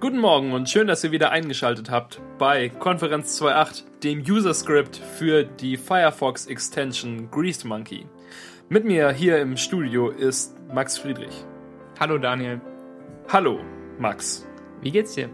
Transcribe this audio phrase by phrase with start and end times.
[0.00, 4.94] Guten Morgen und schön, dass ihr wieder eingeschaltet habt bei Konferenz 2.8, dem User Script
[4.96, 8.06] für die Firefox Extension Greased Monkey.
[8.68, 11.44] Mit mir hier im Studio ist Max Friedrich.
[11.98, 12.60] Hallo Daniel.
[13.28, 13.58] Hallo,
[13.98, 14.46] Max.
[14.82, 15.30] Wie geht's dir?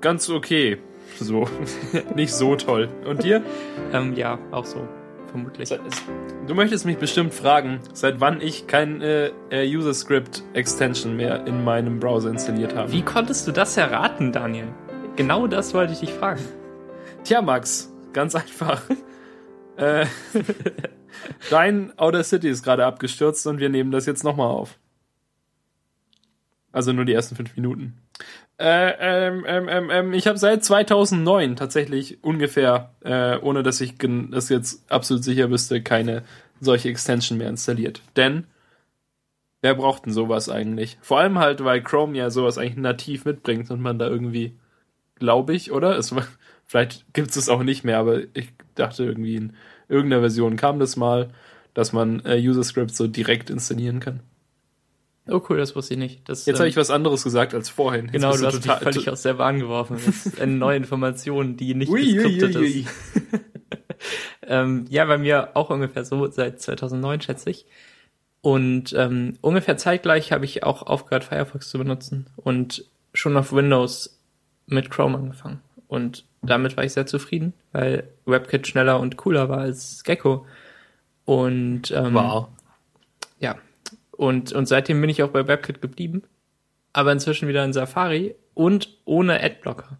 [0.00, 0.78] Ganz okay.
[1.18, 1.48] So.
[2.14, 2.88] Nicht so toll.
[3.04, 3.42] Und dir?
[3.92, 4.88] Ähm, ja, auch so.
[5.34, 5.68] Vermutlich.
[6.46, 11.64] Du möchtest mich bestimmt fragen, seit wann ich kein äh, User Script Extension mehr in
[11.64, 12.92] meinem Browser installiert habe.
[12.92, 14.68] Wie konntest du das erraten, Daniel?
[15.16, 16.40] Genau das wollte ich dich fragen.
[17.24, 18.80] Tja, Max, ganz einfach.
[19.76, 20.06] äh,
[21.50, 24.78] dein Outer City ist gerade abgestürzt und wir nehmen das jetzt nochmal auf.
[26.70, 28.03] Also nur die ersten fünf Minuten.
[28.58, 33.94] Äh, ähm, ähm, ähm, ähm ich habe seit 2009 tatsächlich ungefähr, äh, ohne dass ich
[33.98, 36.22] das jetzt absolut sicher wüsste, keine
[36.60, 38.02] solche Extension mehr installiert.
[38.16, 38.46] Denn
[39.60, 40.98] wer braucht denn sowas eigentlich?
[41.00, 44.56] Vor allem halt, weil Chrome ja sowas eigentlich nativ mitbringt und man da irgendwie,
[45.16, 45.96] glaube ich, oder?
[45.98, 46.14] Es,
[46.64, 49.52] vielleicht gibt es es auch nicht mehr, aber ich dachte irgendwie in
[49.88, 51.30] irgendeiner Version kam das mal,
[51.74, 54.20] dass man äh, User Scripts so direkt installieren kann.
[55.26, 56.28] Oh cool, das wusste ich nicht.
[56.28, 58.06] Das, Jetzt ähm, habe ich was anderes gesagt als vorhin.
[58.06, 59.98] Jetzt genau, du, du hast total, mich völlig aus der Bahn geworfen.
[60.04, 62.88] Das ist eine neue Information, die nicht geskriptet ist.
[64.46, 67.64] ähm, ja, bei mir auch ungefähr so seit 2009, schätze ich.
[68.42, 74.18] Und ähm, ungefähr zeitgleich habe ich auch aufgehört, Firefox zu benutzen und schon auf Windows
[74.66, 75.60] mit Chrome angefangen.
[75.88, 80.44] Und damit war ich sehr zufrieden, weil WebKit schneller und cooler war als Gecko.
[81.24, 82.48] Und ähm, wow.
[84.16, 86.22] Und, und seitdem bin ich auch bei WebKit geblieben.
[86.92, 89.98] Aber inzwischen wieder in Safari und ohne Adblocker.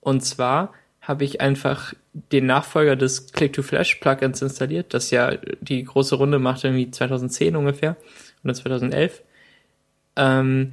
[0.00, 1.94] Und zwar habe ich einfach
[2.32, 7.96] den Nachfolger des Click-to-Flash-Plugins installiert, das ja die große Runde macht, irgendwie 2010 ungefähr
[8.42, 9.22] oder 2011.
[10.16, 10.72] Ähm,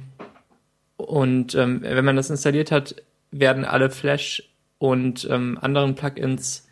[0.96, 2.96] und ähm, wenn man das installiert hat,
[3.30, 4.42] werden alle Flash
[4.78, 6.68] und ähm, anderen Plugins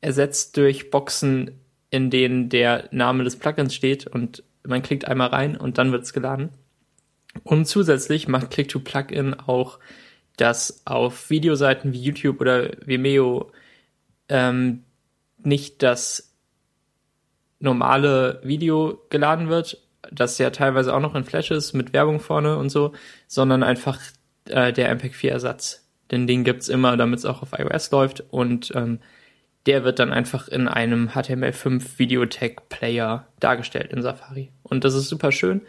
[0.00, 1.52] ersetzt durch Boxen,
[1.90, 6.04] in denen der Name des Plugins steht und man klickt einmal rein und dann wird
[6.04, 6.50] es geladen.
[7.44, 9.78] Und zusätzlich macht Click-to-Plugin auch,
[10.36, 13.50] dass auf Videoseiten wie YouTube oder Vimeo
[14.28, 14.84] ähm,
[15.42, 16.34] nicht das
[17.58, 19.82] normale Video geladen wird,
[20.12, 22.92] das ja teilweise auch noch in Flash ist mit Werbung vorne und so,
[23.26, 24.00] sondern einfach
[24.48, 25.86] äh, der MPEG-4-Ersatz.
[26.10, 29.00] Denn den gibt's immer, damit es auch auf iOS läuft und ähm,
[29.66, 34.52] der wird dann einfach in einem HTML5 Videotech Player dargestellt in Safari.
[34.62, 35.62] Und das ist super schön.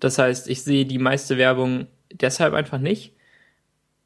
[0.00, 3.14] Das heißt, ich sehe die meiste Werbung deshalb einfach nicht,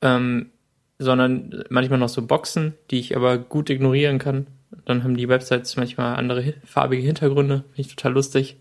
[0.03, 0.51] ähm,
[0.99, 4.49] sondern manchmal noch so Boxen, die ich aber gut ignorieren kann.
[4.85, 8.57] Dann haben die Websites manchmal andere farbige Hintergründe, finde ich total lustig,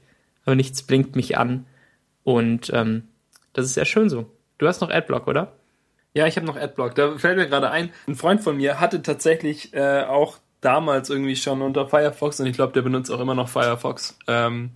[0.45, 1.65] aber nichts blinkt mich an.
[2.23, 3.03] Und ähm,
[3.53, 4.31] das ist sehr schön so.
[4.57, 5.53] Du hast noch Adblock, oder?
[6.13, 6.95] Ja, ich habe noch Adblock.
[6.95, 11.35] Da fällt mir gerade ein, ein Freund von mir hatte tatsächlich äh, auch damals irgendwie
[11.35, 14.17] schon unter Firefox und ich glaube, der benutzt auch immer noch Firefox.
[14.27, 14.71] Ähm,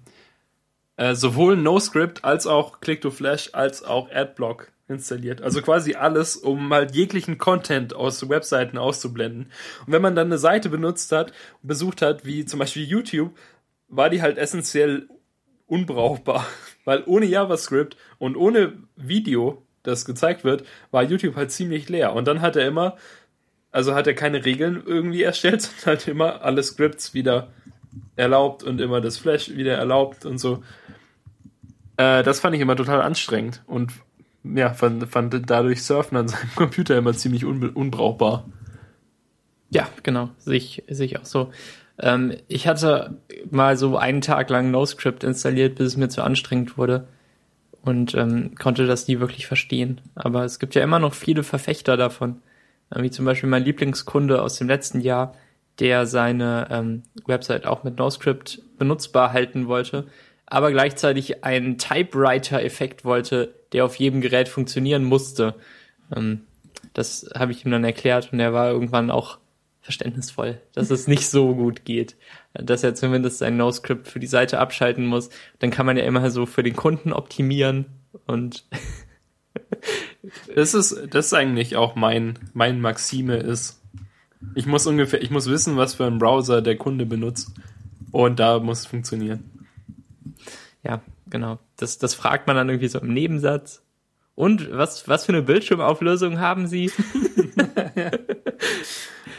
[0.97, 5.41] äh, sowohl NoScript als auch Click-to-Flash als auch Adblock installiert.
[5.41, 9.52] Also quasi alles, um halt jeglichen Content aus Webseiten auszublenden.
[9.86, 11.34] Und wenn man dann eine Seite benutzt hat,
[11.64, 13.36] besucht hat, wie zum Beispiel YouTube,
[13.88, 15.08] war die halt essentiell
[15.66, 16.46] unbrauchbar.
[16.86, 22.14] Weil ohne JavaScript und ohne Video, das gezeigt wird, war YouTube halt ziemlich leer.
[22.14, 22.97] Und dann hat er immer
[23.72, 27.50] also hat er keine Regeln irgendwie erstellt, sondern halt immer alle Scripts wieder
[28.16, 30.64] erlaubt und immer das Flash wieder erlaubt und so.
[31.98, 33.92] Äh, das fand ich immer total anstrengend und
[34.44, 38.46] ja, fand, fand dadurch Surfen an seinem Computer immer ziemlich un unbrauchbar.
[39.70, 41.52] Ja, genau, sehe ich, ich auch so.
[42.00, 43.18] Ähm, ich hatte
[43.50, 47.08] mal so einen Tag lang NoScript installiert, bis es mir zu anstrengend wurde
[47.84, 50.02] und ähm, konnte das nie wirklich verstehen.
[50.16, 52.42] Aber es gibt ja immer noch viele Verfechter davon
[52.96, 55.34] wie zum Beispiel mein Lieblingskunde aus dem letzten Jahr,
[55.79, 60.07] der seine ähm, Website auch mit NoScript benutzbar halten wollte,
[60.46, 65.56] aber gleichzeitig einen Typewriter-Effekt wollte, der auf jedem Gerät funktionieren musste.
[66.16, 66.41] Ähm,
[66.93, 69.40] das habe ich ihm dann erklärt und er war irgendwann auch
[69.82, 72.16] verständnisvoll, dass es nicht so gut geht,
[72.53, 75.29] dass er zumindest sein NoScript für die Seite abschalten muss.
[75.59, 77.85] Dann kann man ja immer so für den Kunden optimieren
[78.28, 78.66] und
[80.56, 83.82] das ist, das ist eigentlich auch mein, mein Maxime ist.
[84.56, 87.52] Ich muss ungefähr, ich muss wissen, was für einen Browser der Kunde benutzt.
[88.12, 89.68] Und da muss es funktionieren.
[90.84, 91.59] Ja, genau.
[91.78, 93.84] Das, das fragt man dann irgendwie so im Nebensatz.
[94.35, 96.91] Und was, was für eine Bildschirmauflösung haben Sie?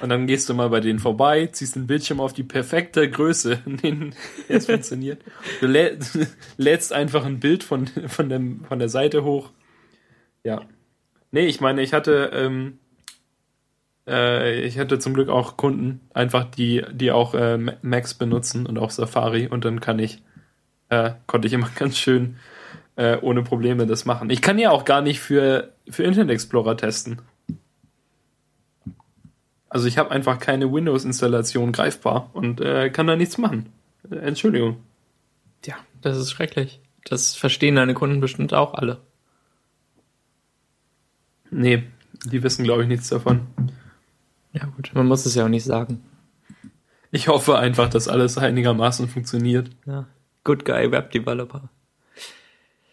[0.02, 3.60] Und dann gehst du mal bei denen vorbei, ziehst den Bildschirm auf die perfekte Größe,
[3.66, 4.14] denen
[4.48, 5.22] es funktioniert.
[5.60, 5.66] Du
[6.56, 9.50] lädst einfach ein Bild von, von, dem, von der Seite hoch.
[10.44, 10.62] Ja.
[11.30, 12.78] Nee, ich meine, ich hatte, ähm,
[14.06, 18.78] äh, ich hatte zum Glück auch Kunden, einfach die, die auch äh, Macs benutzen und
[18.78, 20.22] auch Safari und dann kann ich,
[20.88, 22.36] äh, konnte ich immer ganz schön
[22.96, 24.30] äh, ohne Probleme das machen.
[24.30, 27.22] Ich kann ja auch gar nicht für, für Internet Explorer testen.
[29.68, 33.72] Also ich habe einfach keine Windows-Installation greifbar und äh, kann da nichts machen.
[34.10, 34.76] Äh, Entschuldigung.
[35.64, 36.80] Ja, das ist schrecklich.
[37.04, 38.98] Das verstehen deine Kunden bestimmt auch alle.
[41.52, 41.84] Nee,
[42.24, 43.46] die wissen, glaube ich, nichts davon.
[44.52, 46.02] Ja, gut, man muss es ja auch nicht sagen.
[47.10, 49.70] Ich hoffe einfach, dass alles einigermaßen funktioniert.
[49.86, 50.06] Ja.
[50.44, 51.68] Good Guy Web Developer.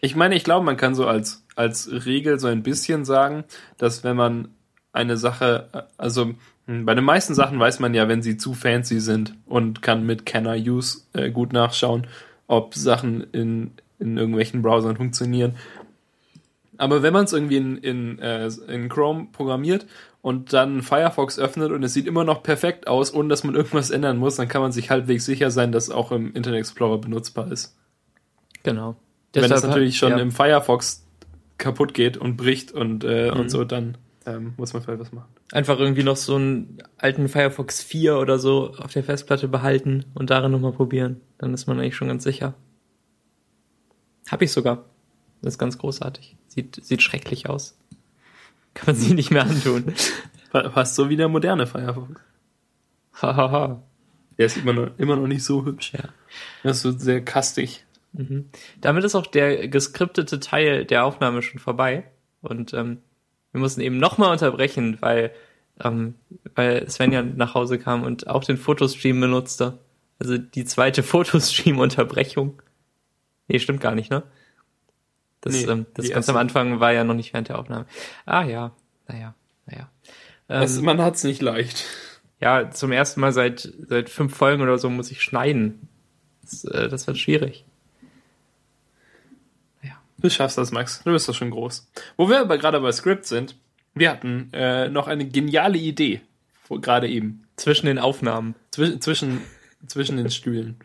[0.01, 3.45] Ich meine, ich glaube, man kann so als, als Regel so ein bisschen sagen,
[3.77, 4.49] dass wenn man
[4.91, 6.33] eine Sache, also
[6.65, 10.05] hm, bei den meisten Sachen weiß man ja, wenn sie zu fancy sind und kann
[10.05, 12.07] mit Can I Use äh, gut nachschauen,
[12.47, 15.55] ob Sachen in, in irgendwelchen Browsern funktionieren.
[16.79, 19.85] Aber wenn man es irgendwie in, in, äh, in Chrome programmiert
[20.21, 23.89] und dann Firefox öffnet und es sieht immer noch perfekt aus, ohne dass man irgendwas
[23.89, 26.97] ändern muss, dann kann man sich halbwegs sicher sein, dass es auch im Internet Explorer
[26.97, 27.77] benutzbar ist.
[28.63, 28.95] Genau.
[29.33, 30.19] Wenn es natürlich schon ja.
[30.19, 31.05] im Firefox
[31.57, 33.41] kaputt geht und bricht und, äh, mhm.
[33.41, 35.27] und so, dann ähm, muss man vielleicht was machen.
[35.51, 40.29] Einfach irgendwie noch so einen alten Firefox 4 oder so auf der Festplatte behalten und
[40.29, 41.19] darin nochmal probieren.
[41.39, 42.53] Dann ist man eigentlich schon ganz sicher.
[44.31, 44.85] Hab ich sogar.
[45.41, 46.37] Das ist ganz großartig.
[46.49, 47.77] Sieht, sieht schrecklich aus.
[48.73, 49.93] Kann man sich nicht mehr antun.
[50.51, 52.21] Fast so wie der moderne Firefox.
[53.21, 53.81] Hahaha.
[54.37, 55.93] der ist immer noch, immer noch nicht so hübsch.
[55.93, 56.09] Ja.
[56.63, 57.85] Das ist so sehr kastig.
[58.13, 58.49] Mhm.
[58.81, 62.05] Damit ist auch der geskriptete Teil der Aufnahme schon vorbei.
[62.41, 62.99] Und ähm,
[63.51, 65.31] wir mussten eben nochmal unterbrechen, weil,
[65.83, 66.15] ähm,
[66.55, 69.77] weil Svenja nach Hause kam und auch den Fotostream benutzte.
[70.17, 72.61] Also die zweite Fotostream-Unterbrechung.
[73.47, 74.23] Nee, stimmt gar nicht, ne?
[75.41, 77.85] Das, nee, ähm, das ganz am Anfang war ja noch nicht während der Aufnahme.
[78.25, 78.71] Ah ja,
[79.07, 79.89] naja, naja.
[80.49, 81.85] Ähm, es, man hat's nicht leicht.
[82.41, 85.87] Ja, zum ersten Mal seit, seit fünf Folgen oder so muss ich schneiden.
[86.41, 87.65] Das, äh, das wird schwierig.
[90.21, 91.01] Du schaffst das, Max.
[91.03, 91.89] Du bist doch schon groß.
[92.17, 93.55] Wo wir aber gerade bei Script sind,
[93.93, 96.21] wir hatten äh, noch eine geniale Idee.
[96.69, 97.47] Gerade eben.
[97.55, 98.55] Zwischen den Aufnahmen.
[98.71, 99.41] Zwisch zwischen,
[99.87, 100.77] zwischen den Stühlen.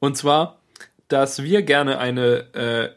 [0.00, 0.60] Und zwar,
[1.08, 2.90] dass wir gerne eine äh,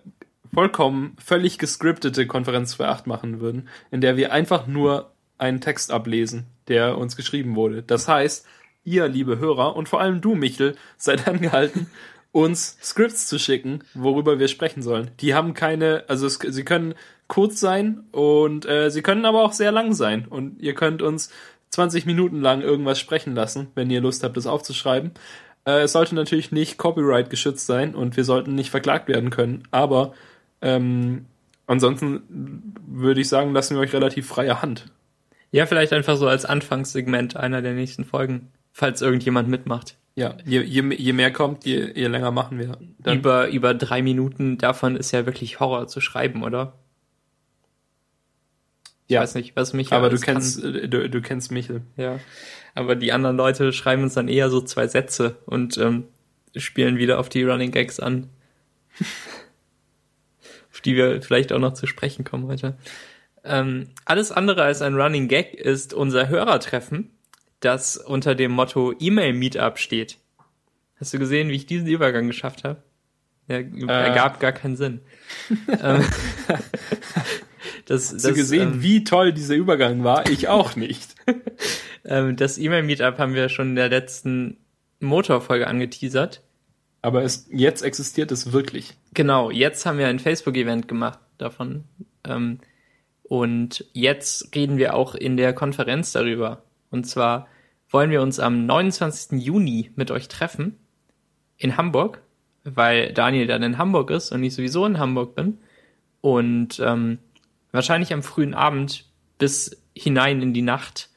[0.53, 5.91] vollkommen völlig gescriptete Konferenz für acht machen würden, in der wir einfach nur einen Text
[5.91, 7.83] ablesen, der uns geschrieben wurde.
[7.83, 8.45] Das heißt,
[8.83, 11.88] ihr, liebe Hörer, und vor allem du, Michel, seid angehalten,
[12.31, 15.11] uns Scripts zu schicken, worüber wir sprechen sollen.
[15.19, 16.95] Die haben keine, also es, sie können
[17.27, 20.25] kurz sein und äh, sie können aber auch sehr lang sein.
[20.27, 21.31] Und ihr könnt uns
[21.69, 25.11] 20 Minuten lang irgendwas sprechen lassen, wenn ihr Lust habt, das aufzuschreiben.
[25.65, 29.63] Äh, es sollte natürlich nicht Copyright geschützt sein und wir sollten nicht verklagt werden können,
[29.71, 30.13] aber
[30.63, 31.25] ähm,
[31.68, 34.86] ansonsten würde ich sagen, lassen wir euch relativ freie Hand.
[35.51, 39.98] Ja, vielleicht einfach so als Anfangssegment einer der nächsten Folgen, falls irgendjemand mitmacht.
[40.15, 42.77] Ja, je, je, je mehr kommt, je, je länger machen wir.
[43.00, 43.19] Dann.
[43.19, 46.74] Über, über drei Minuten davon ist ja wirklich Horror zu schreiben, oder?
[49.07, 49.21] Ich ja.
[49.21, 49.92] weiß nicht, was mich.
[49.92, 50.75] Aber du kennst, kann.
[50.75, 51.81] Äh, du, du kennst Michel.
[51.98, 52.19] Ja.
[52.74, 56.06] Aber die anderen Leute schreiben uns dann eher so zwei Sätze und ähm,
[56.56, 58.30] spielen wieder auf die Running Gags an.
[60.85, 62.77] die wir vielleicht auch noch zu sprechen kommen heute.
[63.44, 67.09] Ähm, alles andere als ein Running Gag ist unser Hörertreffen
[67.63, 70.18] das unter dem Motto E-Mail-Meetup steht.
[70.99, 72.83] Hast du gesehen, wie ich diesen Übergang geschafft habe?
[73.47, 73.87] Er äh.
[73.87, 75.02] ergab gar keinen Sinn.
[75.68, 76.06] Ähm,
[77.85, 80.30] das, Hast das, du gesehen, ähm, wie toll dieser Übergang war?
[80.30, 81.16] Ich auch nicht.
[82.06, 84.57] ähm, das E-Mail-Meetup haben wir schon in der letzten
[84.99, 86.42] Motorfolge angeteasert.
[87.04, 88.95] Aber es, jetzt existiert es wirklich.
[89.14, 91.83] Genau, jetzt haben wir ein Facebook-Event gemacht davon.
[92.24, 92.60] Ähm,
[93.24, 96.64] und jetzt reden wir auch in der Konferenz darüber.
[96.92, 97.48] Und zwar
[97.90, 99.44] wollen wir uns am 29.
[99.44, 100.80] Juni mit euch treffen
[101.57, 102.22] in Hamburg,
[102.64, 105.57] weil Daniel dann in Hamburg ist und ich sowieso in Hamburg bin.
[106.22, 107.19] Und ähm,
[107.74, 111.10] wahrscheinlich am frühen Abend bis hinein in die Nacht.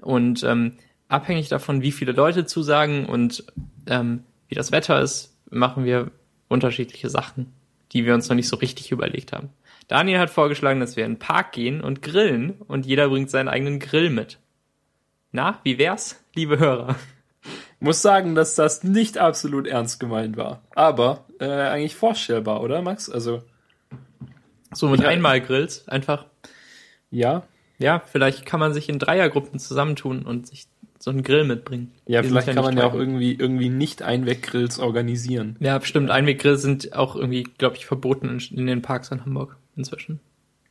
[0.00, 0.76] Und ähm,
[1.08, 3.42] abhängig davon, wie viele Leute zusagen und
[3.88, 6.10] ähm, wie das Wetter ist, machen wir
[6.48, 7.52] unterschiedliche Sachen,
[7.92, 9.50] die wir uns noch nicht so richtig überlegt haben.
[9.86, 13.48] Daniel hat vorgeschlagen, dass wir in den Park gehen und grillen und jeder bringt seinen
[13.48, 14.38] eigenen Grill mit.
[15.32, 16.96] Na, wie wär's, liebe Hörer?
[17.80, 20.62] Muss sagen, dass das nicht absolut ernst gemeint war.
[20.74, 23.08] Aber äh, eigentlich vorstellbar, oder, Max?
[23.08, 23.42] Also.
[24.72, 26.26] So mit Einmalgrills einfach.
[27.10, 27.44] Ja.
[27.78, 30.66] Ja, vielleicht kann man sich in Dreiergruppen zusammentun und sich
[30.98, 31.92] so einen Grill mitbringen.
[32.06, 35.56] Ja, Die vielleicht kann man ja auch irgendwie, irgendwie nicht Einweggrills organisieren.
[35.60, 36.10] Ja, bestimmt.
[36.10, 40.20] Einweggrills sind auch irgendwie, glaube ich, verboten in, in den Parks in Hamburg inzwischen.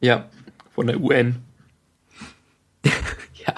[0.01, 0.29] Ja,
[0.71, 1.37] von der UN.
[2.83, 3.55] ja.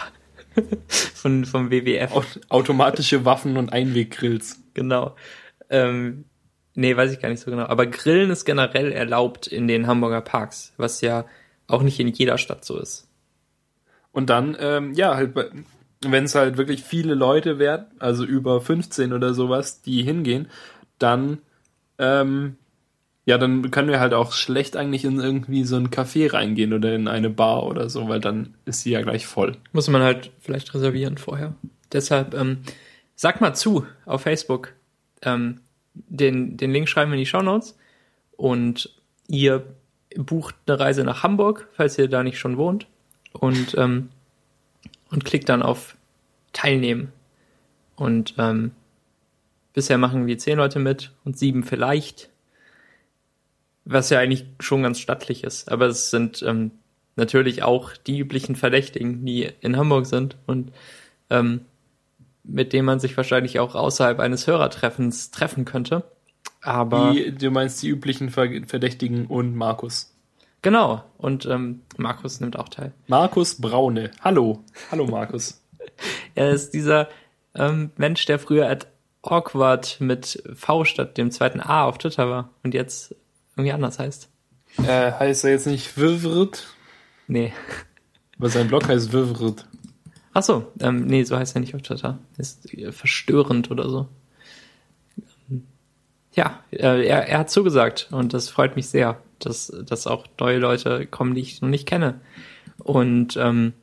[0.87, 2.39] von, vom WWF.
[2.49, 4.61] Automatische Waffen und Einweggrills.
[4.75, 5.15] Genau.
[5.69, 6.25] Ähm,
[6.75, 7.65] nee, weiß ich gar nicht so genau.
[7.65, 11.25] Aber Grillen ist generell erlaubt in den Hamburger Parks, was ja
[11.67, 13.07] auch nicht in jeder Stadt so ist.
[14.11, 15.49] Und dann, ähm, ja, halt bei,
[16.01, 20.47] wenn es halt wirklich viele Leute werden, also über 15 oder sowas, die hingehen,
[20.97, 21.39] dann,
[21.97, 22.55] ähm,
[23.25, 26.95] ja, dann können wir halt auch schlecht eigentlich in irgendwie so ein Café reingehen oder
[26.95, 29.57] in eine Bar oder so, weil dann ist sie ja gleich voll.
[29.73, 31.53] Muss man halt vielleicht reservieren vorher.
[31.91, 32.59] Deshalb, ähm,
[33.15, 34.73] sag mal zu auf Facebook.
[35.21, 35.59] Ähm,
[35.93, 37.77] den, den Link schreiben wir in die Show Notes
[38.37, 38.89] und
[39.27, 39.65] ihr
[40.15, 42.87] bucht eine Reise nach Hamburg, falls ihr da nicht schon wohnt
[43.33, 44.09] und, ähm,
[45.09, 45.95] und klickt dann auf
[46.53, 47.11] Teilnehmen.
[47.95, 48.71] Und ähm,
[49.73, 52.29] bisher machen wir zehn Leute mit und sieben vielleicht.
[53.85, 55.71] Was ja eigentlich schon ganz stattlich ist.
[55.71, 56.71] Aber es sind ähm,
[57.15, 60.71] natürlich auch die üblichen Verdächtigen, die in Hamburg sind und
[61.29, 61.61] ähm,
[62.43, 66.03] mit denen man sich wahrscheinlich auch außerhalb eines Hörertreffens treffen könnte.
[66.61, 67.13] Aber.
[67.13, 70.15] Die, du meinst die üblichen Verdächtigen und Markus.
[70.61, 71.03] Genau.
[71.17, 72.93] Und ähm, Markus nimmt auch teil.
[73.07, 74.11] Markus Braune.
[74.21, 74.63] Hallo.
[74.91, 75.61] Hallo, Markus.
[76.35, 77.07] er ist dieser
[77.55, 78.87] ähm, Mensch, der früher at
[79.21, 83.15] awkward mit V statt dem zweiten A auf Twitter war und jetzt
[83.55, 84.29] irgendwie anders heißt.
[84.85, 86.67] Äh, heißt er jetzt nicht Vivrit?
[87.27, 87.53] Nee.
[88.37, 89.65] Aber sein Blog heißt Vivrit.
[90.33, 92.19] Ach so, ähm, nee, so heißt er nicht auf Twitter.
[92.37, 94.07] Ist äh, verstörend oder so.
[96.33, 100.59] Ja, äh, er, er hat zugesagt und das freut mich sehr dass, dass auch neue
[100.59, 102.21] Leute kommen, die ich noch nicht kenne.
[102.77, 103.73] Und ähm,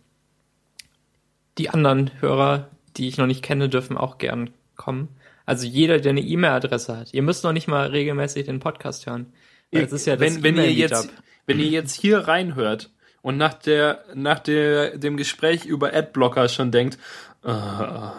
[1.58, 5.08] die anderen Hörer, die ich noch nicht kenne, dürfen auch gern kommen.
[5.44, 7.14] Also jeder, der eine E-Mail-Adresse hat.
[7.14, 9.32] Ihr müsst noch nicht mal regelmäßig den Podcast hören.
[9.70, 11.10] Weil ist ja wenn, wenn ihr jetzt,
[11.46, 12.90] wenn ihr jetzt hier reinhört
[13.22, 16.98] und nach der, nach der, dem Gespräch über Adblocker schon denkt,
[17.42, 18.14] ah,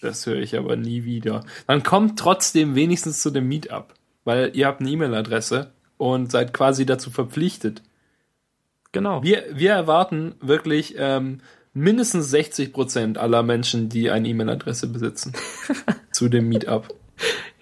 [0.00, 3.94] das höre ich aber nie wieder, dann kommt trotzdem wenigstens zu dem Meetup,
[4.24, 7.82] weil ihr habt eine E-Mail-Adresse und seid quasi dazu verpflichtet.
[8.92, 9.22] Genau.
[9.22, 11.40] Wir, wir erwarten wirklich ähm,
[11.74, 15.34] mindestens 60 Prozent aller Menschen, die eine E-Mail-Adresse besitzen,
[16.12, 16.88] zu dem Meetup.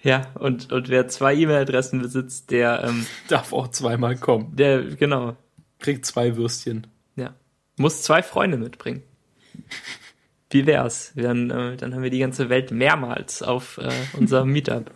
[0.01, 4.55] Ja, und, und wer zwei E-Mail-Adressen besitzt, der ähm, darf auch zweimal kommen.
[4.55, 5.35] Der, genau.
[5.79, 6.87] Kriegt zwei Würstchen.
[7.15, 7.35] Ja.
[7.75, 9.03] Muss zwei Freunde mitbringen.
[10.49, 11.11] Wie wär's?
[11.15, 14.91] Dann, äh, dann haben wir die ganze Welt mehrmals auf äh, unserem Meetup.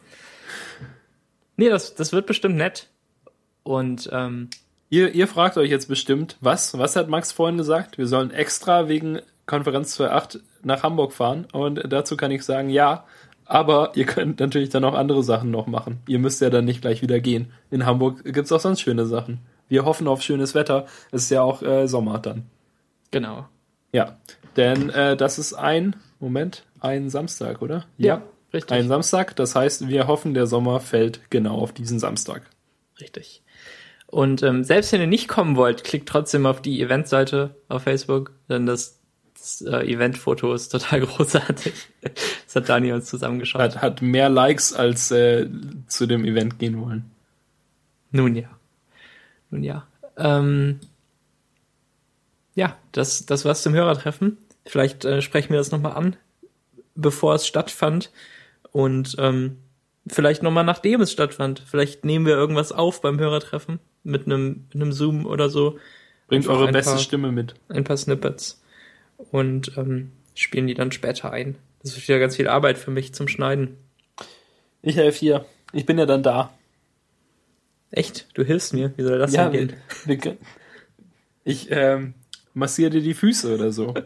[1.57, 2.90] Nee, das, das wird bestimmt nett.
[3.63, 4.50] Und ähm,
[4.89, 6.77] ihr, ihr fragt euch jetzt bestimmt, was?
[6.77, 7.98] Was hat Max vorhin gesagt?
[7.98, 11.46] Wir sollen extra wegen Konferenz 2.8 nach Hamburg fahren.
[11.51, 13.06] Und dazu kann ich sagen, ja.
[13.46, 16.00] Aber ihr könnt natürlich dann auch andere Sachen noch machen.
[16.08, 17.51] Ihr müsst ja dann nicht gleich wieder gehen.
[17.70, 19.39] In Hamburg gibt's auch sonst schöne Sachen.
[19.68, 20.86] Wir hoffen auf schönes Wetter.
[21.12, 22.46] Es ist ja auch äh, Sommer dann.
[23.12, 23.48] Genau.
[23.91, 24.18] Ja,
[24.56, 27.86] denn äh, das ist ein, Moment, ein Samstag, oder?
[27.98, 28.22] Ja, ja,
[28.53, 28.72] richtig.
[28.72, 29.36] Ein Samstag.
[29.36, 32.44] Das heißt, wir hoffen, der Sommer fällt genau auf diesen Samstag.
[33.00, 33.44] Richtig.
[34.12, 38.34] Und ähm, selbst wenn ihr nicht kommen wollt, klickt trotzdem auf die Eventseite auf Facebook,
[38.50, 39.00] denn das,
[39.34, 41.74] das äh, Eventfoto ist total großartig.
[42.01, 43.62] das hat Dani uns zusammengeschaut.
[43.62, 45.48] Hat, hat mehr Likes als äh,
[45.88, 47.10] zu dem Event gehen wollen.
[48.12, 48.50] Nun ja.
[49.50, 49.88] Nun ja.
[50.18, 50.82] Ähm,
[52.53, 54.38] ja, das, das war's zum Hörertreffen.
[54.65, 56.18] Vielleicht äh, sprechen wir das nochmal an,
[56.96, 58.12] bevor es stattfand.
[58.74, 59.60] Und ähm,
[60.06, 61.63] vielleicht nochmal nachdem es stattfand.
[61.65, 65.77] Vielleicht nehmen wir irgendwas auf beim Hörertreffen mit einem, mit einem Zoom oder so.
[66.27, 67.55] Bringt eure beste paar, Stimme mit.
[67.70, 68.62] Ein paar Snippets.
[69.31, 71.55] Und ähm, spielen die dann später ein.
[71.81, 73.77] Das ist wieder ganz viel Arbeit für mich zum Schneiden.
[74.81, 75.46] Ich helfe hier.
[75.74, 76.53] Ich bin ja dann da.
[77.91, 78.27] Echt?
[78.34, 78.93] Du hilfst mir?
[78.96, 79.74] Wie soll das ja, denn
[80.08, 80.38] gehen?
[81.43, 82.13] Ich ähm,
[82.53, 83.93] massiere dir die Füße oder so.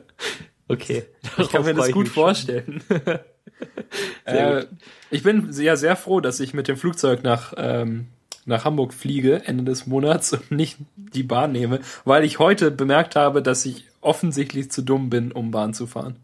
[0.67, 1.03] Okay.
[1.37, 2.83] Ich kann mir das gut vorstellen.
[4.25, 4.65] äh,
[5.11, 8.07] ich bin ja sehr froh, dass ich mit dem Flugzeug nach ähm,
[8.45, 13.15] nach Hamburg fliege Ende des Monats und nicht die Bahn nehme, weil ich heute bemerkt
[13.15, 16.17] habe, dass ich offensichtlich zu dumm bin, um Bahn zu fahren.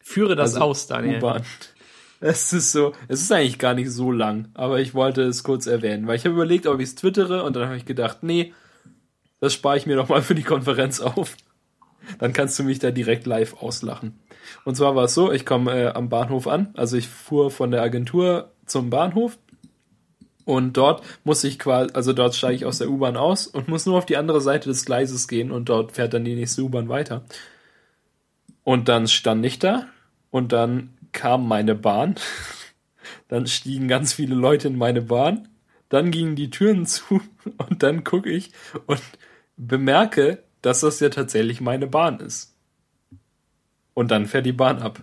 [0.00, 1.18] Führe das also aus, Daniel.
[1.18, 1.42] U-Bahn.
[2.20, 5.66] Es ist so, es ist eigentlich gar nicht so lang, aber ich wollte es kurz
[5.66, 8.54] erwähnen, weil ich habe überlegt, ob ich es twittere und dann habe ich gedacht, nee,
[9.40, 11.36] das spare ich mir doch mal für die Konferenz auf.
[12.18, 14.20] Dann kannst du mich da direkt live auslachen.
[14.64, 17.70] Und zwar war es so, ich komme äh, am Bahnhof an, also ich fuhr von
[17.70, 19.36] der Agentur zum Bahnhof
[20.44, 23.86] und dort muss ich quasi, also dort steige ich aus der U-Bahn aus und muss
[23.86, 26.88] nur auf die andere Seite des Gleises gehen und dort fährt dann die nächste U-Bahn
[26.88, 27.22] weiter.
[28.62, 29.86] Und dann stand ich da
[30.30, 32.16] und dann kam meine Bahn.
[33.28, 35.48] Dann stiegen ganz viele Leute in meine Bahn.
[35.88, 37.20] Dann gingen die Türen zu
[37.58, 38.52] und dann gucke ich
[38.86, 39.00] und
[39.56, 42.54] bemerke, dass das ja tatsächlich meine Bahn ist.
[43.92, 45.00] Und dann fährt die Bahn ab.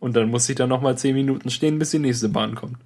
[0.00, 2.78] Und dann muss ich da nochmal zehn Minuten stehen, bis die nächste Bahn kommt.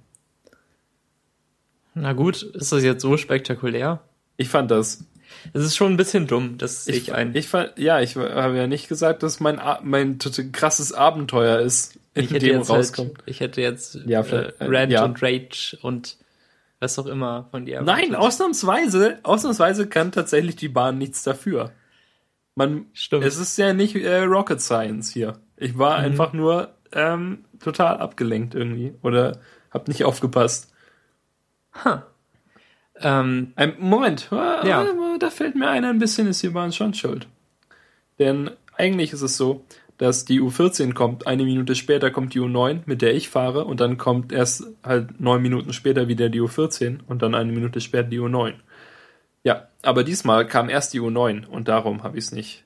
[1.93, 4.01] Na gut, ist das jetzt so spektakulär?
[4.37, 5.05] Ich fand das.
[5.53, 7.35] Es ist schon ein bisschen dumm, das sehe ich ein.
[7.35, 10.17] Ich fand, ja, ich habe ja nicht gesagt, dass mein, mein
[10.51, 13.19] krasses Abenteuer ist, in ich dem halt rauskommt.
[13.19, 15.03] Halt, ich hätte jetzt ja, äh, Rant ja.
[15.03, 16.17] und Rage und
[16.79, 17.81] was auch immer von dir.
[17.81, 21.71] Nein, ausnahmsweise, ausnahmsweise kann tatsächlich die Bahn nichts dafür.
[22.55, 23.23] Man, Stimmt.
[23.23, 25.39] es ist ja nicht äh, Rocket Science hier.
[25.57, 26.05] Ich war mhm.
[26.05, 30.73] einfach nur ähm, total abgelenkt irgendwie oder hab nicht aufgepasst.
[31.73, 32.05] Ha.
[32.99, 34.85] Ähm, ein Moment, ja.
[35.17, 37.27] da fällt mir einer ein bisschen, ist die Bahn schon schuld.
[38.19, 39.65] Denn eigentlich ist es so,
[39.97, 43.79] dass die U14 kommt, eine Minute später kommt die U9, mit der ich fahre, und
[43.79, 48.09] dann kommt erst halt neun Minuten später wieder die U14 und dann eine Minute später
[48.09, 48.53] die U9.
[49.43, 52.63] Ja, aber diesmal kam erst die U9 und darum habe ich es nicht.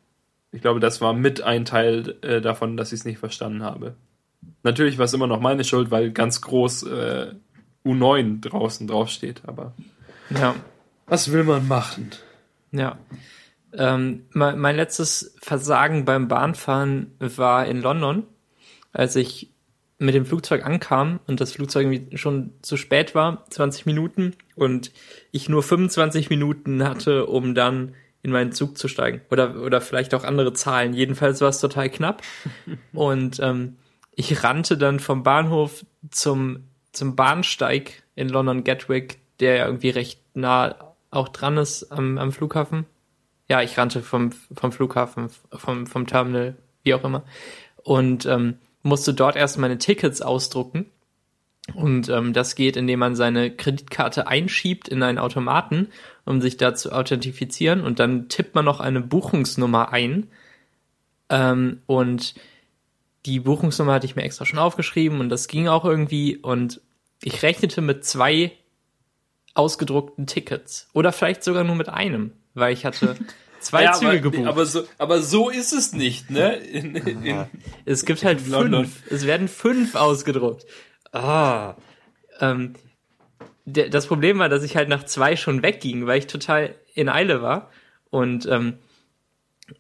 [0.52, 3.96] Ich glaube, das war mit ein Teil äh, davon, dass ich es nicht verstanden habe.
[4.64, 7.34] Natürlich war es immer noch meine Schuld, weil ganz groß äh,
[7.86, 9.74] U9 draußen draufsteht, aber
[10.30, 10.56] ja.
[11.06, 12.12] was will man machen?
[12.72, 12.98] Ja.
[13.74, 18.24] Ähm, mein, mein letztes Versagen beim Bahnfahren war in London,
[18.92, 19.52] als ich
[19.98, 24.92] mit dem Flugzeug ankam und das Flugzeug irgendwie schon zu spät war, 20 Minuten, und
[25.32, 29.22] ich nur 25 Minuten hatte, um dann in meinen Zug zu steigen.
[29.30, 30.94] Oder, oder vielleicht auch andere Zahlen.
[30.94, 32.24] Jedenfalls war es total knapp.
[32.94, 33.76] und ähm,
[34.16, 36.64] ich rannte dann vom Bahnhof zum,
[36.96, 40.76] zum Bahnsteig in London Gatwick, der ja irgendwie recht nah
[41.12, 42.86] auch dran ist am, am Flughafen
[43.48, 47.24] ja, ich rannte vom, vom Flughafen, vom, vom Terminal, wie auch immer.
[47.84, 50.88] Und ähm, musste dort erst meine Tickets ausdrucken.
[51.74, 55.90] Und ähm, das geht, indem man seine Kreditkarte einschiebt in einen Automaten,
[56.24, 57.82] um sich da zu authentifizieren.
[57.82, 60.28] Und dann tippt man noch eine Buchungsnummer ein.
[61.30, 62.36] Ähm, und
[63.26, 66.38] die Buchungsnummer hatte ich mir extra schon aufgeschrieben und das ging auch irgendwie.
[66.38, 66.82] Und
[67.24, 68.52] ich rechnete mit zwei
[69.54, 70.90] ausgedruckten Tickets.
[70.94, 73.16] Oder vielleicht sogar nur mit einem weil ich hatte
[73.60, 74.48] zwei ja, Züge aber, gebucht.
[74.48, 76.56] Aber so, aber so ist es nicht, ne?
[76.56, 77.46] In, in,
[77.86, 79.04] es gibt halt fünf.
[79.12, 80.66] Es werden fünf ausgedruckt.
[81.12, 81.76] Ah.
[82.40, 82.74] Ähm,
[83.66, 87.10] der, das Problem war, dass ich halt nach zwei schon wegging, weil ich total in
[87.10, 87.70] Eile war.
[88.10, 88.78] Und ähm,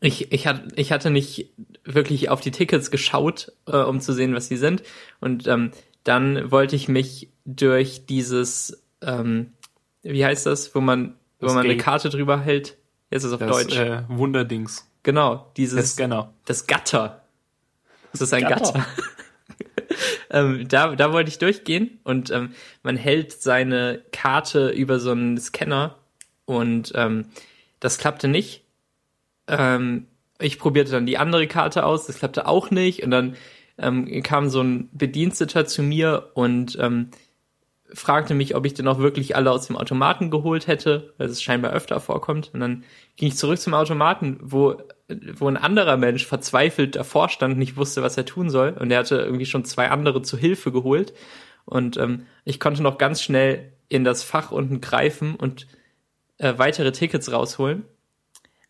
[0.02, 1.50] ich, ich, hat, ich hatte nicht
[1.84, 4.84] wirklich auf die Tickets geschaut, äh, um zu sehen, was die sind.
[5.19, 5.71] Und ähm,
[6.04, 9.54] dann wollte ich mich durch dieses, ähm,
[10.02, 12.78] wie heißt das, wo man wo man eine Karte drüber hält.
[13.12, 13.78] Jetzt ist es auf das, Deutsch.
[13.78, 14.89] Äh, Wunderdings.
[15.04, 15.80] Genau, dieses.
[15.80, 16.34] Das Scanner.
[16.45, 17.24] Das Gatter.
[18.12, 18.74] Das ist ein Gatter.
[18.74, 18.86] Gatter.
[20.32, 25.38] ähm, da, da wollte ich durchgehen und ähm, man hält seine Karte über so einen
[25.38, 25.98] Scanner
[26.45, 27.26] und ähm,
[27.80, 28.64] das klappte nicht.
[29.47, 30.08] Ähm,
[30.39, 33.36] ich probierte dann die andere Karte aus, das klappte auch nicht und dann
[33.77, 37.10] ähm, kam so ein Bediensteter zu mir und ähm,
[37.93, 41.41] fragte mich, ob ich denn auch wirklich alle aus dem Automaten geholt hätte, weil es
[41.41, 42.51] scheinbar öfter vorkommt.
[42.53, 42.84] Und dann
[43.15, 44.75] ging ich zurück zum Automaten, wo,
[45.08, 48.75] wo ein anderer Mensch verzweifelt davor stand nicht wusste, was er tun soll.
[48.79, 51.13] Und er hatte irgendwie schon zwei andere zu Hilfe geholt.
[51.65, 55.67] Und ähm, ich konnte noch ganz schnell in das Fach unten greifen und
[56.38, 57.86] äh, weitere Tickets rausholen.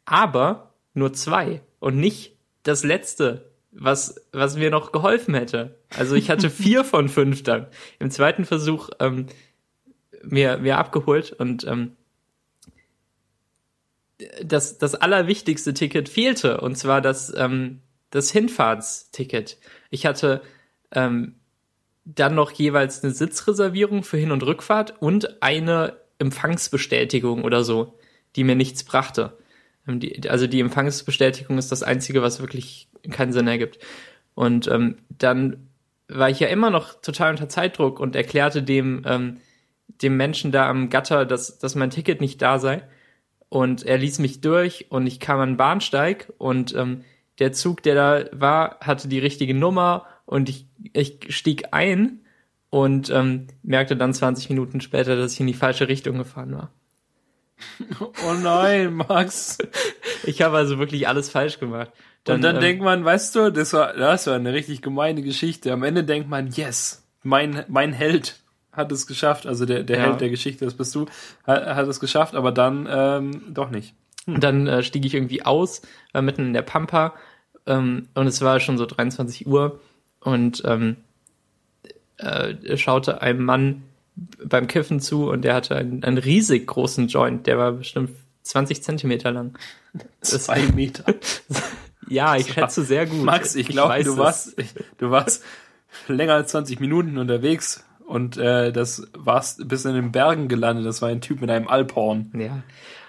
[0.06, 5.78] Aber nur zwei und nicht das letzte was, was mir noch geholfen hätte.
[5.96, 7.68] Also ich hatte vier von fünf dann.
[8.00, 9.28] Im zweiten Versuch ähm,
[10.24, 11.92] mir, mir abgeholt und ähm,
[14.42, 19.58] das, das allerwichtigste Ticket fehlte, und zwar das, ähm, das Hinfahrtsticket.
[19.90, 20.42] Ich hatte
[20.92, 21.36] ähm,
[22.06, 28.00] dann noch jeweils eine Sitzreservierung für Hin- und Rückfahrt und eine Empfangsbestätigung oder so,
[28.38, 29.38] die mir nichts brachte.
[29.88, 33.80] Ähm, die, also die Empfangsbestätigung ist das Einzige, was wirklich keinen Sinn ergibt.
[34.34, 35.68] Und ähm, dann
[36.08, 39.38] war ich ja immer noch total unter Zeitdruck und erklärte dem, ähm,
[40.02, 42.84] dem Menschen da am Gatter, dass, dass mein Ticket nicht da sei.
[43.50, 47.04] Und er ließ mich durch und ich kam an den Bahnsteig und ähm,
[47.40, 52.22] der Zug, der da war, hatte die richtige Nummer und ich, ich stieg ein
[52.70, 56.72] und ähm, merkte dann 20 Minuten später, dass ich in die falsche Richtung gefahren war.
[58.00, 59.58] Oh nein, Max.
[60.24, 61.92] Ich habe also wirklich alles falsch gemacht.
[62.24, 65.22] Dann, und dann ähm, denkt man, weißt du, das war, das war eine richtig gemeine
[65.22, 65.72] Geschichte.
[65.72, 68.40] Am Ende denkt man, yes, mein, mein Held
[68.72, 69.46] hat es geschafft.
[69.46, 70.04] Also der, der ja.
[70.06, 71.06] Held der Geschichte, das bist du,
[71.46, 73.94] hat, hat es geschafft, aber dann ähm, doch nicht.
[74.26, 74.40] Hm.
[74.40, 77.14] Dann äh, stieg ich irgendwie aus, war mitten in der Pampa
[77.66, 79.80] ähm, und es war schon so 23 Uhr
[80.20, 80.98] und ähm,
[82.18, 83.84] äh, schaute einem Mann
[84.16, 88.12] beim Kiffen zu und der hatte einen, einen riesig großen Joint, der war bestimmt
[88.44, 89.58] 20 Zentimeter lang.
[90.22, 91.06] Zwei Meter.
[92.08, 93.24] Ja, ich schätze sehr gut.
[93.24, 95.44] Max, ich glaube, du warst, ich, du warst
[96.08, 100.86] länger als 20 Minuten unterwegs und äh, das warst bis in den Bergen gelandet.
[100.86, 102.32] Das war ein Typ mit einem Alphorn.
[102.38, 102.62] Ja.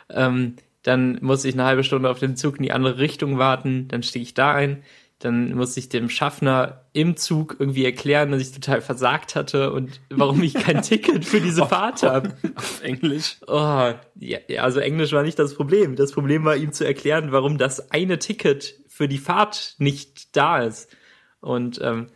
[0.09, 3.89] Ähm, dann muss ich eine halbe Stunde auf den Zug in die andere Richtung warten.
[3.89, 4.83] Dann stiege ich da ein.
[5.19, 10.01] Dann muss ich dem Schaffner im Zug irgendwie erklären, dass ich total versagt hatte und
[10.11, 12.37] warum ich kein Ticket für diese Fahrt habe.
[12.55, 13.39] Auf Englisch?
[13.47, 15.97] Oh, ja, also Englisch war nicht das Problem.
[15.97, 20.59] Das Problem war ihm zu erklären, warum das eine Ticket für die Fahrt nicht da
[20.59, 20.95] ist.
[21.41, 22.09] Und ähm,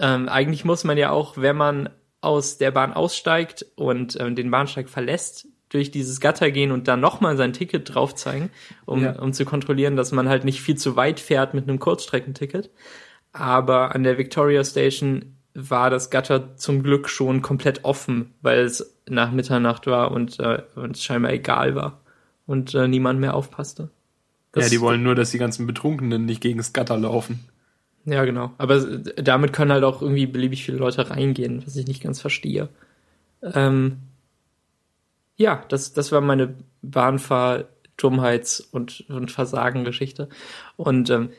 [0.00, 1.88] ähm, eigentlich muss man ja auch, wenn man
[2.20, 7.00] aus der Bahn aussteigt und ähm, den Bahnsteig verlässt, durch dieses Gatter gehen und dann
[7.00, 8.50] nochmal sein Ticket drauf zeigen,
[8.84, 9.18] um, ja.
[9.18, 12.70] um zu kontrollieren, dass man halt nicht viel zu weit fährt mit einem Kurzstreckenticket.
[13.32, 18.96] Aber an der Victoria Station war das Gatter zum Glück schon komplett offen, weil es
[19.08, 22.00] nach Mitternacht war und, äh, und scheinbar egal war
[22.46, 23.90] und äh, niemand mehr aufpasste.
[24.52, 27.40] Das ja, die wollen nur, dass die ganzen Betrunkenen nicht gegen das Gatter laufen.
[28.04, 28.52] Ja, genau.
[28.58, 32.68] Aber damit können halt auch irgendwie beliebig viele Leute reingehen, was ich nicht ganz verstehe.
[33.42, 33.98] Ähm,
[35.42, 37.64] ja, das, das war meine Bahnfahr-,
[37.96, 40.28] Dummheits- und, und Versagen-Geschichte.
[40.76, 41.30] Und ähm,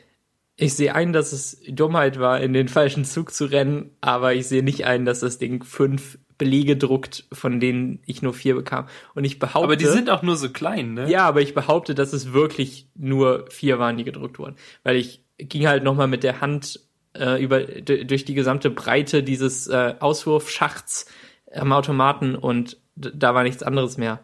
[0.56, 4.46] ich sehe ein, dass es Dummheit war, in den falschen Zug zu rennen, aber ich
[4.46, 8.86] sehe nicht ein, dass das Ding fünf Belege druckt, von denen ich nur vier bekam.
[9.14, 9.64] Und ich behaupte.
[9.64, 11.10] Aber die sind auch nur so klein, ne?
[11.10, 14.56] Ja, aber ich behaupte, dass es wirklich nur vier waren, die gedruckt wurden.
[14.82, 16.80] Weil ich ging halt nochmal mit der Hand
[17.16, 21.06] äh, über durch die gesamte Breite dieses äh, Auswurfschachts
[21.52, 24.20] am Automaten und da war nichts anderes mehr.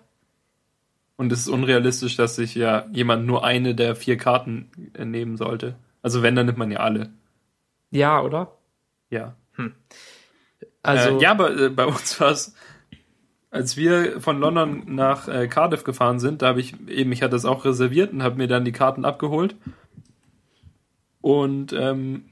[1.16, 5.36] Und es ist unrealistisch, dass sich ja jemand nur eine der vier Karten äh, nehmen
[5.36, 5.76] sollte.
[6.02, 7.10] Also wenn, dann nimmt man ja alle.
[7.90, 8.56] Ja, oder?
[9.10, 9.34] Ja.
[9.56, 9.74] Hm.
[10.82, 12.54] Also äh, ja, aber äh, bei uns war es,
[13.50, 17.32] als wir von London nach äh, Cardiff gefahren sind, da habe ich eben, ich hatte
[17.32, 19.56] das auch reserviert und habe mir dann die Karten abgeholt.
[21.20, 22.30] Und ähm,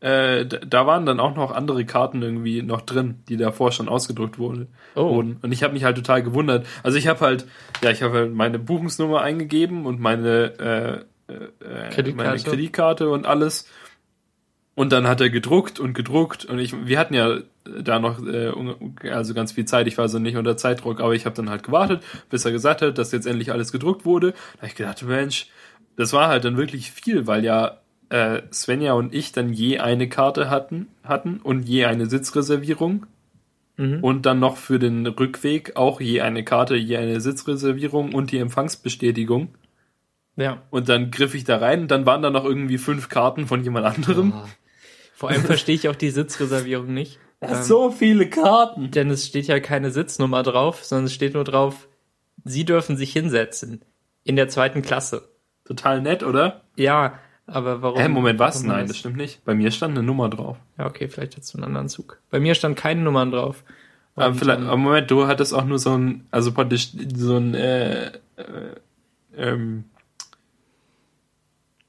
[0.00, 4.38] äh, da waren dann auch noch andere Karten irgendwie noch drin, die davor schon ausgedruckt
[4.38, 5.14] wurde, oh.
[5.14, 5.38] wurden.
[5.42, 6.66] Und ich habe mich halt total gewundert.
[6.84, 7.46] Also ich habe halt,
[7.82, 12.14] ja, ich habe halt meine Buchungsnummer eingegeben und meine, äh, äh, Kreditkarte.
[12.14, 13.68] meine Kreditkarte und alles.
[14.76, 18.52] Und dann hat er gedruckt und gedruckt und ich, wir hatten ja da noch äh,
[19.10, 19.88] also ganz viel Zeit.
[19.88, 22.82] Ich war so nicht unter Zeitdruck, aber ich habe dann halt gewartet, bis er gesagt
[22.82, 24.30] hat, dass jetzt endlich alles gedruckt wurde.
[24.30, 25.48] Da habe ich gedacht, Mensch,
[25.96, 27.78] das war halt dann wirklich viel, weil ja
[28.10, 33.06] äh, Svenja und ich dann je eine Karte hatten, hatten und je eine Sitzreservierung.
[33.76, 34.02] Mhm.
[34.02, 38.38] Und dann noch für den Rückweg auch je eine Karte, je eine Sitzreservierung und die
[38.38, 39.54] Empfangsbestätigung.
[40.36, 40.62] Ja.
[40.70, 43.62] Und dann griff ich da rein und dann waren da noch irgendwie fünf Karten von
[43.62, 44.30] jemand anderem.
[44.30, 44.44] Ja.
[45.14, 47.18] Vor allem verstehe ich auch die Sitzreservierung nicht.
[47.40, 48.90] Ähm, so viele Karten.
[48.90, 51.88] Denn es steht ja keine Sitznummer drauf, sondern es steht nur drauf,
[52.44, 53.84] Sie dürfen sich hinsetzen.
[54.24, 55.28] In der zweiten Klasse.
[55.64, 56.62] Total nett, oder?
[56.76, 57.18] Ja,
[57.48, 57.98] aber warum?
[57.98, 58.62] Hä, Moment, was?
[58.62, 59.44] Nein, das stimmt nicht.
[59.44, 60.58] Bei mir stand eine Nummer drauf.
[60.76, 62.18] Ja, okay, vielleicht du einen anderen Zug.
[62.30, 63.64] Bei mir stand keine Nummern drauf.
[64.14, 68.06] aber vielleicht, aber Moment, du hattest auch nur so ein, also praktisch so ein, äh,
[68.06, 68.12] äh,
[69.36, 69.84] ähm,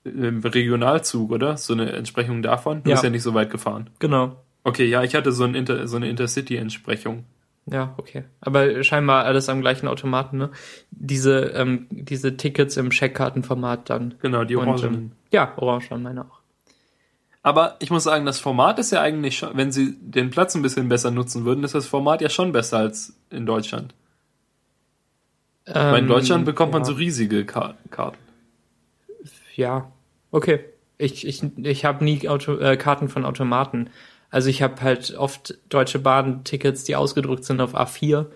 [0.06, 1.58] ähm, Regionalzug, oder?
[1.58, 2.84] So eine Entsprechung davon?
[2.84, 2.96] Du ja.
[2.96, 3.90] bist ja nicht so weit gefahren.
[4.00, 4.38] Genau.
[4.64, 7.26] Okay, ja, ich hatte so, ein Inter, so eine Intercity-Entsprechung.
[7.72, 8.24] Ja, okay.
[8.42, 10.50] Aber scheinbar alles am gleichen Automaten, ne?
[10.92, 14.16] Diese, ähm, diese Tickets im Checkkartenformat dann.
[14.22, 14.74] Genau, die orangen.
[14.74, 16.40] Und, ähm, ja, orange waren meine auch.
[17.42, 20.62] Aber ich muss sagen, das Format ist ja eigentlich schon, wenn sie den Platz ein
[20.62, 23.94] bisschen besser nutzen würden, ist das Format ja schon besser als in Deutschland.
[25.66, 26.80] Ähm, Weil in Deutschland bekommt ja.
[26.80, 27.78] man so riesige Karten.
[29.56, 29.92] Ja,
[30.32, 30.62] okay.
[30.98, 33.90] Ich, ich, ich habe nie Auto, äh, Karten von Automaten.
[34.30, 38.28] Also ich habe halt oft Deutsche Bahn-Tickets, die ausgedruckt sind auf A4,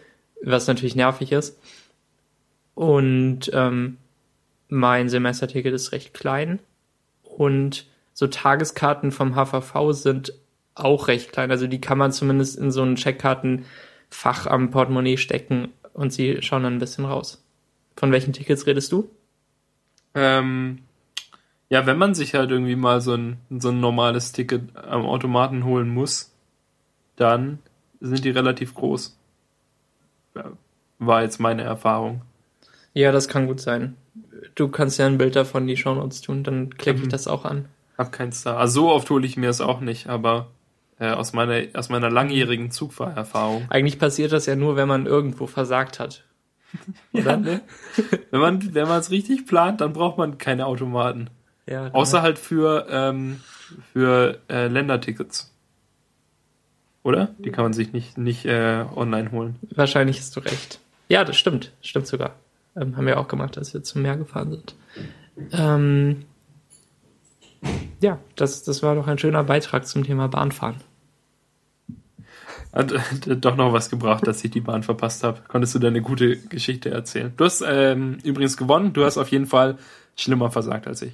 [0.43, 1.59] was natürlich nervig ist.
[2.73, 3.97] Und ähm,
[4.69, 6.59] mein Semesterticket ist recht klein.
[7.21, 10.33] Und so Tageskarten vom HVV sind
[10.75, 11.51] auch recht klein.
[11.51, 16.63] Also die kann man zumindest in so ein Checkkartenfach am Portemonnaie stecken und sie schauen
[16.63, 17.43] dann ein bisschen raus.
[17.95, 19.11] Von welchen Tickets redest du?
[20.15, 20.79] Ähm,
[21.73, 25.65] ja, wenn man sich halt irgendwie mal so ein, so ein normales Ticket am Automaten
[25.65, 26.31] holen muss,
[27.15, 27.57] dann
[27.99, 29.17] sind die relativ groß.
[30.99, 32.21] War jetzt meine Erfahrung.
[32.93, 33.95] Ja, das kann gut sein.
[34.53, 37.09] Du kannst ja ein Bild davon in die Shownotes tun, dann klicke ich mhm.
[37.09, 37.65] das auch an.
[37.97, 38.55] Hab keins da.
[38.55, 40.51] Also so oft hole ich mir es auch nicht, aber
[40.99, 43.65] äh, aus, meiner, aus meiner langjährigen Zugfahrerfahrung.
[43.69, 46.23] Eigentlich passiert das ja nur, wenn man irgendwo versagt hat.
[47.13, 47.31] Oder?
[47.31, 47.61] Ja, ne?
[48.29, 51.31] wenn man wenn man es richtig plant, dann braucht man keine Automaten.
[51.65, 53.41] Ja, Außer halt für, ähm,
[53.93, 55.51] für äh, Ländertickets.
[57.03, 57.35] Oder?
[57.37, 59.55] Die kann man sich nicht, nicht äh, online holen.
[59.75, 60.79] Wahrscheinlich hast du recht.
[61.09, 61.71] Ja, das stimmt.
[61.81, 62.35] Stimmt sogar.
[62.75, 64.75] Ähm, haben wir auch gemacht, als wir zum Meer gefahren sind.
[65.51, 66.25] Ähm,
[67.99, 70.77] ja, das, das war doch ein schöner Beitrag zum Thema Bahnfahren.
[72.71, 72.91] Hat
[73.27, 75.41] doch noch was gebracht, dass ich die Bahn verpasst habe.
[75.47, 77.31] Konntest du deine gute Geschichte erzählen?
[77.37, 78.93] Du hast ähm, übrigens gewonnen.
[78.93, 79.77] Du hast auf jeden Fall
[80.15, 81.13] schlimmer versagt als ich.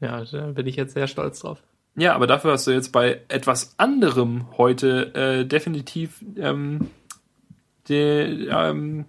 [0.00, 1.62] Ja, da bin ich jetzt sehr stolz drauf.
[1.96, 6.88] Ja, aber dafür hast du jetzt bei etwas anderem heute äh, definitiv ähm,
[7.88, 7.96] die,
[8.50, 9.06] ähm,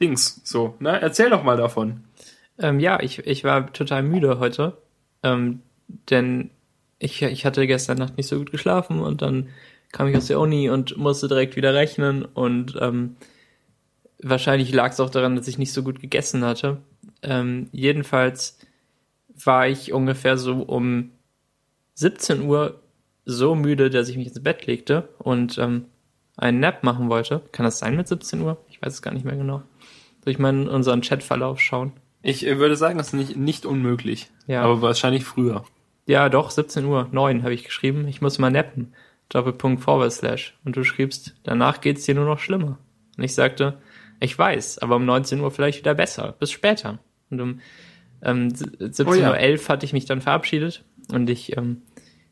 [0.00, 0.74] Dings so.
[0.78, 1.00] Ne?
[1.00, 2.04] Erzähl doch mal davon.
[2.58, 4.76] Ähm, ja, ich, ich war total müde heute,
[5.22, 5.60] ähm,
[6.10, 6.50] denn
[6.98, 9.48] ich, ich hatte gestern Nacht nicht so gut geschlafen und dann
[9.92, 13.16] kam ich aus der Uni und musste direkt wieder rechnen und ähm,
[14.22, 16.78] wahrscheinlich lag es auch daran, dass ich nicht so gut gegessen hatte.
[17.22, 18.58] Ähm, jedenfalls
[19.44, 21.10] war ich ungefähr so um
[21.94, 22.80] 17 Uhr
[23.24, 25.86] so müde, dass ich mich ins Bett legte und ähm,
[26.36, 27.42] einen Nap machen wollte.
[27.52, 28.58] Kann das sein mit 17 Uhr?
[28.68, 29.62] Ich weiß es gar nicht mehr genau.
[30.24, 31.92] Soll ich mal in unseren Chatverlauf schauen?
[32.22, 34.30] Ich äh, würde sagen, das ist nicht, nicht unmöglich.
[34.46, 34.62] Ja.
[34.62, 35.64] Aber wahrscheinlich früher.
[36.06, 38.06] Ja, doch, 17 Uhr, 9 habe ich geschrieben.
[38.06, 38.94] Ich muss mal nappen.
[39.28, 40.56] Doppelpunkt forward slash.
[40.64, 42.78] Und du schriebst, danach geht's dir nur noch schlimmer.
[43.16, 43.78] Und ich sagte,
[44.20, 46.34] ich weiß, aber um 19 Uhr vielleicht wieder besser.
[46.38, 46.98] Bis später.
[47.30, 47.60] Und um
[48.22, 49.30] ähm, 17.11 oh ja.
[49.30, 51.82] Uhr hatte ich mich dann verabschiedet und ich ähm,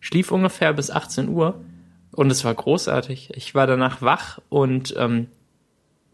[0.01, 1.61] schlief ungefähr bis 18 Uhr
[2.13, 3.31] und es war großartig.
[3.35, 5.29] Ich war danach wach und ähm,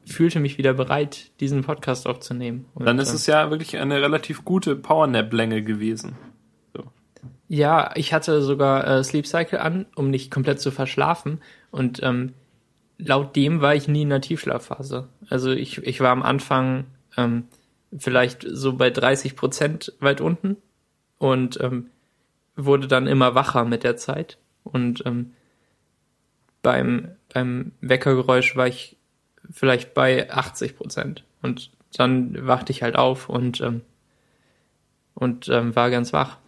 [0.06, 2.66] fühlte mich wieder bereit, diesen Podcast aufzunehmen.
[2.74, 6.16] Und, dann ist äh, es ja wirklich eine relativ gute Powernap-Länge gewesen.
[6.74, 6.84] So.
[7.48, 11.40] Ja, ich hatte sogar äh, Sleep Cycle an, um nicht komplett zu verschlafen.
[11.70, 12.32] Und ähm,
[12.98, 15.08] laut dem war ich nie in der Tiefschlafphase.
[15.28, 16.84] Also ich, ich war am Anfang
[17.16, 17.44] ähm,
[17.96, 20.56] vielleicht so bei 30 Prozent weit unten
[21.18, 21.90] und ähm,
[22.56, 24.38] wurde dann immer wacher mit der Zeit.
[24.64, 25.32] Und ähm,
[26.62, 28.96] beim, beim Weckergeräusch war ich
[29.50, 31.24] vielleicht bei 80 Prozent.
[31.42, 33.82] Und dann wachte ich halt auf und, ähm,
[35.14, 36.38] und ähm, war ganz wach.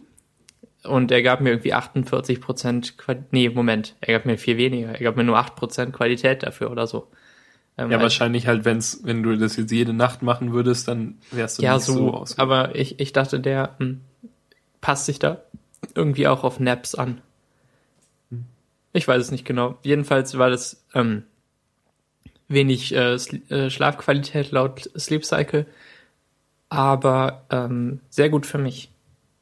[0.83, 2.95] Und er gab mir irgendwie 48 Prozent,
[3.31, 4.89] nee, Moment, er gab mir viel weniger.
[4.89, 7.07] Er gab mir nur 8 Prozent Qualität dafür oder so.
[7.77, 11.57] Ähm, ja, wahrscheinlich halt, wenn's, wenn du das jetzt jede Nacht machen würdest, dann wärst
[11.57, 12.37] du ja, nicht so, so aus.
[12.37, 14.01] Aber ich, ich dachte, der hm,
[14.79, 15.41] passt sich da
[15.95, 17.21] irgendwie auch auf Naps an.
[18.29, 18.45] Hm.
[18.93, 19.79] Ich weiß es nicht genau.
[19.81, 21.23] Jedenfalls war das ähm,
[22.47, 25.65] wenig äh, äh, Schlafqualität laut Sleep Cycle,
[26.69, 28.89] aber ähm, sehr gut für mich.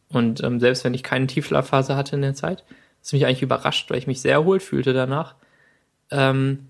[0.08, 2.63] Und ähm, selbst wenn ich keine Tiefschlafphase hatte in der Zeit,
[3.02, 5.36] ist mich eigentlich überrascht, weil ich mich sehr erholt fühlte danach.
[6.12, 6.67] Ähm,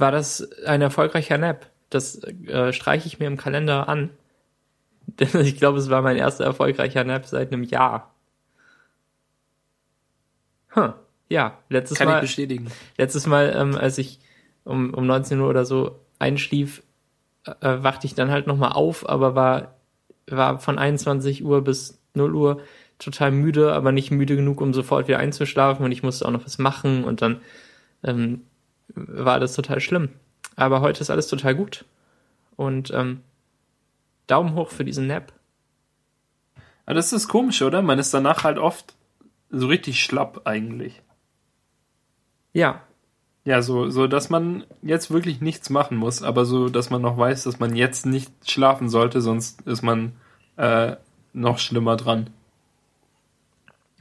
[0.00, 1.66] war das ein erfolgreicher Nap.
[1.90, 4.10] Das äh, streiche ich mir im Kalender an.
[5.06, 8.14] Denn ich glaube, es war mein erster erfolgreicher Nap seit einem Jahr.
[10.68, 10.92] Hm.
[11.28, 12.14] Ja, letztes Kann Mal.
[12.14, 12.70] Kann ich bestätigen.
[12.96, 14.20] Letztes Mal, ähm, als ich
[14.64, 16.82] um, um 19 Uhr oder so einschlief,
[17.44, 19.74] äh, wachte ich dann halt nochmal auf, aber war,
[20.26, 22.62] war von 21 Uhr bis 0 Uhr
[22.98, 26.44] total müde, aber nicht müde genug, um sofort wieder einzuschlafen und ich musste auch noch
[26.44, 27.40] was machen und dann
[28.04, 28.42] ähm,
[28.94, 30.10] war das total schlimm.
[30.56, 31.84] Aber heute ist alles total gut.
[32.56, 33.22] Und ähm,
[34.26, 35.32] Daumen hoch für diesen Nap.
[36.86, 37.82] Aber das ist komisch, oder?
[37.82, 38.94] Man ist danach halt oft
[39.50, 41.02] so richtig schlapp eigentlich.
[42.52, 42.82] Ja.
[43.44, 47.16] Ja, so, so, dass man jetzt wirklich nichts machen muss, aber so, dass man noch
[47.16, 50.12] weiß, dass man jetzt nicht schlafen sollte, sonst ist man
[50.56, 50.96] äh,
[51.32, 52.30] noch schlimmer dran.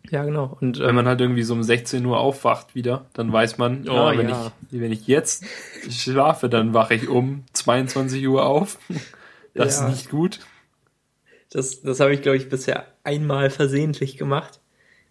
[0.10, 0.58] Ja, genau.
[0.60, 3.94] Und, wenn man halt irgendwie so um 16 Uhr aufwacht wieder, dann weiß man, oh,
[3.94, 4.52] ja, wenn, ja.
[4.72, 5.46] Ich, wenn ich jetzt
[5.90, 8.78] schlafe, dann wache ich um 22 Uhr auf.
[9.56, 9.88] Das ja.
[9.88, 10.40] ist nicht gut.
[11.50, 14.60] Das, das habe ich, glaube ich, bisher einmal versehentlich gemacht.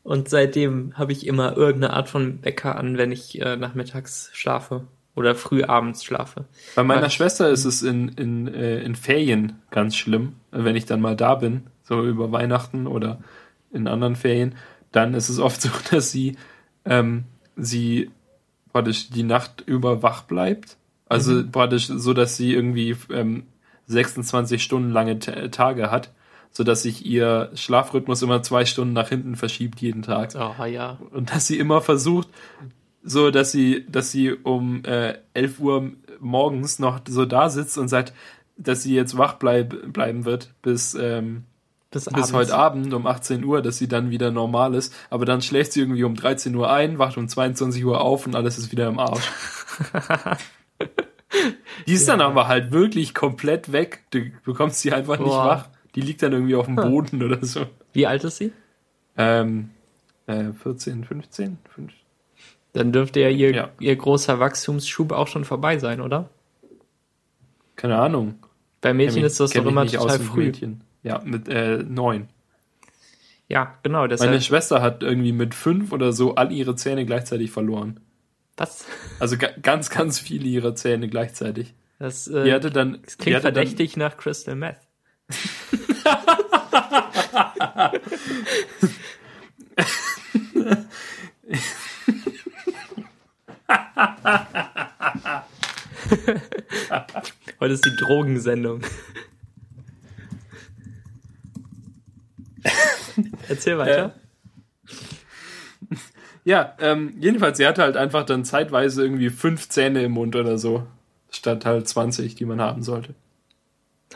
[0.05, 4.87] Und seitdem habe ich immer irgendeine Art von Wecker an, wenn ich äh, nachmittags schlafe
[5.19, 6.45] oder früh abends schlafe.
[6.77, 10.87] Bei meiner Weil, Schwester ist es in, in, äh, in Ferien ganz schlimm, wenn ich
[10.87, 13.19] dann mal da bin, so über Weihnachten oder
[13.73, 14.55] in anderen Ferien
[14.93, 16.37] dann ist es oft so, dass sie,
[16.85, 17.25] ähm,
[17.57, 18.11] sie
[18.73, 20.77] praktisch die Nacht über wach bleibt.
[21.07, 21.51] Also mhm.
[21.51, 23.45] praktisch so, dass sie irgendwie ähm,
[23.87, 26.13] 26 Stunden lange Tage hat,
[26.51, 30.35] so dass sich ihr Schlafrhythmus immer zwei Stunden nach hinten verschiebt jeden Tag.
[30.35, 30.99] Oh, ja.
[31.13, 32.29] Und dass sie immer versucht,
[33.03, 37.89] so dass sie, dass sie um äh, 11 Uhr morgens noch so da sitzt und
[37.89, 38.13] sagt,
[38.57, 41.45] dass sie jetzt wach bleib, bleiben wird bis ähm,
[41.91, 44.95] bis, bis heute Abend um 18 Uhr, dass sie dann wieder normal ist.
[45.11, 48.37] Aber dann schläft sie irgendwie um 13 Uhr ein, wacht um 22 Uhr auf und
[48.37, 49.31] alles ist wieder im Arsch.
[51.87, 52.17] die ist ja.
[52.17, 54.05] dann aber halt wirklich komplett weg.
[54.11, 55.25] Du bekommst sie einfach Boah.
[55.25, 55.69] nicht wach.
[55.95, 57.67] Die liegt dann irgendwie auf dem Boden oder so.
[57.93, 58.53] Wie alt ist sie?
[59.17, 59.71] Ähm,
[60.27, 61.99] äh, 14, 15, 15.
[62.75, 66.29] Dann dürfte ja ihr, ja ihr großer Wachstumsschub auch schon vorbei sein, oder?
[67.77, 68.35] Keine Ahnung.
[68.81, 70.45] Bei Mädchen ist das doch immer total früh.
[70.45, 70.83] Mädchen.
[71.09, 72.29] Ja, mit äh, neun.
[73.49, 74.07] Ja, genau.
[74.07, 74.31] Deshalb.
[74.31, 78.01] Meine Schwester hat irgendwie mit fünf oder so all ihre Zähne gleichzeitig verloren.
[78.57, 78.85] Was?
[79.21, 81.75] Also ganz, ganz viele ihrer Zähne gleichzeitig.
[81.99, 84.77] Das, äh, die hatte dann, das klingt verdächtig dann, nach Crystal Meth.
[97.61, 98.83] Heute ist die Drogensendung.
[103.49, 104.15] Erzähl weiter.
[104.87, 105.97] Äh,
[106.45, 110.59] ja, ähm, jedenfalls, sie hatte halt einfach dann zeitweise irgendwie fünf Zähne im Mund oder
[110.59, 110.87] so,
[111.31, 113.15] statt halt 20, die man haben sollte.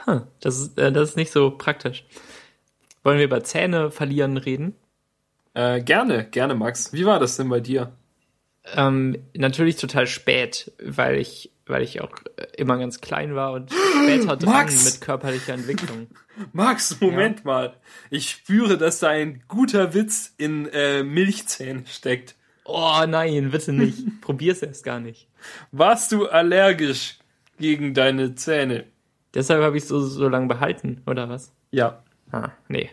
[0.07, 2.05] Huh, das, ist, äh, das ist nicht so praktisch.
[3.03, 4.75] Wollen wir über Zähne verlieren reden?
[5.55, 6.93] Äh, gerne, gerne, Max.
[6.93, 7.93] Wie war das denn bei dir?
[8.75, 12.13] Ähm, natürlich total spät, weil ich, weil ich auch
[12.57, 16.09] immer ganz klein war und später dran mit körperlicher Entwicklung.
[16.53, 17.45] Max, Moment ja.
[17.45, 17.77] mal.
[18.11, 22.37] Ich spüre, dass da ein guter Witz in äh, Milchzähnen steckt.
[22.65, 24.05] Oh nein, bitte nicht.
[24.21, 25.29] Probier's erst gar nicht.
[25.73, 27.19] Warst du allergisch
[27.59, 28.85] gegen deine Zähne?
[29.35, 31.53] Deshalb habe ich so so lange behalten, oder was?
[31.71, 32.03] Ja.
[32.31, 32.91] Ah, nee.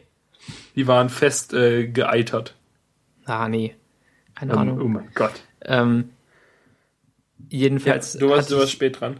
[0.76, 2.56] Die waren fest äh, geeitert.
[3.26, 3.76] Ah, nee.
[4.36, 4.82] Keine um, Ahnung.
[4.82, 5.34] Oh mein Gott.
[5.62, 6.12] Ähm,
[7.50, 8.14] jedenfalls.
[8.14, 9.20] Ja, du warst, du warst spät dran.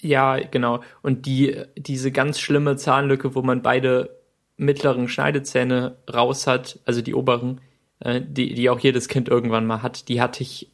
[0.00, 0.80] Ja, genau.
[1.02, 4.10] Und die, diese ganz schlimme Zahnlücke, wo man beide
[4.56, 7.60] mittleren Schneidezähne raus hat, also die oberen,
[8.00, 10.68] äh, die, die auch jedes Kind irgendwann mal hat, die hatte ich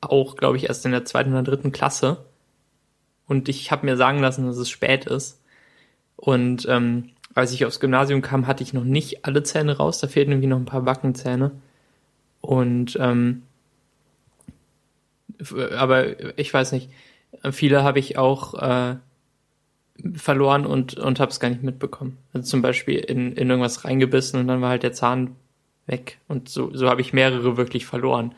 [0.00, 2.24] auch, glaube ich, erst in der zweiten oder dritten Klasse.
[3.26, 5.40] Und ich habe mir sagen lassen, dass es spät ist.
[6.16, 10.00] Und ähm, als ich aufs Gymnasium kam, hatte ich noch nicht alle Zähne raus.
[10.00, 11.52] Da fehlten irgendwie noch ein paar Backenzähne.
[12.40, 13.42] Und ähm,
[15.76, 16.90] aber ich weiß nicht,
[17.50, 18.96] viele habe ich auch äh,
[20.14, 22.18] verloren und, und habe es gar nicht mitbekommen.
[22.32, 25.36] Also zum Beispiel in, in irgendwas reingebissen und dann war halt der Zahn
[25.86, 26.18] weg.
[26.28, 28.34] Und so, so habe ich mehrere wirklich verloren.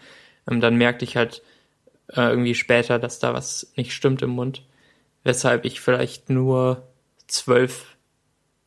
[0.50, 1.42] Ähm, dann merkte ich halt
[2.08, 4.62] äh, irgendwie später, dass da was nicht stimmt im Mund.
[5.22, 6.82] Weshalb ich vielleicht nur
[7.26, 7.96] zwölf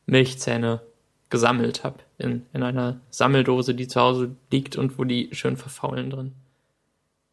[0.06, 0.82] Milchzähne
[1.30, 6.10] gesammelt habe in, in einer Sammeldose, die zu Hause liegt und wo die schön verfaulen
[6.10, 6.34] drin.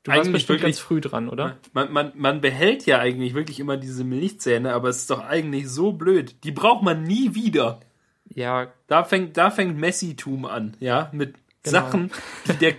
[0.05, 1.57] Du warst bestimmt wirklich, ganz früh dran, oder?
[1.73, 5.69] Man, man, man behält ja eigentlich wirklich immer diese Milchzähne, aber es ist doch eigentlich
[5.71, 6.37] so blöd.
[6.45, 7.81] Die braucht man nie wieder.
[8.29, 8.69] Ja.
[8.87, 11.79] Da fängt, da fängt Messitum an, ja, mit genau.
[11.79, 12.11] Sachen,
[12.47, 12.75] die der,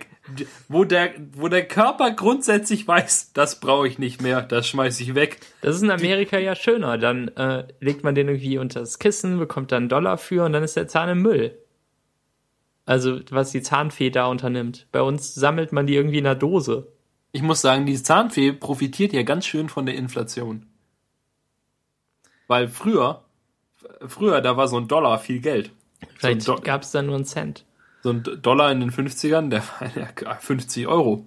[0.70, 5.16] wo der, wo der Körper grundsätzlich weiß, das brauche ich nicht mehr, das schmeiße ich
[5.16, 5.40] weg.
[5.62, 7.00] Das ist in Amerika ja schöner.
[7.00, 10.54] Dann äh, legt man den irgendwie unter das Kissen, bekommt dann einen Dollar für und
[10.54, 11.58] dann ist der Zahn im Müll.
[12.86, 14.86] Also, was die Zahnfee da unternimmt.
[14.92, 16.92] Bei uns sammelt man die irgendwie in einer Dose
[17.36, 20.68] ich muss sagen, die Zahnfee profitiert ja ganz schön von der Inflation.
[22.48, 23.26] Weil früher,
[24.08, 25.72] früher, da war so ein Dollar viel Geld.
[26.16, 27.66] Vielleicht so gab es da nur einen Cent.
[28.04, 31.26] So ein Dollar in den 50ern, der war ja 50 Euro.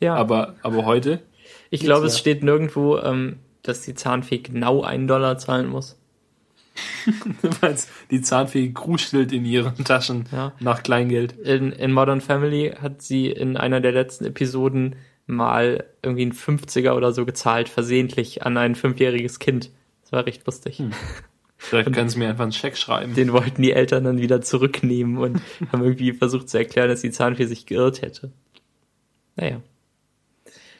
[0.00, 0.16] Ja.
[0.16, 1.22] Aber, aber heute.
[1.70, 5.96] Ich glaube, es steht nirgendwo, ähm, dass die Zahnfee genau einen Dollar zahlen muss.
[7.60, 7.76] Weil
[8.10, 10.54] die Zahnfee kruschelt in ihren Taschen ja.
[10.58, 11.38] nach Kleingeld.
[11.38, 16.92] In, in Modern Family hat sie in einer der letzten Episoden mal irgendwie ein 50er
[16.92, 19.70] oder so gezahlt, versehentlich an ein fünfjähriges Kind.
[20.02, 20.78] Das war recht lustig.
[20.78, 20.92] Hm.
[21.58, 23.14] Vielleicht können sie mir einfach einen Scheck schreiben.
[23.14, 25.40] Den wollten die Eltern dann wieder zurücknehmen und
[25.72, 28.30] haben irgendwie versucht zu erklären, dass die Zahnfee sich geirrt hätte.
[29.36, 29.60] Naja.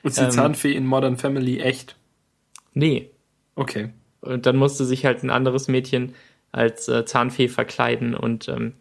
[0.03, 1.97] Ist die ähm, Zahnfee in Modern Family echt?
[2.75, 3.11] Nee.
[3.55, 3.89] Okay.
[4.21, 6.15] Und dann musste sich halt ein anderes Mädchen
[6.53, 8.75] als äh, Zahnfee verkleiden und ähm,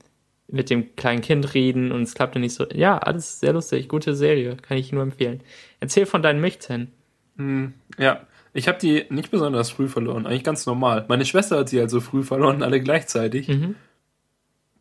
[0.48, 2.66] mit dem kleinen Kind reden und es klappte nicht so.
[2.72, 5.42] Ja, alles sehr lustig, gute Serie, kann ich nur empfehlen.
[5.80, 6.92] Erzähl von deinen Milchzähnen.
[7.38, 8.22] Hm, ja,
[8.54, 11.06] ich habe die nicht besonders früh verloren, eigentlich ganz normal.
[11.08, 13.48] Meine Schwester hat sie halt so früh verloren, alle gleichzeitig.
[13.48, 13.76] Mhm.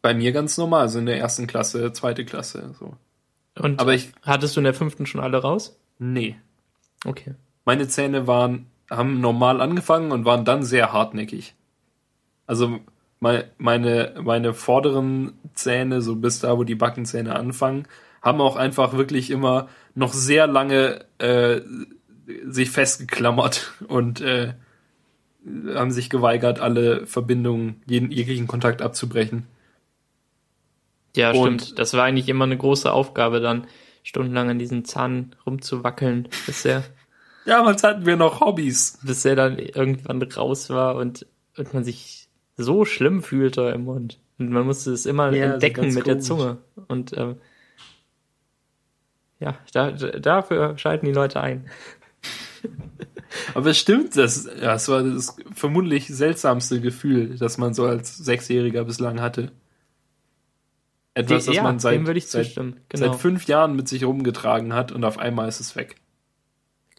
[0.03, 2.95] Bei mir ganz normal, so in der ersten Klasse, zweite Klasse, so.
[3.59, 5.79] Und Aber ich, hattest du in der fünften schon alle raus?
[5.99, 6.37] Nee.
[7.05, 7.35] Okay.
[7.65, 11.55] Meine Zähne waren, haben normal angefangen und waren dann sehr hartnäckig.
[12.47, 12.81] Also
[13.59, 17.87] meine, meine vorderen Zähne, so bis da, wo die Backenzähne anfangen,
[18.23, 21.61] haben auch einfach wirklich immer noch sehr lange äh,
[22.47, 24.55] sich festgeklammert und äh,
[25.75, 29.47] haben sich geweigert, alle Verbindungen, jeden jeglichen Kontakt abzubrechen.
[31.17, 31.79] Ja, und stimmt.
[31.79, 33.67] Das war eigentlich immer eine große Aufgabe, dann
[34.03, 36.85] stundenlang an diesen Zahn rumzuwackeln, bis er.
[37.45, 38.99] ja, damals hatten wir noch Hobbys.
[39.03, 42.24] Bis er dann irgendwann raus war und, und man sich
[42.57, 44.21] so schlimm fühlte im Mund.
[44.39, 46.05] Und man musste es immer ja, entdecken mit komisch.
[46.05, 46.59] der Zunge.
[46.89, 47.37] Und ähm,
[49.41, 51.69] ja, da, dafür schalten die Leute ein.
[53.55, 58.17] Aber es stimmt, das, ja, das war das vermutlich seltsamste Gefühl, das man so als
[58.17, 59.53] Sechsjähriger bislang hatte.
[61.15, 62.75] Etwas, das ja, man seit, seit, genau.
[62.93, 65.97] seit fünf Jahren mit sich rumgetragen hat und auf einmal ist es weg.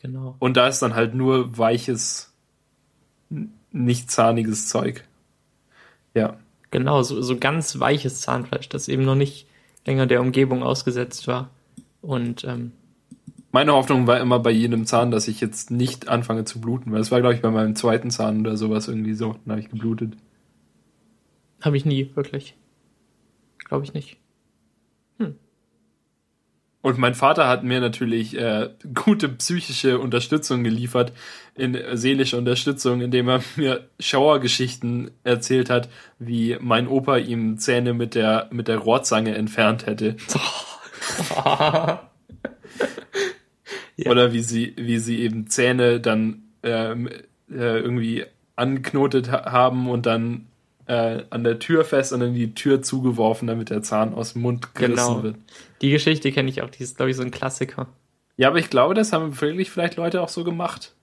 [0.02, 0.36] Genau.
[0.40, 2.34] Und da ist dann halt nur weiches,
[3.72, 5.04] nicht zahniges Zeug.
[6.16, 6.38] Ja.
[6.72, 9.48] Genau, so, so ganz weiches Zahnfleisch, das eben noch nicht
[9.86, 11.52] länger der Umgebung ausgesetzt war.
[12.02, 12.72] Und ähm,
[13.52, 17.00] meine Hoffnung war immer bei jedem Zahn, dass ich jetzt nicht anfange zu bluten, weil
[17.00, 19.38] das war, glaube ich, bei meinem zweiten Zahn oder sowas irgendwie so.
[19.46, 20.18] Dann habe ich geblutet.
[21.62, 22.56] Habe ich nie, wirklich.
[23.60, 24.18] Glaube ich nicht.
[26.86, 31.14] Und mein Vater hat mir natürlich äh, gute psychische Unterstützung geliefert,
[31.56, 37.96] in äh, seelische Unterstützung, indem er mir Schauergeschichten erzählt hat, wie mein Opa ihm Zähne
[37.96, 40.16] mit der mit der Rohrzange entfernt hätte.
[41.36, 42.08] ja.
[44.06, 47.10] Oder wie sie, wie sie eben Zähne dann ähm,
[47.50, 48.26] äh, irgendwie
[48.56, 50.46] angeknotet haben und dann
[50.88, 54.42] äh, an der Tür fest und dann die Tür zugeworfen, damit der Zahn aus dem
[54.42, 55.24] Mund gerissen genau.
[55.24, 55.36] wird.
[55.82, 57.88] Die Geschichte kenne ich auch, die ist, glaube ich, so ein Klassiker.
[58.38, 60.94] Ja, aber ich glaube, das haben wirklich vielleicht Leute auch so gemacht.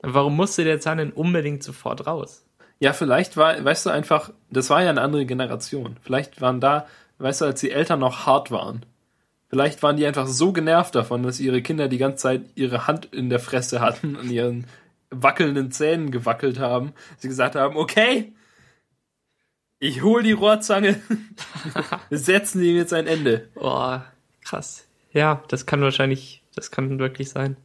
[0.00, 2.44] Warum musste der Zahn denn unbedingt sofort raus?
[2.78, 5.96] Ja, vielleicht war, weißt du, einfach, das war ja eine andere Generation.
[6.02, 6.86] Vielleicht waren da,
[7.18, 8.84] weißt du, als die Eltern noch hart waren,
[9.48, 13.06] Vielleicht waren die einfach so genervt davon, dass ihre Kinder die ganze Zeit ihre Hand
[13.06, 14.66] in der Fresse hatten und ihren
[15.10, 16.92] wackelnden Zähnen gewackelt haben.
[17.18, 18.32] Sie gesagt haben, okay,
[19.78, 21.00] ich hol die Rohrzange,
[22.08, 23.48] wir setzen ihm jetzt ein Ende.
[23.54, 24.06] Boah,
[24.42, 24.86] krass.
[25.12, 27.56] Ja, das kann wahrscheinlich, das kann wirklich sein.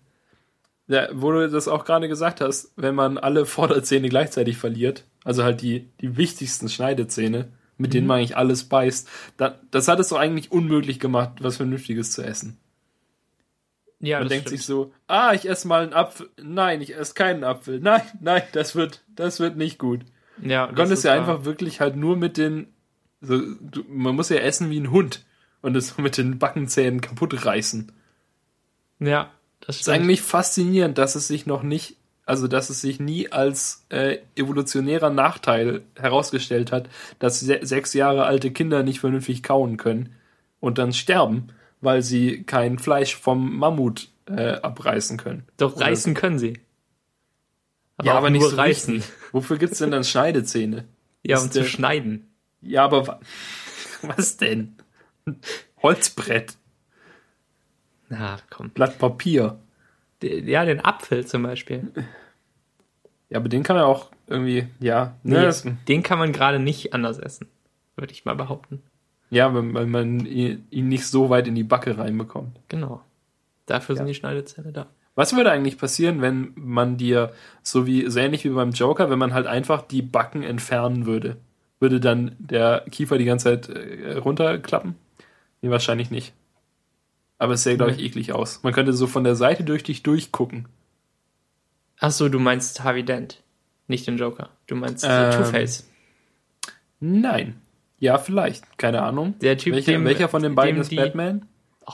[0.87, 5.43] Ja, wo du das auch gerade gesagt hast, wenn man alle Vorderzähne gleichzeitig verliert, also
[5.43, 7.93] halt die, die wichtigsten Schneidezähne, mit mhm.
[7.93, 9.07] denen man eigentlich alles beißt.
[9.37, 12.57] Da, das hat es doch eigentlich unmöglich gemacht, was Vernünftiges zu essen.
[14.01, 14.59] Ja, man denkt stimmt.
[14.59, 16.29] sich so, ah, ich esse mal einen Apfel.
[16.41, 17.79] Nein, ich esse keinen Apfel.
[17.79, 20.01] Nein, nein, das wird, das wird nicht gut.
[20.41, 22.67] Ja, du konntest ja einfach wirklich halt nur mit den,
[23.21, 25.25] so, du, man muss ja essen wie ein Hund
[25.61, 27.91] und es mit den Backenzähnen kaputt reißen.
[28.99, 29.81] Ja, das stimmt.
[29.81, 34.19] ist eigentlich faszinierend, dass es sich noch nicht also dass es sich nie als äh,
[34.35, 36.87] evolutionärer Nachteil herausgestellt hat,
[37.19, 40.15] dass se sechs Jahre alte Kinder nicht vernünftig kauen können
[40.59, 41.49] und dann sterben,
[41.81, 45.43] weil sie kein Fleisch vom Mammut äh, abreißen können.
[45.57, 46.59] Doch reißen können sie.
[48.01, 48.95] Aber ja, aber nicht so reißen.
[48.95, 49.13] Richtig.
[49.31, 50.87] Wofür gibt's denn dann Schneidezähne?
[51.21, 52.33] Ja, um zu schneiden.
[52.59, 53.19] Ja, aber
[54.01, 54.75] was denn?
[55.83, 56.57] Holzbrett.
[58.09, 58.71] Na, komm.
[58.71, 59.59] Blatt Papier.
[60.23, 61.91] Ja, den Apfel zum Beispiel.
[63.29, 65.15] Ja, aber den kann man auch irgendwie, ja.
[65.21, 67.49] Ne, nee, den kann man gerade nicht anders essen,
[67.95, 68.81] würde ich mal behaupten.
[69.29, 72.59] Ja, wenn, wenn man ihn nicht so weit in die Backe reinbekommt.
[72.67, 73.01] Genau.
[73.67, 73.97] Dafür ja.
[73.97, 74.87] sind die Schneidezähne da.
[75.15, 77.33] Was würde eigentlich passieren, wenn man dir,
[77.63, 81.37] so wie, so ähnlich wie beim Joker, wenn man halt einfach die Backen entfernen würde?
[81.79, 84.95] Würde dann der Kiefer die ganze Zeit äh, runterklappen?
[85.61, 86.33] Nee, wahrscheinlich nicht.
[87.37, 88.61] Aber es sähe, glaube ich, eklig aus.
[88.63, 90.67] Man könnte so von der Seite durch dich durchgucken.
[91.99, 93.41] Ach so, du meinst Harvey Dent,
[93.87, 94.49] nicht den Joker.
[94.67, 95.87] Du meinst ähm, Two-Face.
[96.99, 97.59] Nein.
[97.99, 98.77] Ja, vielleicht.
[98.77, 99.35] Keine Ahnung.
[99.41, 101.47] Der Typ, welcher, dem, welcher von den beiden ist die, Batman?
[101.85, 101.93] Oh,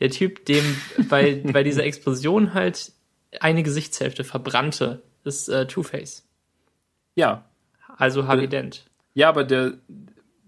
[0.00, 0.64] der Typ, dem
[1.08, 2.92] bei, bei dieser Explosion halt
[3.40, 6.26] eine Gesichtshälfte verbrannte, ist äh, Two-Face.
[7.14, 7.44] Ja.
[7.96, 8.84] Also Harvey Dent.
[9.14, 9.74] Ja, aber der,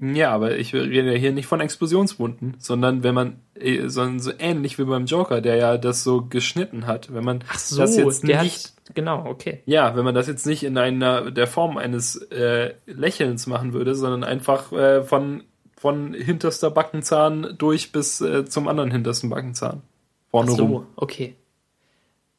[0.00, 4.30] ja, aber ich rede ja hier nicht von Explosionswunden, sondern wenn man, äh, sondern so
[4.38, 7.12] ähnlich wie beim Joker, der ja das so geschnitten hat.
[7.12, 9.62] Wenn man so, das jetzt nicht, hat, genau, okay.
[9.66, 13.96] Ja, wenn man das jetzt nicht in einer, der Form eines äh, Lächelns machen würde,
[13.96, 15.42] sondern einfach äh, von,
[15.78, 19.82] von hinterster Backenzahn durch bis äh, zum anderen hintersten Backenzahn.
[20.30, 20.86] Vorne Ach so, rum.
[20.96, 21.36] okay.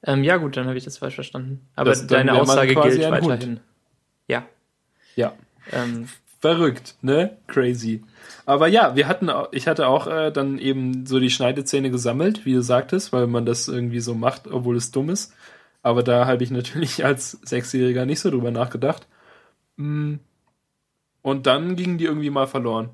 [0.04, 1.68] Ähm, ja gut, dann habe ich das falsch verstanden.
[1.76, 3.50] Aber das, deine Aussage gilt weiterhin.
[3.50, 3.62] Hund.
[4.28, 4.46] Ja.
[5.16, 5.34] Ja.
[5.72, 6.08] Ähm,
[6.40, 7.38] verrückt, ne?
[7.48, 8.04] Crazy.
[8.46, 12.54] Aber ja, wir hatten, ich hatte auch äh, dann eben so die Schneidezähne gesammelt, wie
[12.54, 15.34] du sagtest, weil man das irgendwie so macht, obwohl es dumm ist.
[15.82, 19.08] Aber da habe ich natürlich als Sechsjähriger nicht so drüber nachgedacht.
[19.78, 20.16] Mm.
[21.22, 22.92] Und dann gingen die irgendwie mal verloren.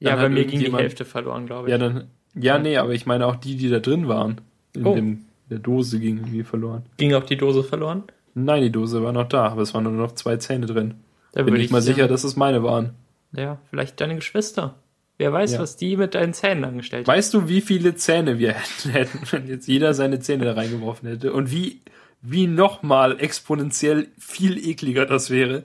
[0.00, 1.72] Dann ja, bei mir ging die Hälfte verloren, glaube ich.
[1.72, 4.40] Ja, dann, ja, nee, aber ich meine auch die, die da drin waren.
[4.74, 4.94] In oh.
[4.94, 6.84] dem, der Dose ging irgendwie verloren.
[6.96, 8.04] Ging auch die Dose verloren?
[8.34, 10.94] Nein, die Dose war noch da, aber es waren nur noch zwei Zähne drin.
[11.32, 12.94] Da bin ich, ich mal sicher, dass es meine waren.
[13.32, 14.76] Ja, vielleicht deine Geschwister.
[15.18, 15.58] Wer weiß, ja.
[15.58, 17.16] was die mit deinen Zähnen angestellt haben.
[17.16, 18.52] Weißt du, wie viele Zähne wir
[18.92, 21.32] hätten, wenn jetzt jeder seine Zähne da reingeworfen hätte?
[21.32, 21.80] Und wie,
[22.22, 25.64] wie nochmal exponentiell viel ekliger das wäre,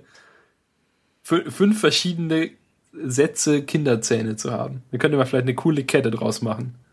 [1.21, 2.49] fünf verschiedene
[2.93, 4.83] Sätze Kinderzähne zu haben.
[4.91, 6.75] Da könnte man vielleicht eine coole Kette draus machen.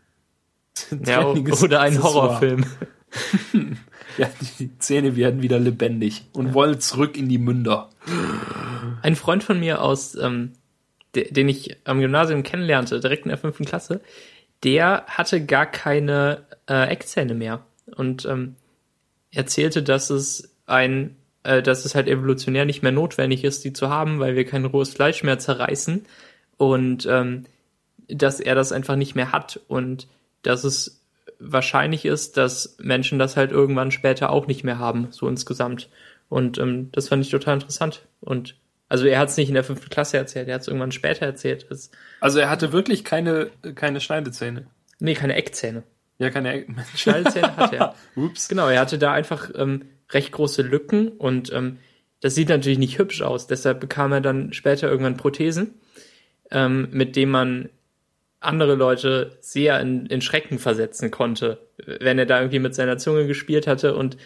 [1.05, 2.65] Ja, oder einen Horrorfilm.
[4.17, 4.29] Ja,
[4.59, 6.53] die Zähne werden wieder lebendig und ja.
[6.53, 7.89] wollen zurück in die Münder.
[9.01, 10.53] Ein Freund von mir aus, ähm,
[11.15, 14.01] de, den ich am Gymnasium kennenlernte, direkt in der fünften Klasse,
[14.63, 18.55] der hatte gar keine äh, Eckzähne mehr und ähm,
[19.31, 23.89] erzählte, dass es ein, äh, dass es halt evolutionär nicht mehr notwendig ist, die zu
[23.89, 26.05] haben, weil wir kein rohes Fleisch mehr zerreißen
[26.57, 27.45] und ähm,
[28.07, 30.07] dass er das einfach nicht mehr hat und
[30.43, 31.01] dass es
[31.39, 35.89] wahrscheinlich ist, dass Menschen das halt irgendwann später auch nicht mehr haben, so insgesamt.
[36.29, 38.03] Und ähm, das fand ich total interessant.
[38.19, 38.55] Und
[38.89, 41.25] also er hat es nicht in der fünften Klasse erzählt, er hat es irgendwann später
[41.25, 41.65] erzählt.
[41.69, 44.67] Das, also er hatte wirklich keine, keine Schneidezähne.
[44.99, 45.83] Nee, keine Eckzähne.
[46.19, 47.95] Ja, keine Eck Schneidezähne hatte er.
[48.15, 48.47] Ups.
[48.47, 51.77] Genau, er hatte da einfach ähm, recht große Lücken und ähm,
[52.21, 53.47] das sieht natürlich nicht hübsch aus.
[53.47, 55.73] Deshalb bekam er dann später irgendwann Prothesen,
[56.51, 57.69] ähm, mit denen man
[58.39, 61.59] andere Leute sehr in, in Schrecken versetzen konnte,
[61.99, 64.17] wenn er da irgendwie mit seiner Zunge gespielt hatte und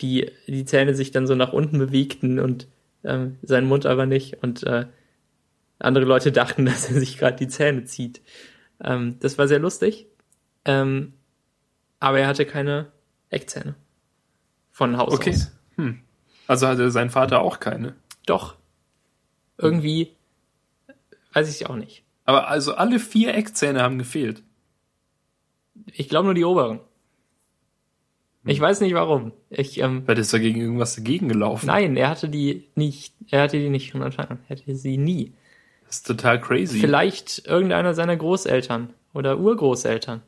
[0.00, 2.68] die, die Zähne sich dann so nach unten bewegten und
[3.04, 4.86] ähm, sein Mund aber nicht und äh,
[5.78, 8.20] andere Leute dachten, dass er sich gerade die Zähne zieht.
[8.82, 10.06] Ähm, das war sehr lustig,
[10.64, 11.14] ähm,
[12.00, 12.86] aber er hatte keine
[13.30, 13.76] Eckzähne
[14.74, 15.30] von Haus okay.
[15.30, 15.52] aus.
[15.76, 16.00] Hm.
[16.48, 17.94] Also hatte sein Vater auch keine?
[18.26, 18.56] Doch.
[19.56, 20.10] Irgendwie
[21.32, 22.02] weiß ich auch nicht.
[22.24, 24.42] Aber also alle vier Eckzähne haben gefehlt.
[25.92, 26.80] Ich glaube nur die oberen.
[28.46, 29.32] Ich weiß nicht warum.
[29.48, 31.66] Ich, ähm, Weil ist dagegen irgendwas dagegen gelaufen.
[31.66, 33.14] Nein, er hatte die nicht.
[33.30, 34.38] Er hatte die nicht von Anfang an.
[34.48, 35.32] Er hatte sie nie.
[35.86, 36.80] Das ist total crazy.
[36.80, 40.22] Vielleicht irgendeiner seiner Großeltern oder Urgroßeltern.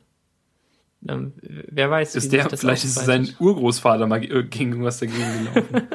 [1.07, 2.15] Ähm, wer weiß.
[2.15, 5.87] Ist der, vielleicht ist sein Urgroßvater mal gegen irgendwas dagegen gelaufen.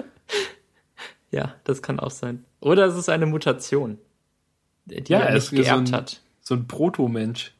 [1.30, 2.44] ja, das kann auch sein.
[2.60, 3.98] Oder es ist eine Mutation
[4.86, 6.20] die ja, er nicht geerbt so ein, hat.
[6.40, 7.52] So ein Proto-Mensch.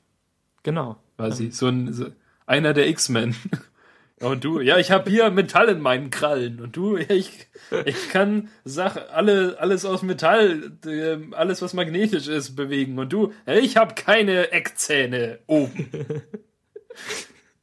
[0.63, 0.97] Genau.
[1.17, 1.47] Quasi.
[1.47, 1.53] Ja.
[1.53, 2.07] So ein, so
[2.47, 3.35] einer der X-Men.
[4.21, 6.61] Und du, ja, ich habe hier Metall in meinen Krallen.
[6.61, 7.49] Und du, ich,
[7.85, 12.99] ich kann Sach, alle, alles aus Metall, äh, alles was magnetisch ist, bewegen.
[13.01, 15.91] Und du, ich habe keine Eckzähne oben.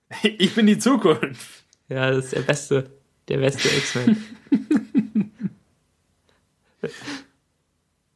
[0.23, 1.63] ich bin die Zukunft.
[1.87, 2.89] Ja, das ist der beste,
[3.27, 4.23] der beste X-Men.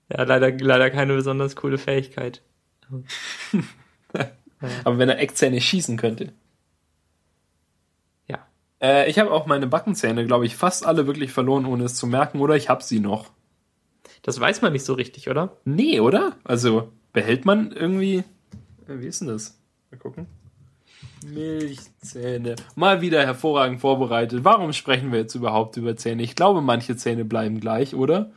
[0.10, 2.42] Ja, leider, leider keine besonders coole Fähigkeit.
[4.84, 6.34] Aber wenn er Eckzähne schießen könnte.
[8.28, 8.46] Ja.
[8.80, 12.06] Äh, ich habe auch meine Backenzähne, glaube ich, fast alle wirklich verloren, ohne es zu
[12.06, 13.32] merken, oder ich habe sie noch.
[14.22, 15.58] Das weiß man nicht so richtig, oder?
[15.66, 16.38] Nee, oder?
[16.44, 18.24] Also, behält man irgendwie.
[18.88, 19.60] Äh, wie ist denn das?
[19.90, 20.28] Mal gucken.
[21.24, 22.56] Milchzähne.
[22.76, 24.44] Mal wieder hervorragend vorbereitet.
[24.44, 26.24] Warum sprechen wir jetzt überhaupt über Zähne?
[26.24, 28.32] Ich glaube, manche Zähne bleiben gleich, oder?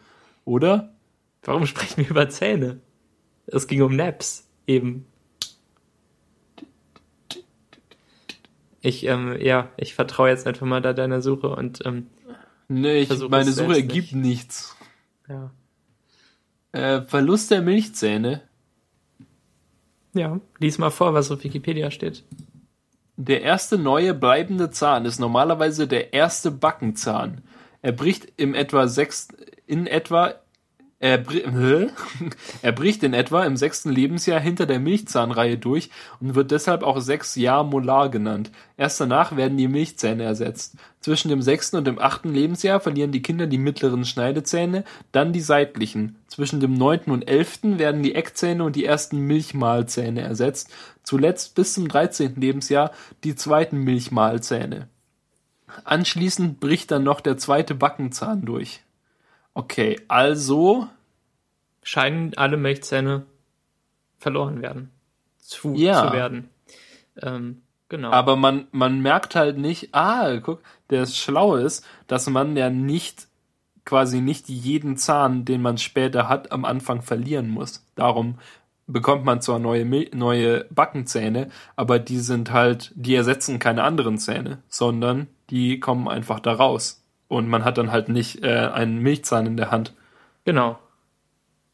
[0.45, 0.93] Oder?
[1.43, 2.80] Warum sprechen wir über Zähne?
[3.47, 5.07] Es ging um Naps, eben.
[8.80, 12.07] Ich, ähm, ja, ich vertraue jetzt einfach mal da deiner Suche und, ähm,
[12.68, 14.24] Nee, ich, meine Suche ergibt nicht.
[14.24, 14.76] nichts.
[15.28, 15.51] Ja.
[16.72, 18.43] Äh, Verlust der Milchzähne.
[20.14, 22.24] Ja, lies mal vor, was auf Wikipedia steht.
[23.17, 27.43] Der erste neue bleibende Zahn ist normalerweise der erste Backenzahn.
[27.81, 29.29] Er bricht im etwa sechs,
[29.67, 30.35] in etwa
[30.99, 31.22] er,
[32.62, 35.90] er, bricht in etwa im sechsten Lebensjahr hinter der Milchzahnreihe durch
[36.20, 38.51] und wird deshalb auch sechs Jahr Molar genannt.
[38.78, 40.76] Erst danach werden die Milchzähne ersetzt.
[41.01, 45.40] Zwischen dem sechsten und dem achten Lebensjahr verlieren die Kinder die mittleren Schneidezähne, dann die
[45.40, 46.16] seitlichen.
[46.28, 50.70] Zwischen dem neunten und elften werden die Eckzähne und die ersten Milchmahlzähne ersetzt.
[51.03, 52.90] Zuletzt bis zum dreizehnten Lebensjahr
[53.22, 54.88] die zweiten Milchmahlzähne.
[55.84, 58.82] Anschließend bricht dann noch der zweite Backenzahn durch.
[59.57, 60.86] Okay, also
[61.82, 63.24] scheinen alle Milchzähne
[64.18, 64.90] verloren werden.
[65.38, 66.07] Zu, ja.
[66.07, 66.50] zu werden.
[67.22, 68.11] Ähm, genau.
[68.11, 73.28] Aber man, man merkt halt nicht, ah, guck, der schlau ist, dass man ja nicht
[73.86, 77.82] quasi nicht jeden Zahn, den man später hat, am Anfang verlieren muss.
[77.94, 78.38] Darum
[78.86, 84.59] bekommt man zwar neue, neue Backenzähne, aber die sind halt, die ersetzen keine anderen Zähne,
[84.68, 87.05] sondern die kommen einfach da raus.
[87.29, 89.95] Und man hat dann halt nicht äh, einen Milchzahn in der Hand.
[90.45, 90.79] Genau.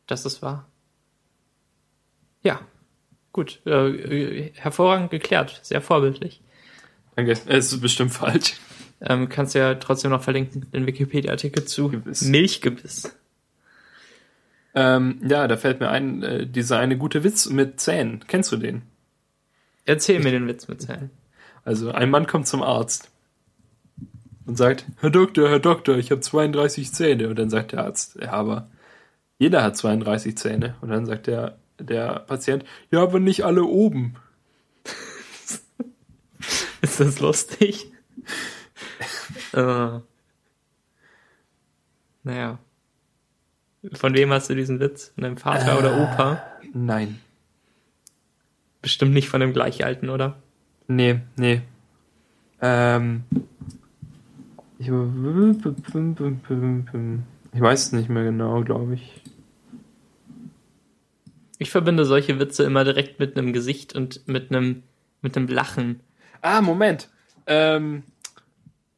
[0.06, 0.66] Das ist wahr.
[2.42, 2.60] Ja,
[3.32, 3.64] gut.
[3.66, 5.60] Äh, hervorragend geklärt.
[5.62, 6.42] Sehr vorbildlich.
[7.16, 7.32] Danke.
[7.32, 8.54] Es ist bestimmt falsch.
[9.00, 12.22] Ähm, kannst ja trotzdem noch verlinken, den Wikipedia-Artikel zu Gebiss.
[12.22, 13.14] Milchgebiss.
[14.74, 18.24] Ähm, ja, da fällt mir ein, äh, dieser eine gute Witz mit Zähnen.
[18.26, 18.82] Kennst du den?
[19.84, 21.10] Erzähl mir den Witz mit Zähnen.
[21.64, 23.11] Also, ein Mann kommt zum Arzt
[24.46, 27.28] und sagt, Herr Doktor, Herr Doktor, ich habe 32 Zähne.
[27.28, 28.68] Und dann sagt der Arzt, ja, aber
[29.38, 30.76] jeder hat 32 Zähne.
[30.80, 34.16] Und dann sagt der, der Patient, ja, aber nicht alle oben.
[36.80, 37.86] Ist das lustig?
[39.54, 40.00] Äh.
[42.22, 42.58] Naja.
[43.92, 45.12] Von wem hast du diesen Witz?
[45.14, 46.42] Von deinem Vater äh, oder Opa?
[46.72, 47.20] Nein.
[48.80, 50.36] Bestimmt nicht von dem Gleichalten, oder?
[50.88, 51.62] Nee, nee.
[52.60, 53.24] Ähm.
[54.82, 54.88] Ich,
[57.52, 59.22] ich weiß es nicht mehr genau, glaube ich.
[61.58, 64.82] Ich verbinde solche Witze immer direkt mit einem Gesicht und mit einem,
[65.20, 66.00] mit einem Lachen.
[66.40, 67.08] Ah, Moment.
[67.46, 68.02] Ähm,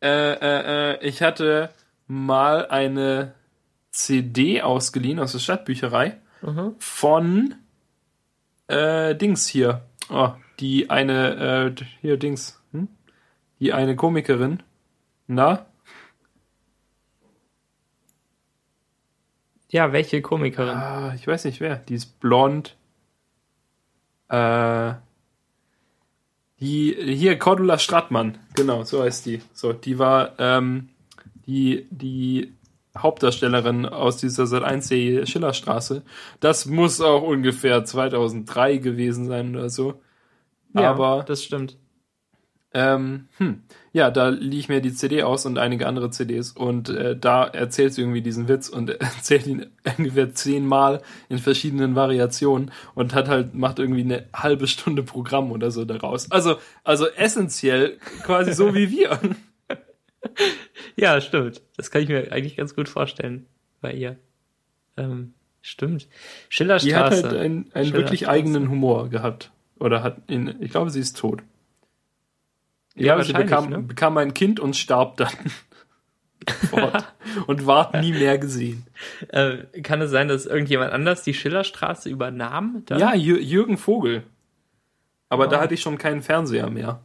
[0.00, 1.68] äh, äh, äh, ich hatte
[2.06, 3.34] mal eine
[3.90, 6.74] CD ausgeliehen aus der Stadtbücherei mhm.
[6.78, 7.56] von
[8.68, 9.82] äh, Dings hier.
[10.08, 10.30] Oh,
[10.60, 12.88] die eine, äh, hier Dings, hm?
[13.60, 14.62] die eine Komikerin.
[15.26, 15.66] Na?
[19.74, 20.76] Ja, welche Komikerin?
[20.76, 21.74] Ah, ich weiß nicht wer.
[21.74, 22.76] Die ist blond.
[24.28, 24.92] Äh,
[26.60, 28.38] die, hier, Cordula Stratmann.
[28.54, 29.42] Genau, so heißt die.
[29.52, 30.90] So, die war, ähm,
[31.48, 32.52] die, die
[32.96, 36.02] Hauptdarstellerin aus dieser Sat 1 Serie Schillerstraße.
[36.38, 40.00] Das muss auch ungefähr 2003 gewesen sein oder so.
[40.72, 41.76] Ja, Aber das stimmt.
[42.76, 43.62] Ähm, hm,
[43.92, 47.44] ja, da lieh ich mir die CD aus und einige andere CDs und äh, da
[47.44, 49.66] erzählt sie irgendwie diesen Witz und erzählt ihn
[49.96, 55.70] ungefähr zehnmal in verschiedenen Variationen und hat halt, macht irgendwie eine halbe Stunde Programm oder
[55.70, 56.28] so daraus.
[56.32, 59.20] Also, also essentiell quasi so wie wir.
[60.96, 61.62] ja, stimmt.
[61.76, 63.46] Das kann ich mir eigentlich ganz gut vorstellen
[63.80, 64.16] bei ihr.
[64.96, 66.08] Ähm, stimmt.
[66.48, 66.88] Schillerstraße.
[66.88, 69.52] Die hat halt einen, einen wirklich eigenen Humor gehabt.
[69.78, 71.42] Oder hat ihn, ich glaube, sie ist tot.
[72.94, 73.78] Ja, ja sie bekam, ne?
[73.80, 75.32] bekam ein Kind und starb dann.
[77.46, 78.84] und ward nie mehr gesehen.
[79.28, 82.82] Äh, kann es sein, dass irgendjemand anders die Schillerstraße übernahm?
[82.86, 82.98] Dann?
[82.98, 84.24] Ja, Jürgen Vogel.
[85.28, 85.50] Aber oh.
[85.50, 87.00] da hatte ich schon keinen Fernseher mehr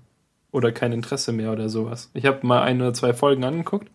[0.52, 2.12] oder kein Interesse mehr oder sowas.
[2.14, 3.90] Ich habe mal ein oder zwei Folgen angeguckt,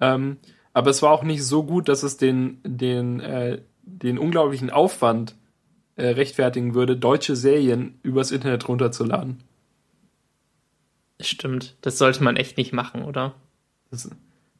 [0.00, 0.38] ähm,
[0.72, 5.34] aber es war auch nicht so gut, dass es den den äh, den unglaublichen Aufwand
[5.96, 9.42] äh, rechtfertigen würde, deutsche Serien übers Internet runterzuladen.
[11.20, 13.34] Stimmt, das sollte man echt nicht machen, oder?
[13.90, 14.10] Das,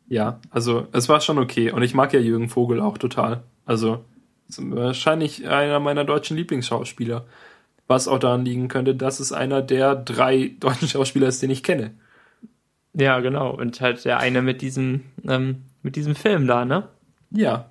[0.09, 3.43] ja, also es war schon okay und ich mag ja Jürgen Vogel auch total.
[3.65, 4.05] Also
[4.59, 7.25] wahrscheinlich einer meiner deutschen Lieblingsschauspieler.
[7.87, 11.63] Was auch daran liegen könnte, dass es einer der drei deutschen Schauspieler ist, den ich
[11.63, 11.93] kenne.
[12.93, 13.51] Ja, genau.
[13.51, 16.89] Und halt der eine mit diesem, ähm, mit diesem Film da, ne?
[17.31, 17.71] Ja.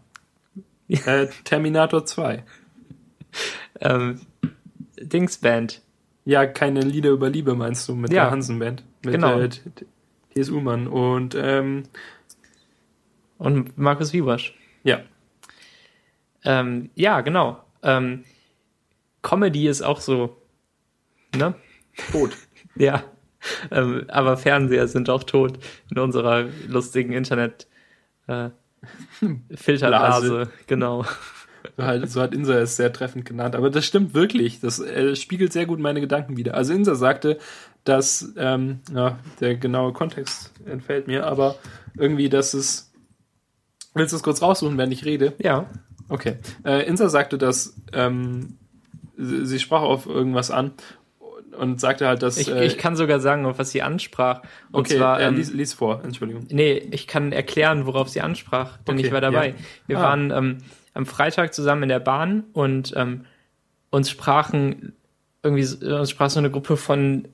[0.87, 2.43] äh, Terminator 2.
[3.81, 4.21] ähm,
[4.99, 5.81] Dingsband.
[6.25, 8.83] Ja, keine Lieder über Liebe meinst du mit ja, der Hansen-Band.
[9.03, 9.39] Mit genau.
[9.39, 10.49] Äh, T.S.
[10.49, 11.83] Ullmann und ähm,
[13.37, 14.53] und Markus Wiebasch.
[14.83, 15.01] Ja.
[16.43, 17.63] Ähm, ja, genau.
[17.83, 18.25] Ähm,
[19.21, 20.37] Comedy ist auch so,
[21.35, 21.55] ne?
[22.11, 22.31] Tot.
[22.75, 23.03] ja.
[23.71, 25.59] Ähm, aber Fernseher sind auch tot
[25.89, 27.67] in unserer lustigen Internet
[28.27, 28.49] äh,
[30.67, 31.05] genau.
[31.79, 33.55] So, halt, so hat Insa es sehr treffend genannt.
[33.55, 34.59] Aber das stimmt wirklich.
[34.59, 36.55] Das äh, spiegelt sehr gut meine Gedanken wieder.
[36.55, 37.37] Also Insa sagte,
[37.85, 41.55] dass, ähm, ja, der genaue Kontext entfällt mir, aber
[41.97, 42.91] irgendwie, dass es.
[43.93, 45.33] Willst du es kurz raussuchen, wenn ich rede?
[45.39, 45.69] Ja.
[46.09, 46.35] Okay.
[46.65, 48.57] Äh, Insa sagte, dass ähm,
[49.15, 50.73] sie sprach auf irgendwas an
[51.57, 52.37] und sagte halt, dass.
[52.37, 54.41] Ich, äh, ich kann sogar sagen, auf was sie ansprach.
[54.73, 56.45] Und okay, zwar, äh, ähm, lies, lies, vor, Entschuldigung.
[56.49, 59.47] Nee, ich kann erklären, worauf sie ansprach, denn okay, ich war dabei.
[59.47, 59.55] Ja.
[59.87, 60.01] Wir ah.
[60.01, 60.57] waren ähm,
[60.99, 63.25] am Freitag zusammen in der Bahn und ähm,
[63.89, 64.93] uns sprachen
[65.41, 67.25] irgendwie, uns sprach so eine Gruppe von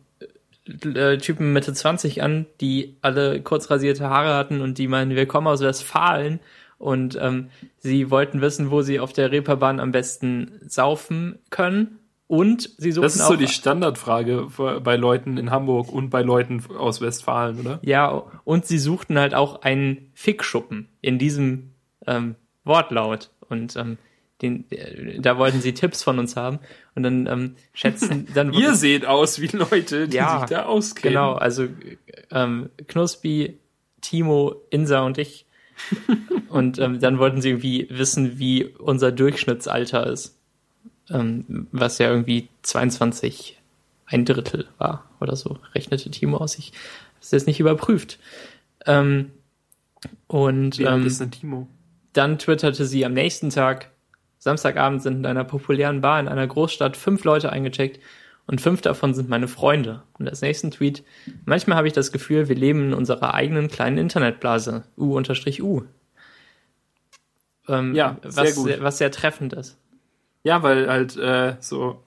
[0.68, 5.26] äh, Typen Mitte 20 an, die alle kurz rasierte Haare hatten und die meinen, wir
[5.26, 6.40] kommen aus Westfalen
[6.78, 7.50] und ähm,
[7.80, 11.98] sie wollten wissen, wo sie auf der Reeperbahn am besten saufen können.
[12.28, 14.48] Und sie suchten Das ist so die Standardfrage
[14.84, 17.80] bei Leuten in Hamburg und bei Leuten aus Westfalen, oder?
[17.84, 21.72] Ja, und sie suchten halt auch einen Fickschuppen in diesem
[22.08, 23.30] ähm, Wortlaut.
[23.50, 23.98] Und ähm,
[24.42, 26.60] den, äh, da wollten sie Tipps von uns haben.
[26.96, 31.14] Und dann ähm, schätzen, dann Ihr seht aus wie Leute, die ja, sich da auskennen.
[31.14, 31.68] Genau, also
[32.32, 33.58] ähm, Knuspi,
[34.02, 35.46] Timo, Insa und ich
[36.50, 40.38] und ähm, dann wollten sie irgendwie wissen, wie unser Durchschnittsalter ist.
[41.10, 43.60] Ähm, was ja irgendwie 22
[44.08, 46.58] ein Drittel war oder so, rechnete Timo aus.
[46.58, 46.78] Ich habe
[47.22, 48.20] es jetzt nicht überprüft.
[48.86, 49.32] Ähm,
[50.28, 51.68] und ähm, ist denn Timo?
[52.18, 53.92] Dann twitterte sie am nächsten Tag,
[54.40, 58.00] Samstagabend sind in einer populären Bar in einer Großstadt fünf Leute eingecheckt
[58.48, 60.04] und fünf davon sind meine Freunde.
[60.20, 61.04] Und als nächsten Tweet,
[61.46, 64.84] manchmal habe ich das Gefühl, wir leben in unserer eigenen kleinen Internetblase.
[64.98, 65.84] U-U.
[67.68, 68.84] Ähm, ja, was, sehr gut.
[68.84, 69.78] was sehr treffend ist.
[70.44, 72.04] Ja, weil halt äh, so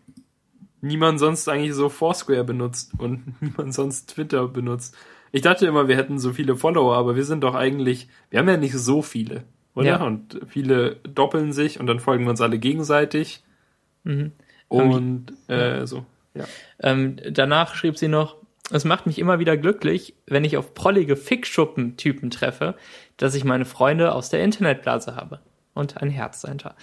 [0.81, 4.97] niemand sonst eigentlich so Foursquare benutzt und niemand sonst Twitter benutzt.
[5.33, 8.49] Ich dachte immer, wir hätten so viele Follower, aber wir sind doch eigentlich, wir haben
[8.49, 9.43] ja nicht so viele,
[9.79, 9.89] oder?
[9.89, 10.03] Ja.
[10.03, 13.43] Und viele doppeln sich und dann folgen wir uns alle gegenseitig.
[14.05, 14.33] Mhm.
[14.69, 16.05] Und äh, so,
[16.35, 16.45] ja.
[16.81, 18.37] Ähm, danach schrieb sie noch,
[18.71, 22.75] es macht mich immer wieder glücklich, wenn ich auf prollige Fickschuppen-Typen treffe,
[23.17, 25.41] dass ich meine Freunde aus der Internetblase habe.
[25.75, 26.75] Und ein Herz dahinter.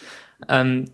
[0.47, 0.85] Ähm,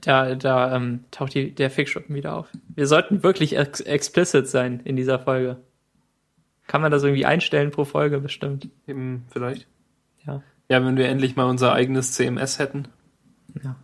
[0.00, 2.48] da da ähm, taucht die, der Fickschuppen wieder auf.
[2.74, 5.58] Wir sollten wirklich ex explicit sein in dieser Folge.
[6.66, 8.68] Kann man das irgendwie einstellen pro Folge bestimmt?
[8.86, 9.66] Eben, vielleicht.
[10.26, 10.42] Ja.
[10.68, 12.88] Ja, wenn wir endlich mal unser eigenes CMS hätten.
[13.62, 13.76] Ja.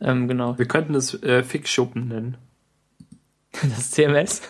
[0.00, 0.58] Ähm, genau.
[0.58, 2.38] Wir könnten es äh, Fickschuppen nennen.
[3.52, 4.42] Das CMS?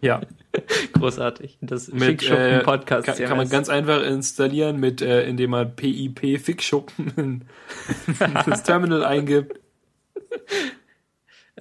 [0.00, 0.20] Ja.
[0.92, 1.58] Großartig.
[1.62, 3.08] Das Fickschuppen Podcast.
[3.08, 7.44] Äh, kann, kann, man ganz einfach installieren, mit äh, indem man PIP Fickschuppen in
[8.46, 9.58] das Terminal eingibt.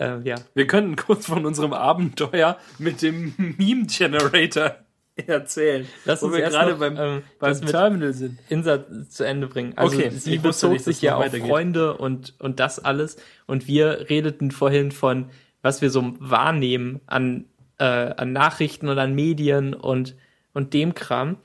[0.01, 0.35] Ähm, ja.
[0.53, 4.77] Wir könnten kurz von unserem Abenteuer mit dem Meme Generator
[5.27, 5.87] erzählen.
[6.05, 8.39] Lass uns wo wir gerade beim, ähm, beim Terminal sind.
[8.49, 9.73] Insa zu Ende bringen.
[9.75, 13.17] Also okay, sie bezog nicht, sich ja auf Freunde und, und das alles.
[13.45, 15.29] Und wir redeten vorhin von,
[15.61, 17.45] was wir so wahrnehmen an,
[17.77, 20.15] äh, an Nachrichten und an Medien und,
[20.53, 21.37] und dem Kram.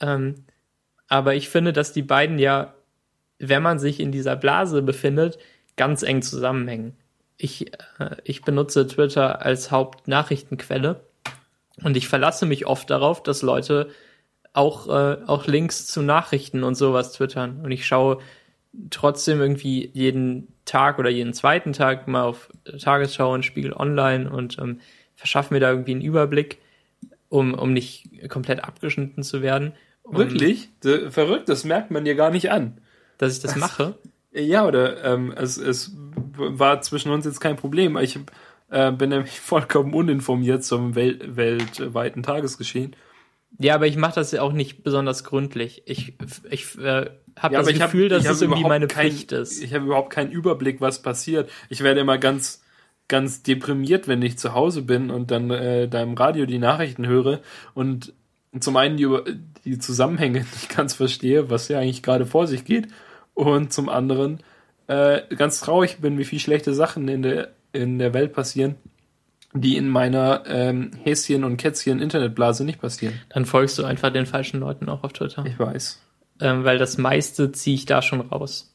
[0.00, 0.44] Ähm,
[1.08, 2.74] aber ich finde, dass die beiden ja,
[3.38, 5.38] wenn man sich in dieser Blase befindet,
[5.76, 6.96] ganz eng zusammenhängen.
[7.36, 11.00] Ich, äh, ich benutze Twitter als Hauptnachrichtenquelle
[11.82, 13.88] und ich verlasse mich oft darauf, dass Leute
[14.52, 17.60] auch, äh, auch Links zu Nachrichten und sowas twittern.
[17.62, 18.18] Und ich schaue
[18.90, 22.48] trotzdem irgendwie jeden Tag oder jeden zweiten Tag mal auf
[22.80, 24.80] Tagesschau und Spiegel Online und ähm,
[25.16, 26.58] verschaffe mir da irgendwie einen Überblick,
[27.28, 29.72] um, um nicht komplett abgeschnitten zu werden.
[30.02, 30.68] Um, Wirklich?
[31.10, 32.78] Verrückt, das merkt man dir gar nicht an.
[33.18, 33.96] Dass ich das mache?
[34.32, 35.92] Ja, oder ähm, es, es
[36.36, 37.96] war zwischen uns jetzt kein Problem.
[37.98, 38.18] Ich
[38.74, 42.96] äh, bin nämlich vollkommen uninformiert zum Wel weltweiten Tagesgeschehen.
[43.58, 45.82] Ja, aber ich mache das ja auch nicht besonders gründlich.
[45.86, 46.14] Ich,
[46.50, 47.08] ich äh,
[47.38, 49.62] habe ja, das Gefühl, hab, dass es irgendwie meine kein, Pflicht ist.
[49.62, 51.48] Ich habe überhaupt keinen Überblick, was passiert.
[51.68, 52.64] Ich werde immer ganz,
[53.06, 57.06] ganz deprimiert, wenn ich zu Hause bin und dann äh, da im Radio die Nachrichten
[57.06, 57.40] höre
[57.74, 58.12] und
[58.58, 59.08] zum einen die,
[59.64, 62.88] die Zusammenhänge nicht ganz verstehe, was ja eigentlich gerade vor sich geht
[63.34, 64.40] und zum anderen
[64.88, 68.76] äh, ganz traurig bin, wie viele schlechte Sachen in der, in der Welt passieren,
[69.52, 73.20] die in meiner ähm, Häschen- und Kätzchen-Internetblase nicht passieren.
[73.28, 75.44] Dann folgst du einfach den falschen Leuten auch auf Twitter.
[75.46, 76.00] Ich weiß.
[76.40, 78.74] Ähm, weil das meiste ziehe ich da schon raus.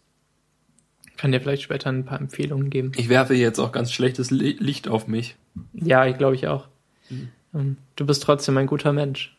[1.18, 2.94] Kann dir vielleicht später ein paar Empfehlungen geben.
[2.96, 5.36] Ich werfe jetzt auch ganz schlechtes Licht auf mich.
[5.74, 6.68] Ja, ich glaube ich auch.
[7.10, 7.78] Mhm.
[7.96, 9.36] Du bist trotzdem ein guter Mensch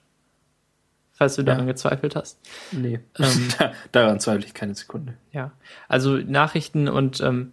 [1.21, 1.73] falls du daran ja.
[1.73, 2.41] gezweifelt hast.
[2.73, 3.49] Nee, ähm,
[3.93, 5.13] daran zweifle ich keine Sekunde.
[5.33, 5.53] Ja,
[5.87, 7.53] also Nachrichten und ähm,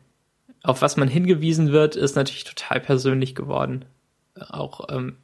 [0.67, 3.85] auf was man hingewiesen wird, ist natürlich total persönlich geworden.
[4.35, 5.15] Auch ähm,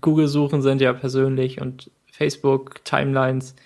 [0.00, 3.56] Google-Suchen sind ja persönlich und Facebook, Timelines.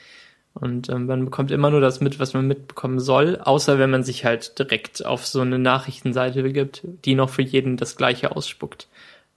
[0.54, 4.02] Und ähm, man bekommt immer nur das mit, was man mitbekommen soll, außer wenn man
[4.02, 8.88] sich halt direkt auf so eine Nachrichtenseite begibt, die noch für jeden das gleiche ausspuckt.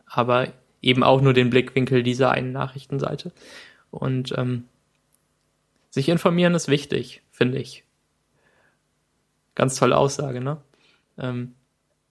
[0.07, 0.47] Aber
[0.81, 3.34] eben auch nur den Blickwinkel dieser einen Nachrichtenseite.
[3.91, 4.63] Und ähm,
[5.89, 7.84] sich informieren ist wichtig, finde ich.
[9.53, 10.57] Ganz tolle Aussage, ne?
[11.17, 11.55] Ähm,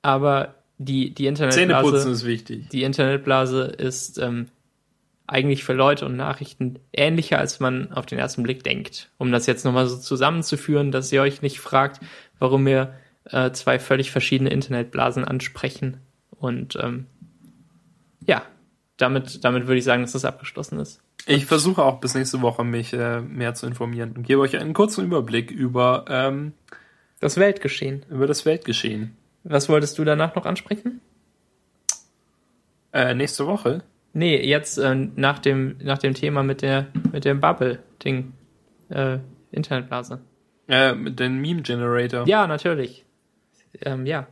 [0.02, 2.10] aber die, die Internetblase.
[2.10, 2.68] Ist wichtig.
[2.70, 4.48] Die Internetblase ist ähm,
[5.26, 9.10] eigentlich für Leute und Nachrichten ähnlicher, als man auf den ersten Blick denkt.
[9.18, 12.00] Um das jetzt nochmal so zusammenzuführen, dass ihr euch nicht fragt,
[12.38, 12.94] warum wir
[13.24, 15.98] äh, zwei völlig verschiedene Internetblasen ansprechen.
[16.30, 17.06] Und ähm,
[18.26, 18.42] ja,
[18.96, 21.00] damit, damit würde ich sagen, dass das abgeschlossen ist.
[21.26, 24.74] Ich versuche auch bis nächste Woche mich äh, mehr zu informieren und gebe euch einen
[24.74, 26.52] kurzen Überblick über ähm,
[27.20, 28.04] das Weltgeschehen.
[28.10, 29.16] Über das Weltgeschehen.
[29.44, 31.00] Was wolltest du danach noch ansprechen?
[32.92, 33.82] Äh, nächste Woche?
[34.12, 38.32] Nee, jetzt äh, nach dem nach dem Thema mit der mit dem Bubble-Ding.
[38.90, 39.18] Äh,
[39.50, 40.20] Internetblase.
[40.68, 42.26] Äh, mit dem Meme-Generator.
[42.26, 43.04] Ja, natürlich.
[43.80, 44.26] Ähm, ja.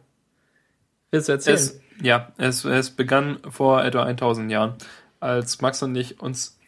[1.10, 1.56] Willst du erzählen?
[1.56, 4.74] Es, ja, es, es begann vor etwa 1000 Jahren,
[5.18, 6.58] als Max und ich uns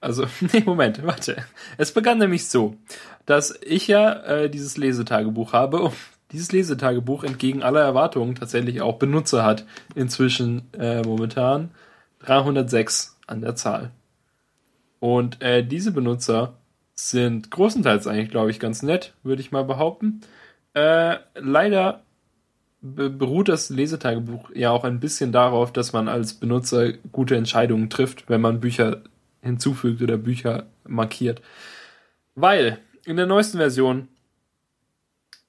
[0.00, 1.44] also, nee, Moment, warte.
[1.76, 2.76] Es begann nämlich so,
[3.26, 5.94] dass ich ja äh, dieses Lesetagebuch habe und
[6.32, 9.64] dieses Lesetagebuch entgegen aller Erwartungen tatsächlich auch Benutzer hat.
[9.94, 11.70] Inzwischen äh, momentan
[12.20, 13.90] 306 an der Zahl.
[15.00, 16.54] Und äh, diese Benutzer
[16.94, 20.20] sind großenteils eigentlich, glaube ich, ganz nett, würde ich mal behaupten.
[20.74, 22.02] Äh, leider
[22.80, 28.28] beruht das Lesetagebuch ja auch ein bisschen darauf, dass man als Benutzer gute Entscheidungen trifft,
[28.28, 29.02] wenn man Bücher
[29.42, 31.42] hinzufügt oder Bücher markiert.
[32.34, 34.08] Weil in der neuesten Version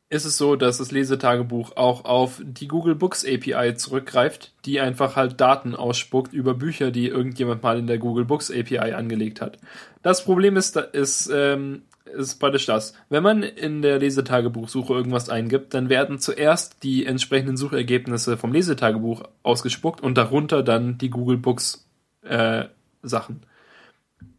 [0.10, 5.16] ist es so, dass das Lesetagebuch auch auf die Google Books API zurückgreift, die einfach
[5.16, 9.60] halt Daten ausspuckt über Bücher, die irgendjemand mal in der Google Books API angelegt hat.
[10.02, 12.96] Das Problem ist, ist, ähm, ist praktisch das.
[13.10, 19.24] Wenn man in der Lesetagebuchsuche irgendwas eingibt, dann werden zuerst die entsprechenden Suchergebnisse vom Lesetagebuch
[19.44, 21.88] ausgespuckt und darunter dann die Google Books
[22.24, 22.66] äh,
[23.04, 23.44] Sachen.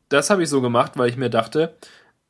[0.08, 1.74] Das habe ich so gemacht, weil ich mir dachte,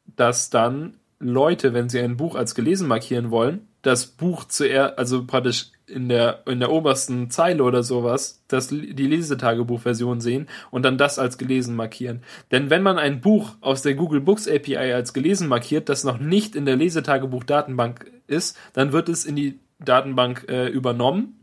[0.05, 5.27] dass dann Leute, wenn sie ein Buch als gelesen markieren wollen, das Buch zuerst, also
[5.27, 10.99] praktisch in der, in der obersten Zeile oder sowas, das, die Lesetagebuchversion sehen und dann
[10.99, 12.23] das als gelesen markieren.
[12.53, 16.19] Denn wenn man ein Buch aus der Google Books API als gelesen markiert, das noch
[16.19, 21.41] nicht in der Lesetagebuch-Datenbank ist, dann wird es in die Datenbank äh, übernommen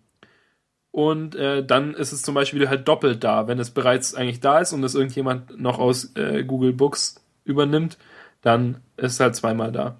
[0.92, 3.48] und äh, dann ist es zum Beispiel halt doppelt da.
[3.48, 8.00] Wenn es bereits eigentlich da ist und es irgendjemand noch aus äh, Google Books übernimmt,
[8.42, 9.98] dann ist es halt zweimal da.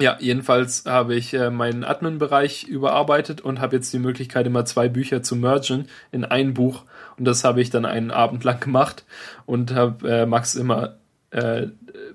[0.00, 4.88] Ja, jedenfalls habe ich äh, meinen Admin-Bereich überarbeitet und habe jetzt die Möglichkeit, immer zwei
[4.88, 6.84] Bücher zu mergen in ein Buch.
[7.16, 9.04] Und das habe ich dann einen Abend lang gemacht
[9.44, 10.98] und habe äh, Max immer
[11.30, 11.66] äh,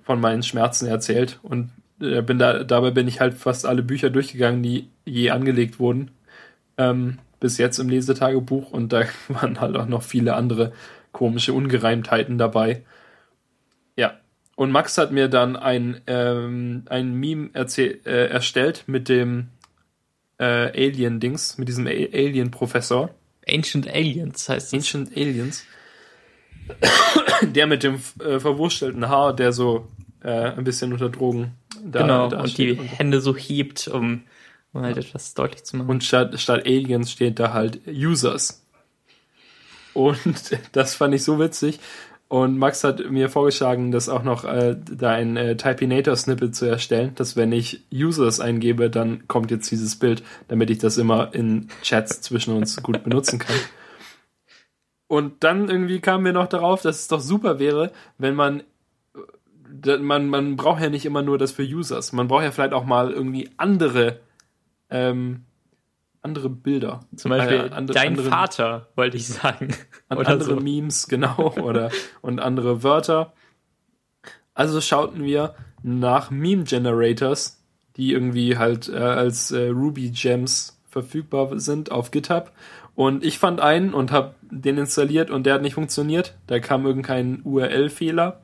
[0.04, 1.40] von meinen Schmerzen erzählt.
[1.44, 6.12] Und bin da, dabei bin ich halt fast alle Bücher durchgegangen, die je angelegt wurden.
[6.78, 8.72] Ähm, bis jetzt im Lesetagebuch.
[8.72, 10.72] Und da waren halt auch noch viele andere
[11.12, 12.84] komische Ungereimtheiten dabei.
[14.56, 19.50] Und Max hat mir dann ein, ähm, ein Meme äh, erstellt mit dem
[20.38, 23.10] äh, Alien-Dings, mit diesem Alien-Professor.
[23.48, 24.74] Ancient Aliens heißt es.
[24.74, 25.66] Ancient Aliens.
[27.42, 29.88] der mit dem äh, verwurstelten Haar, der so
[30.24, 34.24] äh, ein bisschen unter Drogen da, Genau, da und die und Hände so hebt, um,
[34.72, 35.02] um halt ja.
[35.02, 35.90] etwas deutlich zu machen.
[35.90, 38.64] Und statt, statt Aliens steht da halt Users.
[39.94, 41.80] Und das fand ich so witzig.
[42.28, 47.14] Und Max hat mir vorgeschlagen, das auch noch äh, da ein äh, Typinator-Snippet zu erstellen,
[47.16, 51.68] dass wenn ich Users eingebe, dann kommt jetzt dieses Bild, damit ich das immer in
[51.84, 53.56] Chats zwischen uns gut benutzen kann.
[55.08, 58.64] Und dann irgendwie kam mir noch darauf, dass es doch super wäre, wenn man
[60.00, 62.14] man, man braucht ja nicht immer nur das für Users.
[62.14, 64.20] Man braucht ja vielleicht auch mal irgendwie andere
[64.90, 65.46] ähm,
[66.24, 67.02] andere Bilder.
[67.16, 69.76] Zum Beispiel äh, andere, dein andere, Vater, wollte ich sagen.
[70.10, 70.60] oder andere so.
[70.60, 73.34] Memes, genau, oder und andere Wörter.
[74.54, 77.62] Also schauten wir nach Meme Generators,
[77.98, 82.52] die irgendwie halt äh, als äh, Ruby Gems verfügbar sind auf GitHub.
[82.96, 86.36] Und ich fand einen und habe den installiert und der hat nicht funktioniert.
[86.48, 88.40] Da kam irgendein URL-Fehler.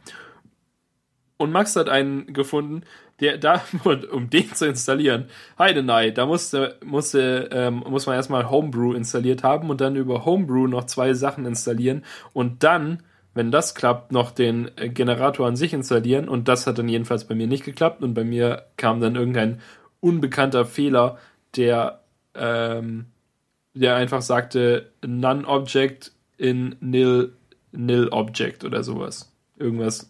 [1.39, 2.83] Und Max hat einen gefunden,
[3.21, 3.63] der da,
[4.11, 9.69] um den zu installieren, Heidenei, da musste, musste, ähm, muss man erstmal Homebrew installiert haben
[9.69, 14.69] und dann über Homebrew noch zwei Sachen installieren und dann, wenn das klappt, noch den
[14.75, 16.27] äh, Generator an sich installieren.
[16.27, 19.61] Und das hat dann jedenfalls bei mir nicht geklappt und bei mir kam dann irgendein
[20.01, 21.19] unbekannter Fehler,
[21.55, 22.01] der,
[22.35, 23.05] ähm,
[23.73, 27.31] der einfach sagte, none object in nil,
[27.71, 29.31] nil object oder sowas.
[29.57, 30.09] Irgendwas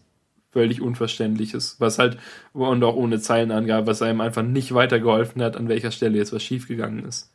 [0.52, 2.18] völlig Unverständliches, was halt,
[2.54, 6.44] und auch ohne Zeilenangabe, was einem einfach nicht weitergeholfen hat, an welcher Stelle jetzt was
[6.44, 7.32] schiefgegangen ist.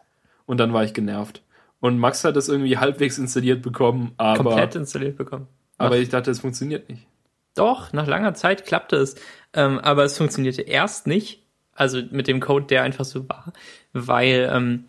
[0.47, 1.43] Und dann war ich genervt.
[1.81, 4.45] Und Max hat das irgendwie halbwegs installiert bekommen, aber.
[4.45, 5.49] Komplett installiert bekommen.
[5.77, 7.07] Aber ich dachte, es funktioniert nicht.
[7.55, 9.17] Doch, nach langer Zeit klappte es.
[9.53, 11.43] Ähm, aber es funktionierte erst nicht,
[11.75, 13.53] also mit dem Code, der einfach so war,
[13.93, 14.85] weil, ähm,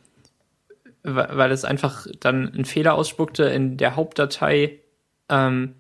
[1.03, 4.79] weil es einfach dann einen Fehler ausspuckte in der Hauptdatei
[5.29, 5.75] ähm,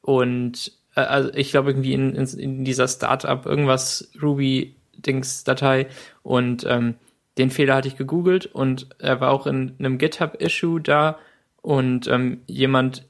[0.00, 0.72] und
[1.06, 5.86] also ich glaube irgendwie in, in, in dieser Startup irgendwas Ruby-Dings-Datei
[6.22, 6.94] und ähm,
[7.38, 11.18] den Fehler hatte ich gegoogelt und er war auch in einem GitHub-Issue da.
[11.62, 13.06] Und ähm, jemand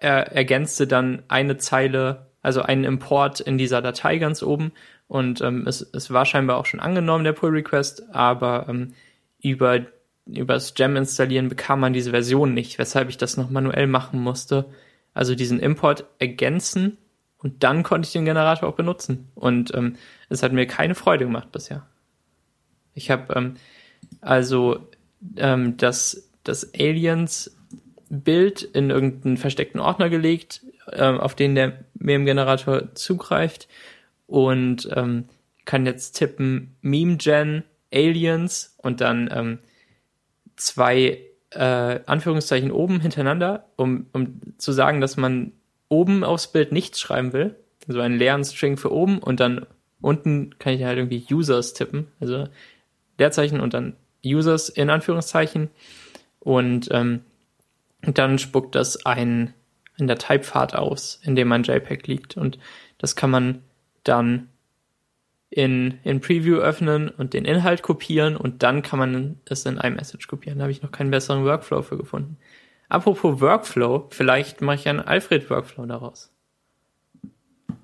[0.00, 4.72] er, ergänzte dann eine Zeile, also einen Import in dieser Datei ganz oben.
[5.08, 8.94] Und ähm, es, es war scheinbar auch schon angenommen, der Pull-Request, aber ähm,
[9.42, 9.80] über
[10.26, 14.20] über das Gem installieren bekam man diese Version nicht, weshalb ich das noch manuell machen
[14.20, 14.66] musste.
[15.12, 16.98] Also diesen Import ergänzen
[17.42, 19.28] und dann konnte ich den Generator auch benutzen.
[19.34, 19.96] Und ähm,
[20.28, 21.86] es hat mir keine Freude gemacht bisher.
[22.94, 23.54] Ich habe ähm,
[24.20, 24.88] also
[25.36, 30.62] ähm, das, das Aliens-Bild in irgendeinen versteckten Ordner gelegt,
[30.92, 33.68] ähm, auf den der Meme-Generator zugreift
[34.26, 35.24] und ähm,
[35.64, 39.58] kann jetzt tippen Meme-Gen Aliens und dann ähm,
[40.56, 41.20] zwei
[41.50, 45.52] äh, Anführungszeichen oben hintereinander, um, um zu sagen, dass man
[45.90, 49.66] oben aufs Bild nichts schreiben will, so einen leeren String für oben und dann
[50.00, 52.48] unten kann ich halt irgendwie Users tippen, also
[53.18, 55.68] Leerzeichen und dann Users in Anführungszeichen
[56.38, 57.20] und ähm,
[58.00, 59.52] dann spuckt das ein
[59.98, 62.58] in der Typepfad aus, in dem mein JPEG liegt und
[62.96, 63.62] das kann man
[64.04, 64.48] dann
[65.50, 70.28] in, in Preview öffnen und den Inhalt kopieren und dann kann man es in iMessage
[70.28, 70.58] kopieren.
[70.58, 72.38] Da habe ich noch keinen besseren Workflow für gefunden.
[72.90, 76.30] Apropos Workflow, vielleicht mache ich einen Alfred-Workflow daraus.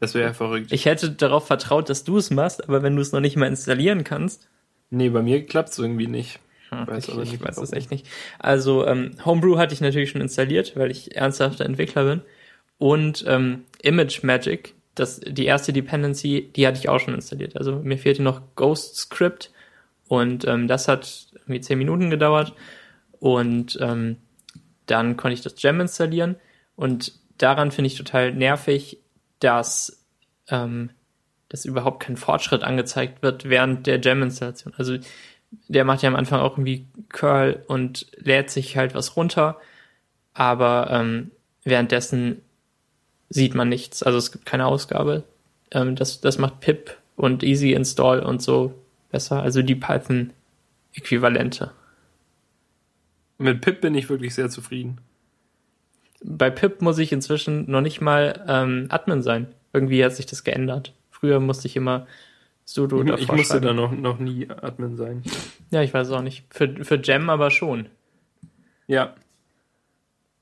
[0.01, 0.73] Das wäre ja verrückt.
[0.73, 3.47] Ich hätte darauf vertraut, dass du es machst, aber wenn du es noch nicht mal
[3.47, 4.49] installieren kannst.
[4.91, 6.41] Nee, bei mir klappt es irgendwie nicht.
[6.71, 8.07] Hm, weiß ich, ich weiß es echt nicht.
[8.41, 12.23] Also ähm, Homebrew hatte ich natürlich schon installiert, weil ich ernsthafter Entwickler bin.
[12.79, 17.57] Und ähm, Image Magic, das, die erste Dependency, die hatte ich auch schon installiert.
[17.57, 19.53] Also mir fehlte noch Ghost Script
[20.09, 22.55] und ähm, das hat irgendwie zehn Minuten gedauert.
[23.21, 24.17] Und ähm,
[24.87, 26.37] dann konnte ich das Gem installieren.
[26.77, 28.99] Und daran finde ich total nervig,
[29.41, 30.05] dass,
[30.49, 30.91] ähm,
[31.49, 34.75] dass überhaupt kein Fortschritt angezeigt wird während der Gem-Installation.
[34.77, 34.97] Also
[35.69, 39.59] der macht ja am Anfang auch irgendwie Curl und lädt sich halt was runter,
[40.35, 41.31] aber ähm,
[41.65, 42.43] währenddessen
[43.29, 44.03] sieht man nichts.
[44.03, 45.25] Also es gibt keine Ausgabe.
[45.71, 48.75] Ähm, das, das macht pip und easy install und so
[49.11, 49.43] besser.
[49.43, 51.73] Also die Python-Äquivalente.
[53.39, 54.99] Mit pip bin ich wirklich sehr zufrieden.
[56.23, 59.49] Bei pip muss ich inzwischen noch nicht mal ähm, Admin sein.
[59.73, 60.95] Irgendwie hat sich das geändert.
[61.11, 62.07] Früher musste ich immer
[62.65, 65.23] sudo davor Ich musste da noch, noch nie Admin sein.
[65.71, 66.45] Ja, ich weiß auch nicht.
[66.51, 67.89] Für, für Gem aber schon.
[68.87, 69.15] Ja.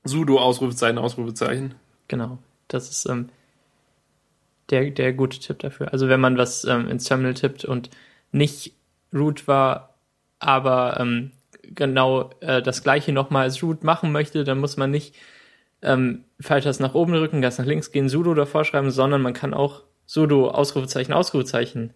[0.03, 1.75] Sudo, Ausrufezeichen, Ausrufezeichen.
[2.07, 2.37] Genau.
[2.67, 3.29] Das ist ähm,
[4.69, 5.91] der, der gute Tipp dafür.
[5.91, 7.89] Also wenn man was ähm, ins Terminal tippt und
[8.31, 8.73] nicht
[9.13, 9.95] root war,
[10.39, 11.31] aber ähm,
[11.73, 15.15] genau äh, das gleiche nochmal als root machen möchte, dann muss man nicht
[15.81, 19.53] ähm, Pfeiltasten nach oben drücken, ganz nach links gehen, sudo davor schreiben, sondern man kann
[19.53, 21.93] auch sudo Ausrufezeichen, Ausrufezeichen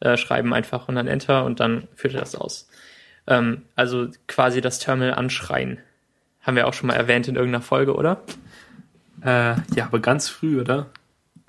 [0.00, 2.68] äh, schreiben einfach und dann Enter und dann führt er das aus.
[3.26, 5.78] Ähm, also quasi das Terminal anschreien.
[6.40, 8.22] Haben wir auch schon mal erwähnt in irgendeiner Folge, oder?
[9.22, 10.86] Äh, ja, aber ganz früh, oder?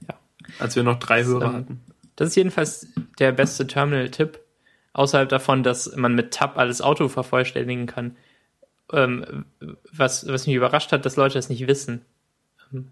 [0.08, 0.16] Ja.
[0.60, 1.82] Als wir noch drei Hörer ähm, hatten.
[2.18, 2.88] Das ist jedenfalls
[3.20, 4.41] der beste Terminal-Tipp.
[4.94, 8.18] Außerhalb davon, dass man mit Tab alles Auto vervollständigen kann.
[8.92, 9.46] Ähm,
[9.92, 12.06] was, was mich überrascht hat, dass Leute das nicht wissen.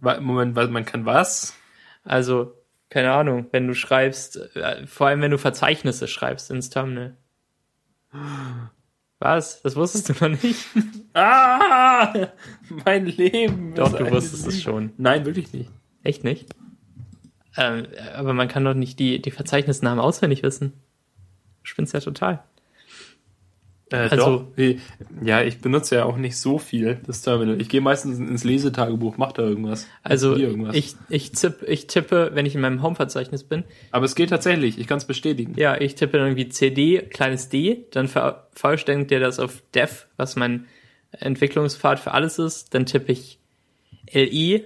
[0.02, 1.56] Moment, man kann was?
[2.04, 2.54] Also,
[2.90, 7.18] keine Ahnung, wenn du schreibst, äh, vor allem wenn du Verzeichnisse schreibst ins Terminal.
[9.20, 9.62] Was?
[9.62, 10.66] Das wusstest du noch nicht?
[11.14, 12.30] ah!
[12.86, 13.76] Mein Leben.
[13.76, 14.94] Doch, du wusstest es schon.
[14.98, 15.70] Nein, wirklich nicht.
[16.04, 16.50] Echt nicht?
[17.58, 20.74] Ähm, aber man kann doch nicht die, die Verzeichnisnamen auswendig wissen.
[21.70, 22.44] Spinnst ja total.
[23.92, 24.74] Äh, also, doch.
[25.22, 27.62] ja, ich benutze ja auch nicht so viel das Terminal.
[27.62, 29.86] Ich gehe meistens ins Lesetagebuch, mach da irgendwas.
[30.02, 30.76] Also irgendwas.
[30.76, 33.66] ich ich, tipp, ich tippe, wenn ich in meinem Home-Verzeichnis bin.
[33.92, 34.80] Aber es geht tatsächlich.
[34.80, 35.54] Ich kann es bestätigen.
[35.58, 40.36] Ja, ich tippe dann irgendwie CD kleines d, dann vervollständigt der das auf Dev, was
[40.36, 40.66] mein
[41.12, 42.74] Entwicklungspfad für alles ist.
[42.74, 43.38] Dann tippe ich
[44.12, 44.66] LI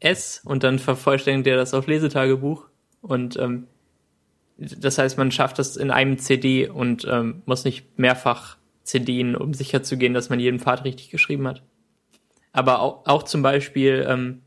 [0.00, 2.66] S und dann vervollständigt der das auf Lesetagebuch
[3.02, 3.68] und ähm,
[4.60, 9.54] das heißt, man schafft das in einem CD und ähm, muss nicht mehrfach CDen, um
[9.54, 11.62] sicher zu gehen, dass man jeden Pfad richtig geschrieben hat.
[12.52, 14.42] Aber auch, auch zum Beispiel, ähm,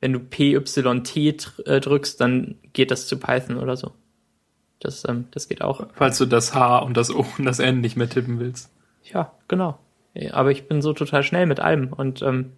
[0.00, 1.16] wenn du PYT
[1.66, 3.92] äh, drückst, dann geht das zu Python oder so.
[4.78, 5.86] Das, ähm, das geht auch.
[5.94, 8.70] Falls du das H und das O und das N nicht mehr tippen willst.
[9.02, 9.78] Ja, genau.
[10.32, 12.52] Aber ich bin so total schnell mit allem und ähm,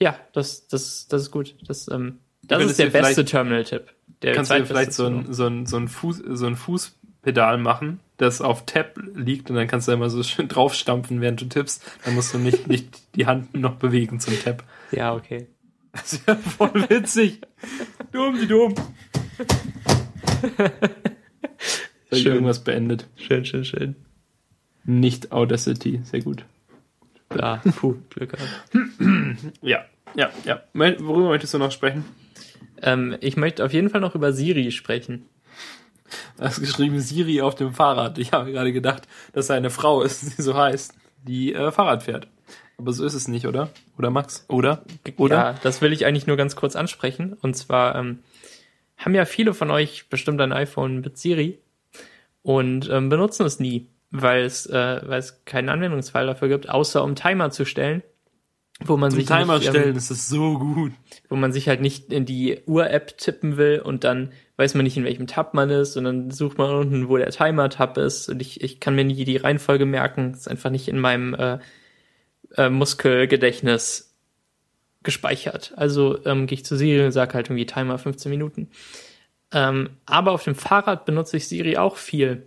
[0.00, 1.56] ja, das, das, das ist gut.
[1.66, 3.92] Das, ähm, das ist der beste Terminal-Tipp.
[4.20, 8.42] Kannst du vielleicht so ein, so, ein, so, ein Fuß, so ein Fußpedal machen, das
[8.42, 11.82] auf Tab liegt und dann kannst du immer so schön draufstampfen, während du tippst.
[12.04, 14.62] Dann musst du nicht, nicht die Hand noch bewegen zum Tab.
[14.92, 15.46] Ja, okay.
[15.92, 17.40] Das ist ja voll witzig.
[18.12, 18.74] dumm, die dumm.
[22.12, 22.32] schön.
[22.32, 23.06] irgendwas beendet.
[23.16, 23.96] Schön, schön, schön.
[24.84, 26.44] Nicht Audacity, sehr gut.
[27.34, 28.50] Ja, puh, Glück gehabt.
[29.62, 30.62] ja, ja, ja.
[30.72, 32.04] Worüber möchtest du noch sprechen?
[32.82, 35.26] Ähm, ich möchte auf jeden Fall noch über Siri sprechen.
[36.36, 38.18] Du hast geschrieben Siri auf dem Fahrrad.
[38.18, 42.02] Ich habe gerade gedacht, dass er eine Frau ist, die so heißt, die äh, Fahrrad
[42.02, 42.28] fährt.
[42.78, 43.68] Aber so ist es nicht, oder?
[43.98, 44.44] Oder Max?
[44.48, 44.82] Oder?
[45.18, 45.36] Oder?
[45.36, 47.34] Ja, das will ich eigentlich nur ganz kurz ansprechen.
[47.34, 48.20] Und zwar ähm,
[48.96, 51.58] haben ja viele von euch bestimmt ein iPhone mit Siri
[52.42, 57.04] und ähm, benutzen es nie, weil es, äh, weil es keinen Anwendungsfall dafür gibt, außer
[57.04, 58.02] um Timer zu stellen
[58.84, 60.92] wo man Zum sich Timer nicht, stellen, ähm, das ist so gut.
[61.28, 64.96] Wo man sich halt nicht in die Uhr-App tippen will und dann weiß man nicht,
[64.96, 68.40] in welchem Tab man ist und dann sucht man unten, wo der Timer-Tab ist und
[68.40, 70.32] ich, ich kann mir nie die Reihenfolge merken.
[70.32, 71.58] Das ist einfach nicht in meinem äh,
[72.56, 74.14] äh, Muskelgedächtnis
[75.02, 75.72] gespeichert.
[75.76, 78.70] Also ähm, gehe ich zu Siri und sage halt irgendwie Timer 15 Minuten.
[79.52, 82.46] Ähm, aber auf dem Fahrrad benutze ich Siri auch viel.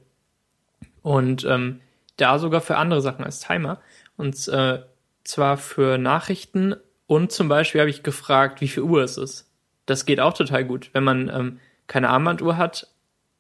[1.02, 1.82] Und ähm,
[2.18, 3.82] da sogar für andere Sachen als Timer.
[4.18, 4.80] Und äh,
[5.24, 6.76] zwar für Nachrichten
[7.08, 9.50] und zum Beispiel habe ich gefragt, wie viel Uhr es ist.
[9.86, 10.90] Das geht auch total gut.
[10.94, 12.88] Wenn man ähm, keine Armbanduhr hat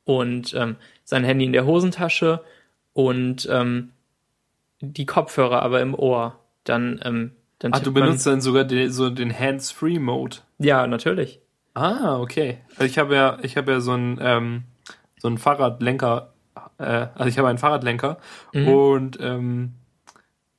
[0.05, 2.43] und ähm, sein Handy in der Hosentasche
[2.93, 3.91] und ähm,
[4.81, 6.39] die Kopfhörer aber im Ohr.
[6.65, 10.37] Dann, ähm, dann Ach, du benutzt dann sogar den, so den Hands-Free-Mode.
[10.59, 11.39] Ja, natürlich.
[11.73, 12.59] Ah, okay.
[12.75, 14.63] Also ich habe ja, ich habe ja so ein ähm,
[15.23, 16.33] so ein Fahrradlenker,
[16.77, 18.17] äh, also ich habe einen Fahrradlenker
[18.51, 18.67] mhm.
[18.67, 19.73] und ähm,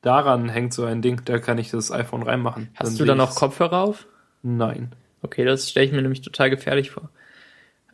[0.04, 2.68] daran hängt so ein Ding, da kann ich das iPhone reinmachen.
[2.74, 4.06] Hast dann du da noch Kopfhörer auf?
[4.42, 4.92] Nein.
[5.22, 7.10] Okay, das stelle ich mir nämlich total gefährlich vor.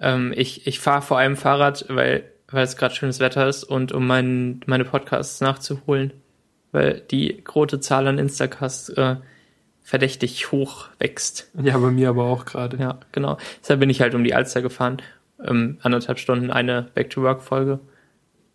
[0.00, 3.92] Ähm, ich ich fahre vor allem Fahrrad, weil weil es gerade schönes Wetter ist und
[3.92, 6.12] um mein, meine Podcasts nachzuholen,
[6.72, 9.16] weil die große Zahl an Instacasts äh,
[9.82, 11.50] verdächtig hoch wächst.
[11.60, 12.76] Ja, bei mir aber auch gerade.
[12.76, 13.38] Ja, genau.
[13.60, 14.98] Deshalb bin ich halt um die Alster gefahren,
[15.44, 17.80] ähm, anderthalb Stunden eine Back-to-Work-Folge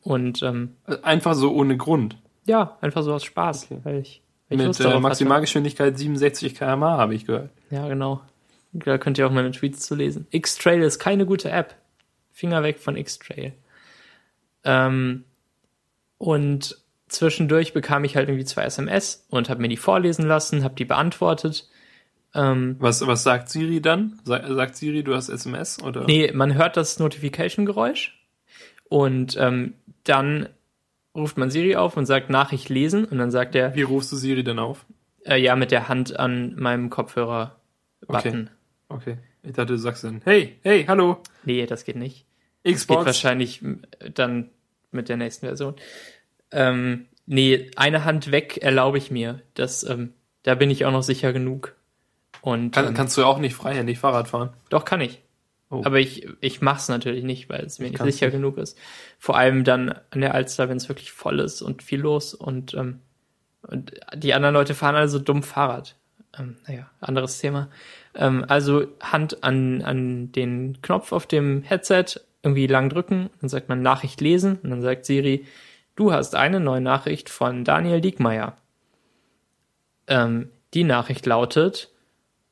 [0.01, 2.18] und ähm, einfach so ohne Grund.
[2.45, 3.79] Ja, einfach so aus Spaß, okay.
[3.83, 7.49] weil ich, weil ich Mit äh, Maximalgeschwindigkeit 67 km/h habe ich gehört.
[7.71, 8.21] Ja, genau.
[8.73, 10.27] Da könnt ihr auch meine Tweets zu lesen.
[10.31, 11.75] X-Trail ist keine gute App.
[12.31, 13.53] Finger weg von X-Trail.
[14.65, 15.23] Ähm,
[16.17, 16.77] und
[17.07, 20.85] zwischendurch bekam ich halt irgendwie zwei SMS und habe mir die vorlesen lassen, habe die
[20.85, 21.69] beantwortet.
[22.33, 24.19] Ähm, was, was sagt Siri dann?
[24.25, 26.03] sagt Siri, du hast SMS oder?
[26.03, 28.19] Nee, man hört das Notification-Geräusch
[28.89, 30.49] und ähm, dann
[31.16, 33.74] ruft man Siri auf und sagt Nachricht lesen und dann sagt er.
[33.76, 34.86] Wie rufst du Siri denn auf?
[35.26, 38.49] Äh, ja, mit der Hand an meinem Kopfhörer-Button.
[38.89, 39.11] Okay.
[39.11, 39.18] okay.
[39.43, 41.18] Ich dachte, du sagst dann, hey, hey, hallo.
[41.43, 42.26] Nee, das geht nicht.
[42.63, 42.76] Xbox.
[42.76, 43.61] Das geht wahrscheinlich
[44.13, 44.49] dann
[44.91, 45.76] mit der nächsten Version.
[46.51, 49.41] Ähm, nee, eine Hand weg erlaube ich mir.
[49.53, 50.13] Das, ähm,
[50.43, 51.76] da bin ich auch noch sicher genug.
[52.41, 54.53] Und, kann, ähm, kannst du auch nicht freihändig Fahrrad fahren?
[54.70, 55.22] Doch, kann ich.
[55.76, 55.82] Oh.
[55.84, 58.36] Aber ich, ich mach's natürlich nicht, weil es mir nicht sicher nicht.
[58.36, 58.78] genug ist.
[59.19, 62.73] Vor allem dann an der Alster, wenn es wirklich voll ist und viel los und,
[62.73, 63.01] ähm,
[63.61, 65.95] und die anderen Leute fahren alle so dumm Fahrrad.
[66.38, 67.69] Ähm, naja, anderes Thema.
[68.13, 73.69] Ähm, also Hand an, an den Knopf auf dem Headset, irgendwie lang drücken, dann sagt
[73.69, 75.45] man Nachricht lesen und dann sagt Siri,
[75.95, 78.55] du hast eine neue Nachricht von Daniel Diekmeyer.
[80.07, 81.89] Ähm, die Nachricht lautet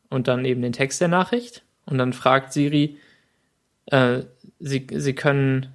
[0.10, 2.98] und dann eben den Text der Nachricht und dann fragt Siri,
[3.88, 4.24] äh,
[4.60, 5.74] sie, sie können,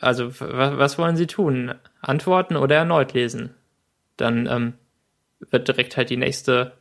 [0.00, 1.74] also was wollen Sie tun?
[2.00, 3.54] Antworten oder erneut lesen?
[4.16, 4.74] Dann ähm,
[5.50, 6.72] wird direkt halt die nächste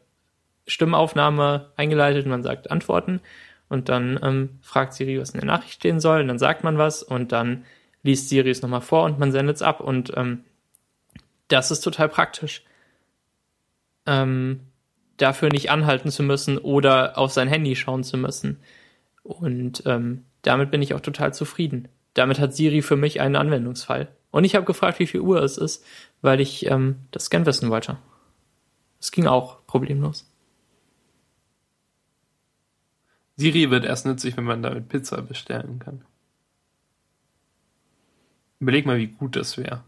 [0.68, 3.22] Stimmaufnahme eingeleitet und man sagt Antworten
[3.70, 6.78] und dann ähm, fragt Siri, was in der Nachricht stehen soll, und dann sagt man
[6.78, 7.66] was und dann
[8.04, 10.44] liest Siri es nochmal vor und man sendet es ab und ähm,
[11.48, 12.64] das ist total praktisch.
[14.06, 14.62] Ähm,
[15.18, 18.60] dafür nicht anhalten zu müssen oder auf sein Handy schauen zu müssen.
[19.24, 21.88] Und ähm, damit bin ich auch total zufrieden.
[22.14, 24.08] Damit hat Siri für mich einen Anwendungsfall.
[24.32, 25.84] Und ich habe gefragt, wie viel Uhr es ist,
[26.22, 27.98] weil ich ähm, das gern wissen wollte.
[29.00, 30.30] Es ging auch problemlos.
[33.36, 36.04] Siri wird erst nützlich, wenn man damit Pizza bestellen kann.
[38.60, 39.84] Überleg mal, wie gut das wäre.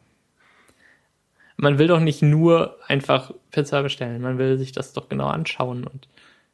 [1.58, 5.84] Man will doch nicht nur einfach Pizza bestellen, man will sich das doch genau anschauen
[5.86, 6.08] und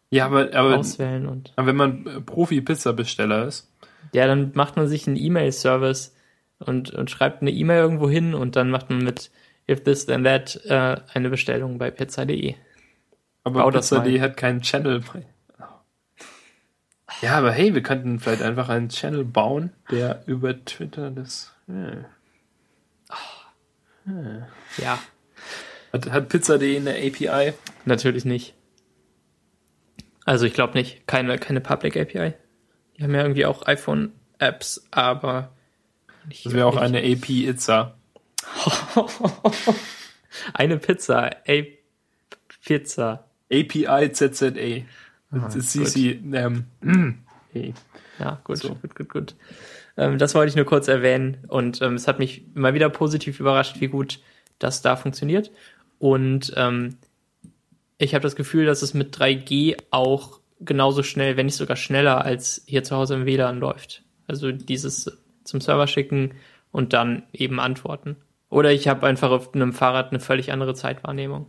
[0.10, 1.52] ja, aber, aber, auswählen und.
[1.56, 3.70] Aber wenn man Profi-Pizza-Besteller ist.
[4.16, 6.16] Ja, dann macht man sich einen E-Mail-Service
[6.60, 9.30] und, und schreibt eine E-Mail irgendwo hin und dann macht man mit
[9.70, 12.56] If This Then That äh, eine Bestellung bei pizza.de.
[13.44, 15.04] Aber Pizza.de hat keinen Channel.
[17.22, 21.54] Ja, aber hey, wir könnten vielleicht einfach einen Channel bauen, der über Twitter das.
[21.68, 22.08] Ja.
[24.78, 25.00] ja.
[25.92, 27.52] Hat, hat Pizza.de eine API?
[27.84, 28.54] Natürlich nicht.
[30.24, 31.06] Also ich glaube nicht.
[31.06, 32.34] Keine, keine Public API.
[32.98, 35.52] Die haben ja irgendwie auch iPhone-Apps, aber.
[36.30, 37.96] Das wäre auch eine AP-Itza.
[40.54, 41.32] eine Pizza.
[41.48, 41.64] A
[42.64, 43.26] Pizza.
[43.52, 44.86] API ZZA.
[45.32, 46.66] Ah, CC, ähm,
[47.52, 47.74] hey.
[48.20, 48.76] Ja, gut, so.
[48.76, 49.36] gut, gut, gut.
[49.98, 53.40] Ähm, das wollte ich nur kurz erwähnen und ähm, es hat mich immer wieder positiv
[53.40, 54.20] überrascht, wie gut
[54.60, 55.52] das da funktioniert.
[56.00, 56.98] Und ähm,
[57.98, 62.24] ich habe das Gefühl, dass es mit 3G auch genauso schnell, wenn nicht sogar schneller
[62.24, 64.04] als hier zu Hause im WLAN läuft.
[64.28, 66.34] Also dieses zum Server schicken
[66.72, 68.18] und dann eben antworten.
[68.50, 71.48] Oder ich habe einfach auf einem Fahrrad eine völlig andere Zeitwahrnehmung.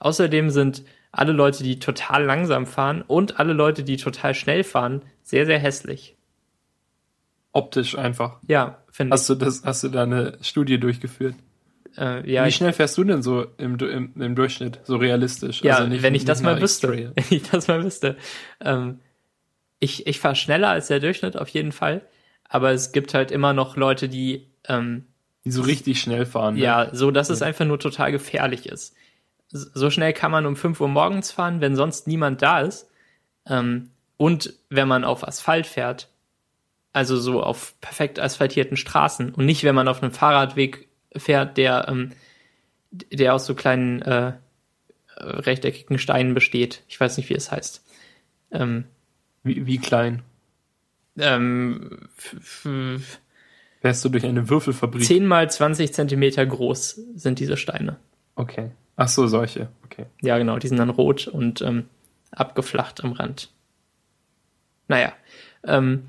[0.00, 5.02] Außerdem sind alle Leute, die total langsam fahren und alle Leute, die total schnell fahren,
[5.22, 6.16] sehr, sehr hässlich.
[7.52, 8.38] Optisch einfach.
[8.46, 9.20] Ja, finde ich.
[9.20, 11.34] Hast du das, hast du da eine Studie durchgeführt?
[11.98, 15.62] Äh, ja, Wie schnell fährst du denn so im, im, im Durchschnitt, so realistisch?
[15.62, 16.88] Ja, also nicht, wenn ich das mal wüsste.
[17.14, 18.16] Wenn ich das mal wüsste.
[18.60, 19.00] Ähm,
[19.78, 22.02] ich ich fahre schneller als der Durchschnitt auf jeden Fall,
[22.48, 25.06] aber es gibt halt immer noch Leute, die ähm,
[25.44, 26.54] die so richtig schnell fahren.
[26.54, 26.60] Ne?
[26.60, 27.34] Ja, so dass ja.
[27.34, 28.94] es einfach nur total gefährlich ist
[29.48, 32.90] so schnell kann man um 5 Uhr morgens fahren, wenn sonst niemand da ist.
[33.46, 36.08] Ähm, und wenn man auf Asphalt fährt.
[36.92, 40.85] Also so auf perfekt asphaltierten Straßen und nicht, wenn man auf einem Fahrradweg
[41.16, 42.12] fährt, der, ähm,
[42.90, 44.32] der aus so kleinen äh,
[45.16, 46.82] rechteckigen Steinen besteht.
[46.88, 47.84] Ich weiß nicht, wie es heißt.
[48.52, 48.84] Ähm,
[49.42, 50.22] wie, wie klein?
[51.18, 52.08] Ähm,
[53.80, 55.04] Wärst du durch eine Würfelfabrik?
[55.04, 57.96] 10 mal 20 Zentimeter groß sind diese Steine.
[58.34, 58.70] Okay.
[58.96, 59.68] Ach so, solche.
[59.84, 60.06] Okay.
[60.22, 60.58] Ja, genau.
[60.58, 61.84] Die sind dann rot und ähm,
[62.30, 63.50] abgeflacht am Rand.
[64.88, 65.12] Naja.
[65.64, 66.06] Ähm,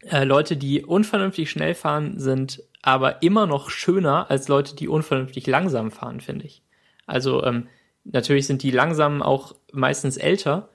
[0.00, 5.46] äh, Leute, die unvernünftig schnell fahren, sind aber immer noch schöner als Leute, die unvernünftig
[5.46, 6.62] langsam fahren, finde ich.
[7.06, 7.68] Also ähm,
[8.04, 10.68] natürlich sind die langsamen auch meistens älter,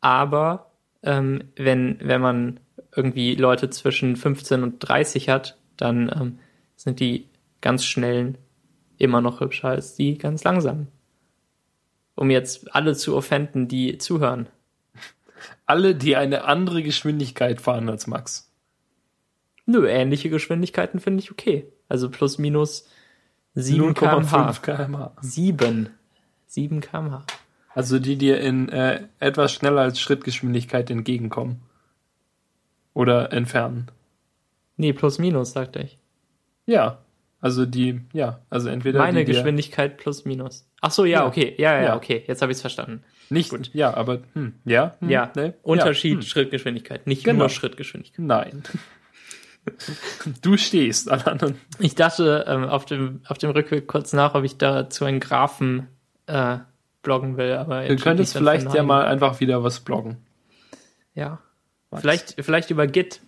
[0.00, 0.72] aber
[1.02, 2.60] ähm, wenn, wenn man
[2.96, 6.38] irgendwie Leute zwischen 15 und 30 hat, dann ähm,
[6.76, 7.28] sind die
[7.60, 8.38] ganz schnellen
[8.96, 10.88] immer noch hübscher als die ganz langsamen.
[12.14, 14.48] Um jetzt alle zu offenden, die zuhören.
[15.64, 18.49] Alle, die eine andere Geschwindigkeit fahren als Max.
[19.70, 21.64] Nö, ähnliche Geschwindigkeiten finde ich okay.
[21.88, 22.88] Also plus minus
[23.54, 24.52] 7 kmh.
[24.60, 25.12] kmh.
[25.20, 25.90] 7.
[26.46, 27.24] 7 kmh.
[27.72, 31.60] Also die dir in äh, etwas schneller als Schrittgeschwindigkeit entgegenkommen.
[32.94, 33.92] Oder entfernen.
[34.76, 35.98] Nee, plus minus, sagte ich.
[36.66, 36.98] Ja.
[37.40, 38.98] Also die, ja, also entweder.
[38.98, 40.68] Meine Geschwindigkeit plus minus.
[40.80, 41.26] Ach so, ja, ja.
[41.28, 41.54] okay.
[41.58, 42.24] Ja, ja, ja, okay.
[42.26, 43.04] Jetzt habe ich es verstanden.
[43.28, 43.70] Nicht, Gut.
[43.72, 44.96] ja, aber, hm, ja.
[44.98, 46.22] Hm, ja, nee, Unterschied ja, hm.
[46.22, 47.38] Schrittgeschwindigkeit, nicht genau.
[47.38, 48.26] nur Schrittgeschwindigkeit.
[48.26, 48.64] Nein.
[50.42, 51.60] Du stehst, alle anderen.
[51.78, 55.88] Ich dachte ähm, auf, dem, auf dem Rückweg kurz nach, ob ich dazu einen Graphen
[56.26, 56.58] äh,
[57.02, 57.54] bloggen will.
[57.54, 60.18] Aber du könntest vielleicht ja mal einfach wieder was bloggen.
[61.14, 61.40] Ja.
[61.90, 62.02] Was?
[62.02, 63.20] Vielleicht, vielleicht über Git.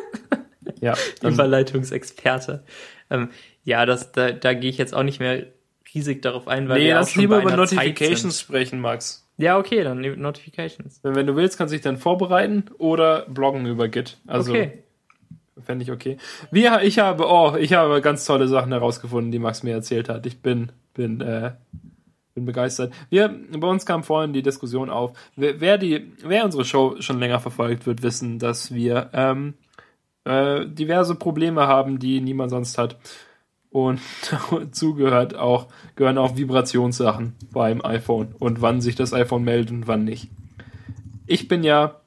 [0.80, 0.94] ja.
[1.22, 2.64] Überleitungsexperte.
[3.10, 3.30] Ähm,
[3.64, 5.46] ja, das, da, da gehe ich jetzt auch nicht mehr
[5.94, 9.26] riesig darauf ein, weil nee, wir lass schon lieber über Notifications sprechen, Max.
[9.38, 11.00] Ja, okay, dann Notifications.
[11.02, 14.18] Wenn, wenn du willst, kannst du dich dann vorbereiten oder bloggen über Git.
[14.26, 14.82] Also, okay.
[15.62, 16.18] Fände ich okay.
[16.50, 20.26] Wir, ich habe, oh, ich habe ganz tolle Sachen herausgefunden, die Max mir erzählt hat.
[20.26, 21.52] Ich bin, bin, äh,
[22.34, 22.92] bin begeistert.
[23.08, 25.12] Wir, bei uns kam vorhin die Diskussion auf.
[25.34, 29.54] Wer, wer die, wer unsere Show schon länger verfolgt, wird wissen, dass wir ähm,
[30.24, 32.98] äh, diverse Probleme haben, die niemand sonst hat.
[33.70, 34.00] Und
[34.50, 39.86] dazu gehört auch, gehören auch Vibrationssachen beim iPhone und wann sich das iPhone meldet und
[39.86, 40.28] wann nicht.
[41.26, 42.00] Ich bin ja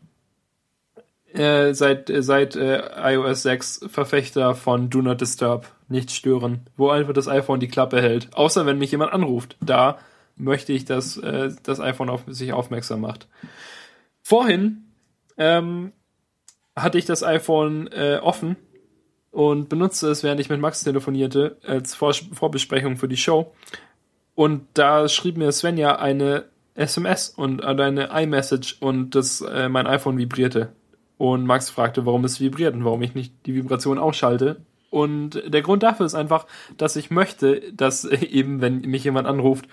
[1.34, 6.90] äh, seit, äh, seit äh, iOS 6 Verfechter von Do Not Disturb, nicht stören, wo
[6.90, 8.30] einfach das iPhone die Klappe hält.
[8.34, 9.58] Außer wenn mich jemand anruft.
[9.60, 9.98] Da
[10.36, 13.28] möchte ich, dass äh, das iPhone auf sich aufmerksam macht.
[14.22, 14.86] Vorhin
[15.38, 15.92] ähm,
[16.76, 18.56] hatte ich das iPhone äh, offen
[19.32, 23.54] und benutzte es, während ich mit Max telefonierte, als Vor Vorbesprechung für die Show.
[24.36, 26.46] Und da schrieb mir Svenja eine
[26.76, 30.70] SMS und eine iMessage und das, äh, mein iPhone vibrierte.
[31.20, 34.62] Und Max fragte, warum es vibriert und warum ich nicht die Vibration ausschalte.
[34.90, 36.48] Und der Grund dafür ist einfach,
[36.78, 39.68] dass ich möchte, dass eben, wenn mich jemand anruft,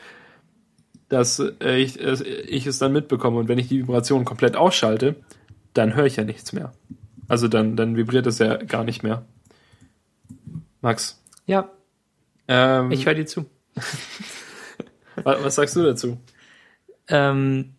[1.09, 3.39] dass ich, ich es dann mitbekomme.
[3.39, 5.15] Und wenn ich die Vibration komplett ausschalte,
[5.73, 6.73] dann höre ich ja nichts mehr.
[7.29, 9.25] Also dann, dann vibriert es ja gar nicht mehr.
[10.81, 11.23] Max.
[11.47, 11.71] Ja.
[12.49, 13.47] Ähm, ich höre dir zu.
[15.23, 16.19] was, was sagst du dazu?
[17.07, 17.76] Ähm,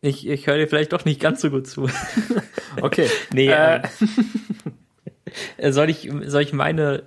[0.00, 1.88] ich, ich höre dir vielleicht doch nicht ganz so gut zu.
[2.82, 3.08] okay.
[3.32, 3.82] nee, äh.
[5.56, 7.04] äh, soll ich, soll ich meine,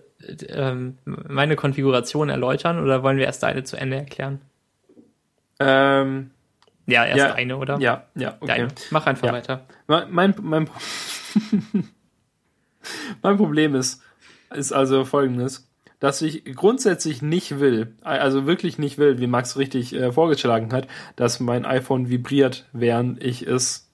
[0.50, 4.42] ähm, meine Konfiguration erläutern oder wollen wir erst deine zu Ende erklären?
[5.60, 6.32] Ähm,
[6.86, 7.80] ja, erst ja, eine, oder?
[7.80, 8.48] Ja, ja, okay.
[8.48, 8.68] Deine.
[8.92, 9.34] Mach einfach ja.
[9.34, 9.66] weiter.
[9.88, 10.70] Mein, mein, mein,
[13.22, 14.02] mein Problem ist,
[14.54, 15.68] ist also folgendes
[16.04, 20.86] dass ich grundsätzlich nicht will, also wirklich nicht will, wie Max richtig äh, vorgeschlagen hat,
[21.16, 23.90] dass mein iPhone vibriert, während ich es,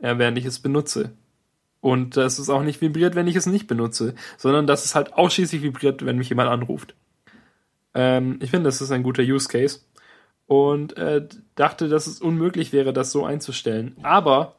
[0.00, 1.12] äh, während ich es benutze.
[1.80, 5.12] Und dass es auch nicht vibriert, wenn ich es nicht benutze, sondern dass es halt
[5.12, 6.96] ausschließlich vibriert, wenn mich jemand anruft.
[7.94, 9.82] Ähm, ich finde, das ist ein guter Use Case.
[10.48, 13.94] Und äh, dachte, dass es unmöglich wäre, das so einzustellen.
[14.02, 14.56] Aber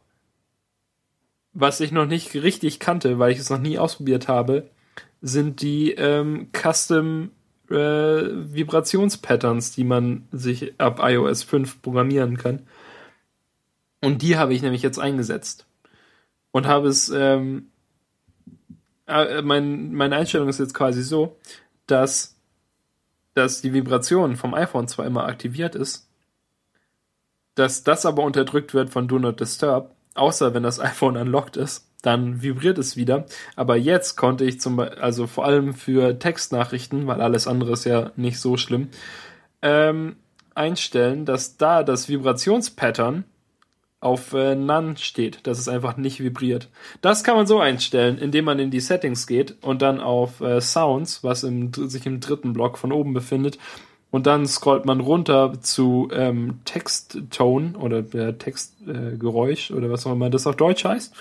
[1.51, 4.69] was ich noch nicht richtig kannte, weil ich es noch nie ausprobiert habe,
[5.23, 7.31] sind die ähm, Custom
[7.69, 12.67] äh, Vibrationspatterns, die man sich ab iOS 5 programmieren kann.
[14.01, 15.65] Und die habe ich nämlich jetzt eingesetzt.
[16.51, 17.69] Und habe es, ähm,
[19.07, 21.37] äh, mein, meine Einstellung ist jetzt quasi so,
[21.87, 22.37] dass,
[23.33, 26.09] dass die Vibration vom iPhone zwar immer aktiviert ist,
[27.55, 31.87] dass das aber unterdrückt wird von Do Not Disturb, außer wenn das iPhone unlocked ist
[32.03, 33.25] dann vibriert es wieder.
[33.55, 37.85] Aber jetzt konnte ich zum Beispiel, also vor allem für Textnachrichten, weil alles andere ist
[37.85, 38.89] ja nicht so schlimm,
[39.63, 40.17] ähm,
[40.53, 43.23] einstellen, dass da das Vibrationspattern
[43.99, 46.67] auf äh, None steht, dass es einfach nicht vibriert.
[47.01, 50.59] Das kann man so einstellen, indem man in die Settings geht und dann auf äh,
[50.59, 53.57] Sounds, was im, sich im dritten Block von oben befindet,
[54.13, 60.29] und dann scrollt man runter zu ähm, Texttone oder äh, Textgeräusch oder was auch immer
[60.29, 61.15] das auf Deutsch heißt.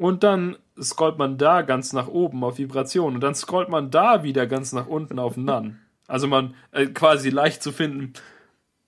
[0.00, 4.22] Und dann scrollt man da ganz nach oben auf Vibration und dann scrollt man da
[4.22, 5.76] wieder ganz nach unten auf None.
[6.08, 8.14] Also man äh, quasi leicht zu finden.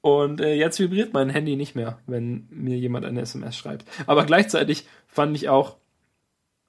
[0.00, 3.84] Und äh, jetzt vibriert mein Handy nicht mehr, wenn mir jemand eine SMS schreibt.
[4.06, 5.76] Aber gleichzeitig fand ich auch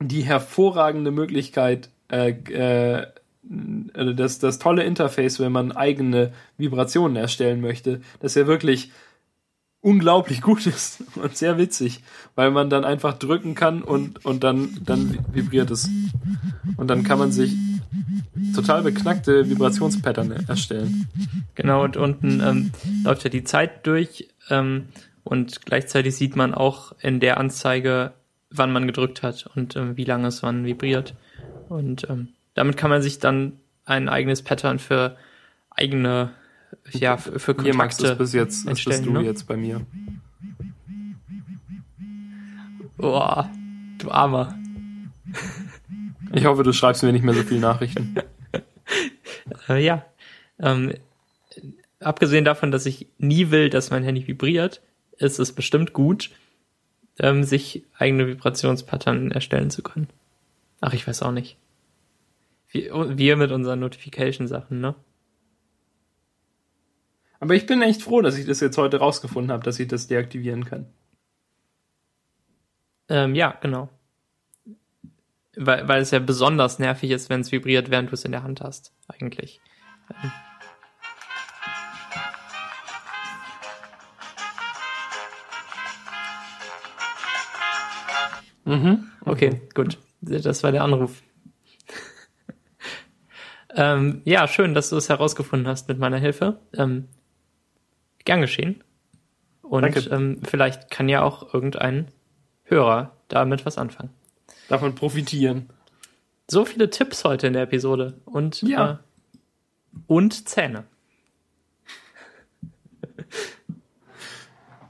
[0.01, 3.07] die hervorragende Möglichkeit, äh, äh,
[3.93, 8.91] also das, das tolle Interface, wenn man eigene Vibrationen erstellen möchte, das ja wirklich
[9.83, 12.01] unglaublich gut ist und sehr witzig,
[12.35, 15.89] weil man dann einfach drücken kann und, und dann, dann vibriert es.
[16.77, 17.53] Und dann kann man sich
[18.55, 21.07] total beknackte Vibrationspattern erstellen.
[21.55, 22.71] Genau, und unten ähm,
[23.03, 24.85] läuft ja die Zeit durch ähm,
[25.23, 28.13] und gleichzeitig sieht man auch in der Anzeige,
[28.49, 31.13] wann man gedrückt hat und ähm, wie lange es wann vibriert.
[31.69, 33.53] Und ähm, damit kann man sich dann
[33.85, 35.17] ein eigenes Pattern für
[35.69, 36.31] eigene
[36.91, 39.21] ja, für, für Kontakte Hier Max ist bis jetzt, das bist du ne?
[39.21, 39.85] jetzt bei mir.
[42.97, 43.49] Boah,
[43.99, 44.57] du Armer.
[46.33, 48.15] Ich hoffe, du schreibst mir nicht mehr so viele Nachrichten.
[49.69, 50.05] äh, ja.
[50.59, 50.93] Ähm,
[51.99, 54.81] abgesehen davon, dass ich nie will, dass mein Handy vibriert,
[55.17, 56.31] ist es bestimmt gut,
[57.19, 60.07] ähm, sich eigene Vibrationspattern erstellen zu können.
[60.81, 61.57] Ach, ich weiß auch nicht.
[62.69, 64.95] Wir, wir mit unseren Notification-Sachen, ne?
[67.43, 70.07] Aber ich bin echt froh, dass ich das jetzt heute rausgefunden habe, dass ich das
[70.07, 70.85] deaktivieren kann.
[73.09, 73.89] Ähm, ja, genau.
[75.57, 78.43] Weil, weil es ja besonders nervig ist, wenn es vibriert, während du es in der
[78.43, 79.59] Hand hast, eigentlich.
[88.63, 89.11] Mhm.
[89.25, 89.97] Okay, gut.
[90.21, 91.21] Das war der Anruf.
[93.75, 96.61] ähm, ja, schön, dass du es herausgefunden hast mit meiner Hilfe.
[96.73, 97.09] Ähm,
[98.25, 98.83] Gern geschehen.
[99.61, 102.09] Und ähm, vielleicht kann ja auch irgendein
[102.65, 104.11] Hörer damit was anfangen.
[104.69, 105.69] Davon profitieren.
[106.49, 108.21] So viele Tipps heute in der Episode.
[108.25, 108.91] Und, ja.
[108.91, 108.97] Äh,
[110.07, 110.83] und Zähne.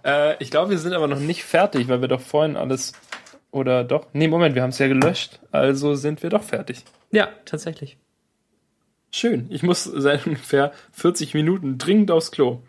[0.03, 2.93] äh, ich glaube, wir sind aber noch nicht fertig, weil wir doch vorhin alles.
[3.51, 4.07] Oder doch?
[4.13, 5.39] Nee, Moment, wir haben es ja gelöscht.
[5.51, 6.83] Also sind wir doch fertig.
[7.11, 7.97] Ja, tatsächlich.
[9.11, 9.45] Schön.
[9.49, 12.63] Ich muss seit ungefähr 40 Minuten dringend aufs Klo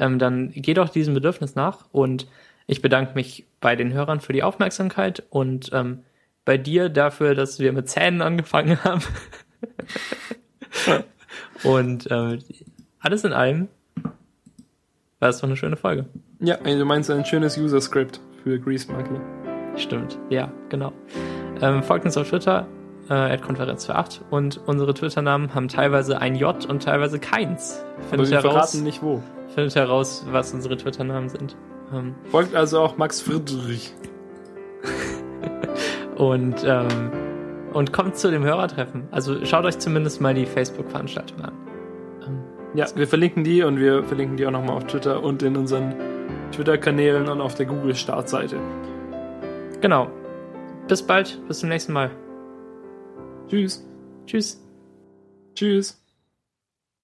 [0.00, 1.86] ähm, dann geh doch diesem Bedürfnis nach.
[1.92, 2.26] Und
[2.66, 6.00] ich bedanke mich bei den Hörern für die Aufmerksamkeit und ähm,
[6.44, 9.02] bei dir dafür, dass wir mit Zähnen angefangen haben.
[11.62, 12.38] und ähm,
[13.00, 13.68] alles in allem
[15.18, 16.06] war es doch eine schöne Folge.
[16.40, 19.20] Ja, du meinst ein schönes User-Script für Grease Monkey.
[19.76, 20.92] Stimmt, ja, genau.
[21.60, 22.66] Ähm, folgt uns auf Twitter,
[23.08, 27.84] äh, Konferenz für 8 und unsere Twitter-Namen haben teilweise ein J und teilweise keins.
[28.10, 29.22] Findet Aber wir verraten nicht wo
[29.58, 31.56] findet heraus, was unsere Twitter-Namen sind.
[31.92, 33.92] Ähm, Folgt also auch Max Friedrich.
[36.16, 37.10] und, ähm,
[37.72, 39.08] und kommt zu dem Hörertreffen.
[39.10, 41.52] Also schaut euch zumindest mal die Facebook-Veranstaltung an.
[42.24, 42.38] Ähm,
[42.74, 45.92] ja, wir verlinken die und wir verlinken die auch nochmal auf Twitter und in unseren
[46.52, 48.60] Twitter-Kanälen und auf der Google-Startseite.
[49.80, 50.08] Genau.
[50.86, 52.12] Bis bald, bis zum nächsten Mal.
[53.48, 53.84] Tschüss.
[54.24, 54.64] Tschüss.
[55.56, 56.07] Tschüss.